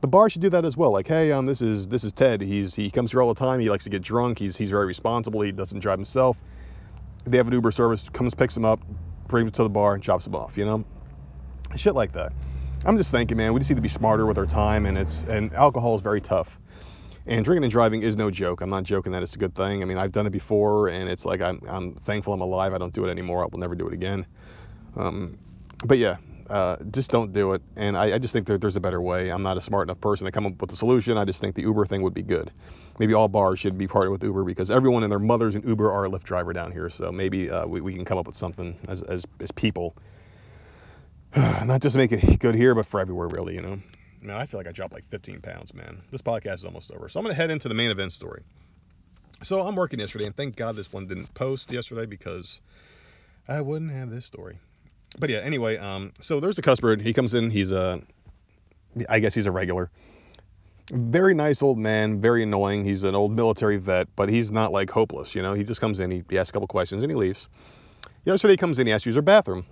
The 0.00 0.08
bar 0.08 0.28
should 0.28 0.42
do 0.42 0.50
that 0.50 0.64
as 0.64 0.76
well. 0.76 0.90
Like, 0.90 1.08
hey, 1.08 1.32
um, 1.32 1.46
this 1.46 1.62
is 1.62 1.88
this 1.88 2.04
is 2.04 2.12
Ted. 2.12 2.40
He's 2.40 2.74
he 2.74 2.90
comes 2.90 3.10
here 3.10 3.22
all 3.22 3.32
the 3.32 3.38
time. 3.38 3.60
He 3.60 3.70
likes 3.70 3.84
to 3.84 3.90
get 3.90 4.02
drunk. 4.02 4.38
He's 4.38 4.56
he's 4.56 4.70
very 4.70 4.86
responsible. 4.86 5.40
He 5.40 5.52
doesn't 5.52 5.80
drive 5.80 5.98
himself. 5.98 6.42
They 7.24 7.36
have 7.36 7.46
an 7.46 7.52
Uber 7.54 7.70
service. 7.70 8.08
Comes 8.10 8.34
picks 8.34 8.56
him 8.56 8.64
up, 8.64 8.80
brings 9.28 9.46
him 9.46 9.52
to 9.52 9.62
the 9.62 9.70
bar, 9.70 9.94
and 9.94 10.02
drops 10.02 10.26
him 10.26 10.34
off. 10.34 10.58
You 10.58 10.66
know, 10.66 10.84
shit 11.76 11.94
like 11.94 12.12
that. 12.12 12.32
I'm 12.84 12.96
just 12.96 13.10
thinking, 13.10 13.36
man, 13.36 13.52
we 13.52 13.60
just 13.60 13.70
need 13.70 13.76
to 13.76 13.82
be 13.82 13.88
smarter 13.88 14.26
with 14.26 14.36
our 14.36 14.46
time, 14.46 14.86
and 14.86 14.98
it's 14.98 15.24
and 15.24 15.52
alcohol 15.54 15.94
is 15.94 16.02
very 16.02 16.20
tough. 16.20 16.58
And 17.26 17.42
drinking 17.42 17.64
and 17.64 17.72
driving 17.72 18.02
is 18.02 18.16
no 18.16 18.30
joke. 18.30 18.60
I'm 18.60 18.68
not 18.68 18.82
joking 18.82 19.12
that 19.12 19.22
it's 19.22 19.34
a 19.34 19.38
good 19.38 19.54
thing. 19.54 19.80
I 19.80 19.86
mean, 19.86 19.96
I've 19.96 20.12
done 20.12 20.26
it 20.26 20.30
before, 20.30 20.88
and 20.88 21.08
it's 21.08 21.24
like 21.24 21.40
I'm 21.40 21.60
I'm 21.66 21.94
thankful 21.94 22.34
I'm 22.34 22.42
alive. 22.42 22.74
I 22.74 22.78
don't 22.78 22.92
do 22.92 23.04
it 23.06 23.10
anymore. 23.10 23.42
I 23.42 23.48
will 23.50 23.58
never 23.58 23.74
do 23.74 23.86
it 23.86 23.94
again. 23.94 24.26
Um, 24.96 25.38
but 25.86 25.98
yeah, 25.98 26.16
uh, 26.50 26.76
just 26.90 27.10
don't 27.10 27.32
do 27.32 27.52
it. 27.52 27.62
And 27.76 27.96
I, 27.96 28.14
I 28.14 28.18
just 28.18 28.32
think 28.32 28.46
there, 28.46 28.58
there's 28.58 28.76
a 28.76 28.80
better 28.80 29.00
way. 29.00 29.30
I'm 29.30 29.42
not 29.42 29.56
a 29.56 29.60
smart 29.60 29.88
enough 29.88 30.00
person 30.00 30.26
to 30.26 30.32
come 30.32 30.46
up 30.46 30.60
with 30.60 30.72
a 30.72 30.76
solution. 30.76 31.16
I 31.16 31.24
just 31.24 31.40
think 31.40 31.54
the 31.54 31.62
Uber 31.62 31.86
thing 31.86 32.02
would 32.02 32.14
be 32.14 32.22
good. 32.22 32.50
Maybe 32.98 33.14
all 33.14 33.28
bars 33.28 33.58
should 33.58 33.76
be 33.76 33.88
partnered 33.88 34.12
with 34.12 34.22
Uber 34.22 34.44
because 34.44 34.70
everyone 34.70 35.02
and 35.02 35.10
their 35.10 35.18
mothers 35.18 35.56
in 35.56 35.66
Uber 35.66 35.90
are 35.90 36.04
a 36.04 36.08
Lyft 36.08 36.24
driver 36.24 36.52
down 36.52 36.70
here. 36.70 36.88
So 36.90 37.10
maybe 37.10 37.50
uh, 37.50 37.66
we, 37.66 37.80
we 37.80 37.94
can 37.94 38.04
come 38.04 38.18
up 38.18 38.26
with 38.26 38.36
something 38.36 38.76
as, 38.88 39.02
as, 39.02 39.24
as 39.40 39.50
people 39.50 39.96
not 41.64 41.82
just 41.82 41.96
make 41.96 42.12
it 42.12 42.38
good 42.38 42.54
here, 42.54 42.74
but 42.74 42.86
for 42.86 43.00
everywhere, 43.00 43.28
really, 43.28 43.54
you 43.54 43.62
know. 43.62 43.80
Man, 44.22 44.36
I 44.36 44.46
feel 44.46 44.58
like 44.58 44.68
I 44.68 44.72
dropped 44.72 44.94
like 44.94 45.04
15 45.10 45.40
pounds, 45.40 45.74
man. 45.74 46.00
This 46.10 46.22
podcast 46.22 46.54
is 46.54 46.64
almost 46.64 46.90
over. 46.92 47.08
So 47.08 47.18
I'm 47.18 47.24
going 47.24 47.34
to 47.34 47.40
head 47.40 47.50
into 47.50 47.68
the 47.68 47.74
main 47.74 47.90
event 47.90 48.12
story. 48.12 48.42
So 49.42 49.60
I'm 49.60 49.74
working 49.74 49.98
yesterday, 49.98 50.26
and 50.26 50.36
thank 50.36 50.56
God 50.56 50.76
this 50.76 50.92
one 50.92 51.06
didn't 51.06 51.32
post 51.34 51.70
yesterday 51.70 52.06
because 52.06 52.60
I 53.48 53.60
wouldn't 53.60 53.92
have 53.92 54.10
this 54.10 54.24
story. 54.24 54.58
But 55.18 55.28
yeah, 55.28 55.38
anyway, 55.38 55.76
um, 55.76 56.12
so 56.20 56.40
there's 56.40 56.56
the 56.56 56.62
customer. 56.62 56.96
He 56.96 57.12
comes 57.12 57.34
in. 57.34 57.50
He's 57.50 57.70
a, 57.70 58.00
I 59.08 59.18
guess 59.18 59.34
he's 59.34 59.46
a 59.46 59.50
regular. 59.50 59.90
Very 60.92 61.34
nice 61.34 61.62
old 61.62 61.78
man, 61.78 62.20
very 62.20 62.42
annoying. 62.42 62.84
He's 62.84 63.04
an 63.04 63.14
old 63.14 63.32
military 63.32 63.76
vet, 63.76 64.08
but 64.16 64.28
he's 64.28 64.50
not 64.50 64.72
like 64.72 64.90
hopeless, 64.90 65.34
you 65.34 65.42
know. 65.42 65.54
He 65.54 65.64
just 65.64 65.80
comes 65.80 65.98
in, 65.98 66.10
he, 66.10 66.24
he 66.30 66.38
asks 66.38 66.50
a 66.50 66.52
couple 66.52 66.68
questions, 66.68 67.02
and 67.02 67.10
he 67.10 67.16
leaves. 67.16 67.48
Yesterday 68.24 68.54
he 68.54 68.58
comes 68.58 68.78
in, 68.78 68.86
he 68.86 68.92
asks 68.92 69.04
to 69.04 69.10
use 69.10 69.16
our 69.16 69.22
bathroom. 69.22 69.64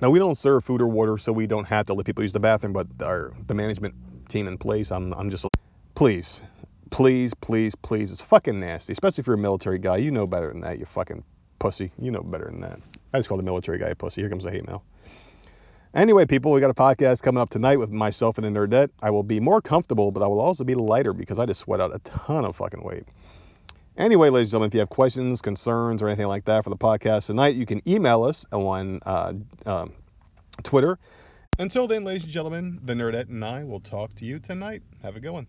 Now 0.00 0.10
we 0.10 0.18
don't 0.18 0.36
serve 0.36 0.64
food 0.64 0.80
or 0.80 0.86
water, 0.86 1.18
so 1.18 1.32
we 1.32 1.46
don't 1.46 1.66
have 1.66 1.86
to 1.86 1.94
let 1.94 2.06
people 2.06 2.22
use 2.22 2.32
the 2.32 2.40
bathroom. 2.40 2.72
But 2.72 2.86
our 3.02 3.32
the 3.46 3.54
management 3.54 3.94
team 4.28 4.48
in 4.48 4.58
place, 4.58 4.90
I'm 4.90 5.12
I'm 5.14 5.30
just 5.30 5.46
please, 5.94 6.40
please, 6.90 7.34
please, 7.34 7.74
please. 7.74 8.12
It's 8.12 8.20
fucking 8.20 8.58
nasty, 8.58 8.92
especially 8.92 9.22
if 9.22 9.26
you're 9.26 9.34
a 9.34 9.38
military 9.38 9.78
guy. 9.78 9.98
You 9.98 10.10
know 10.10 10.26
better 10.26 10.48
than 10.48 10.60
that. 10.62 10.78
You 10.78 10.86
fucking 10.86 11.24
pussy. 11.58 11.92
You 11.98 12.10
know 12.10 12.22
better 12.22 12.46
than 12.46 12.60
that. 12.60 12.80
I 13.12 13.18
just 13.18 13.28
call 13.28 13.36
the 13.36 13.42
military 13.42 13.78
guy 13.78 13.88
a 13.88 13.94
pussy. 13.94 14.22
Here 14.22 14.30
comes 14.30 14.44
the 14.44 14.50
hate 14.50 14.66
mail. 14.66 14.84
Anyway, 15.92 16.24
people, 16.24 16.52
we 16.52 16.60
got 16.60 16.70
a 16.70 16.74
podcast 16.74 17.20
coming 17.20 17.40
up 17.40 17.50
tonight 17.50 17.76
with 17.76 17.90
myself 17.90 18.38
and 18.38 18.46
a 18.46 18.50
nerdette. 18.50 18.90
I 19.02 19.10
will 19.10 19.24
be 19.24 19.40
more 19.40 19.60
comfortable, 19.60 20.12
but 20.12 20.22
I 20.22 20.26
will 20.28 20.40
also 20.40 20.62
be 20.62 20.76
lighter 20.76 21.12
because 21.12 21.40
I 21.40 21.46
just 21.46 21.60
sweat 21.60 21.80
out 21.80 21.92
a 21.92 21.98
ton 22.00 22.44
of 22.44 22.54
fucking 22.54 22.84
weight. 22.84 23.04
Anyway, 24.00 24.30
ladies 24.30 24.46
and 24.46 24.52
gentlemen, 24.52 24.68
if 24.68 24.74
you 24.74 24.80
have 24.80 24.88
questions, 24.88 25.42
concerns, 25.42 26.00
or 26.00 26.08
anything 26.08 26.26
like 26.26 26.46
that 26.46 26.64
for 26.64 26.70
the 26.70 26.76
podcast 26.76 27.26
tonight, 27.26 27.54
you 27.54 27.66
can 27.66 27.86
email 27.86 28.24
us 28.24 28.46
on 28.50 28.98
uh, 29.04 29.34
uh, 29.66 29.86
Twitter. 30.62 30.98
Until 31.58 31.86
then, 31.86 32.02
ladies 32.02 32.24
and 32.24 32.32
gentlemen, 32.32 32.80
the 32.82 32.94
Nerdette 32.94 33.28
and 33.28 33.44
I 33.44 33.62
will 33.62 33.80
talk 33.80 34.14
to 34.14 34.24
you 34.24 34.38
tonight. 34.38 34.82
Have 35.02 35.16
a 35.16 35.20
good 35.20 35.32
one. 35.32 35.46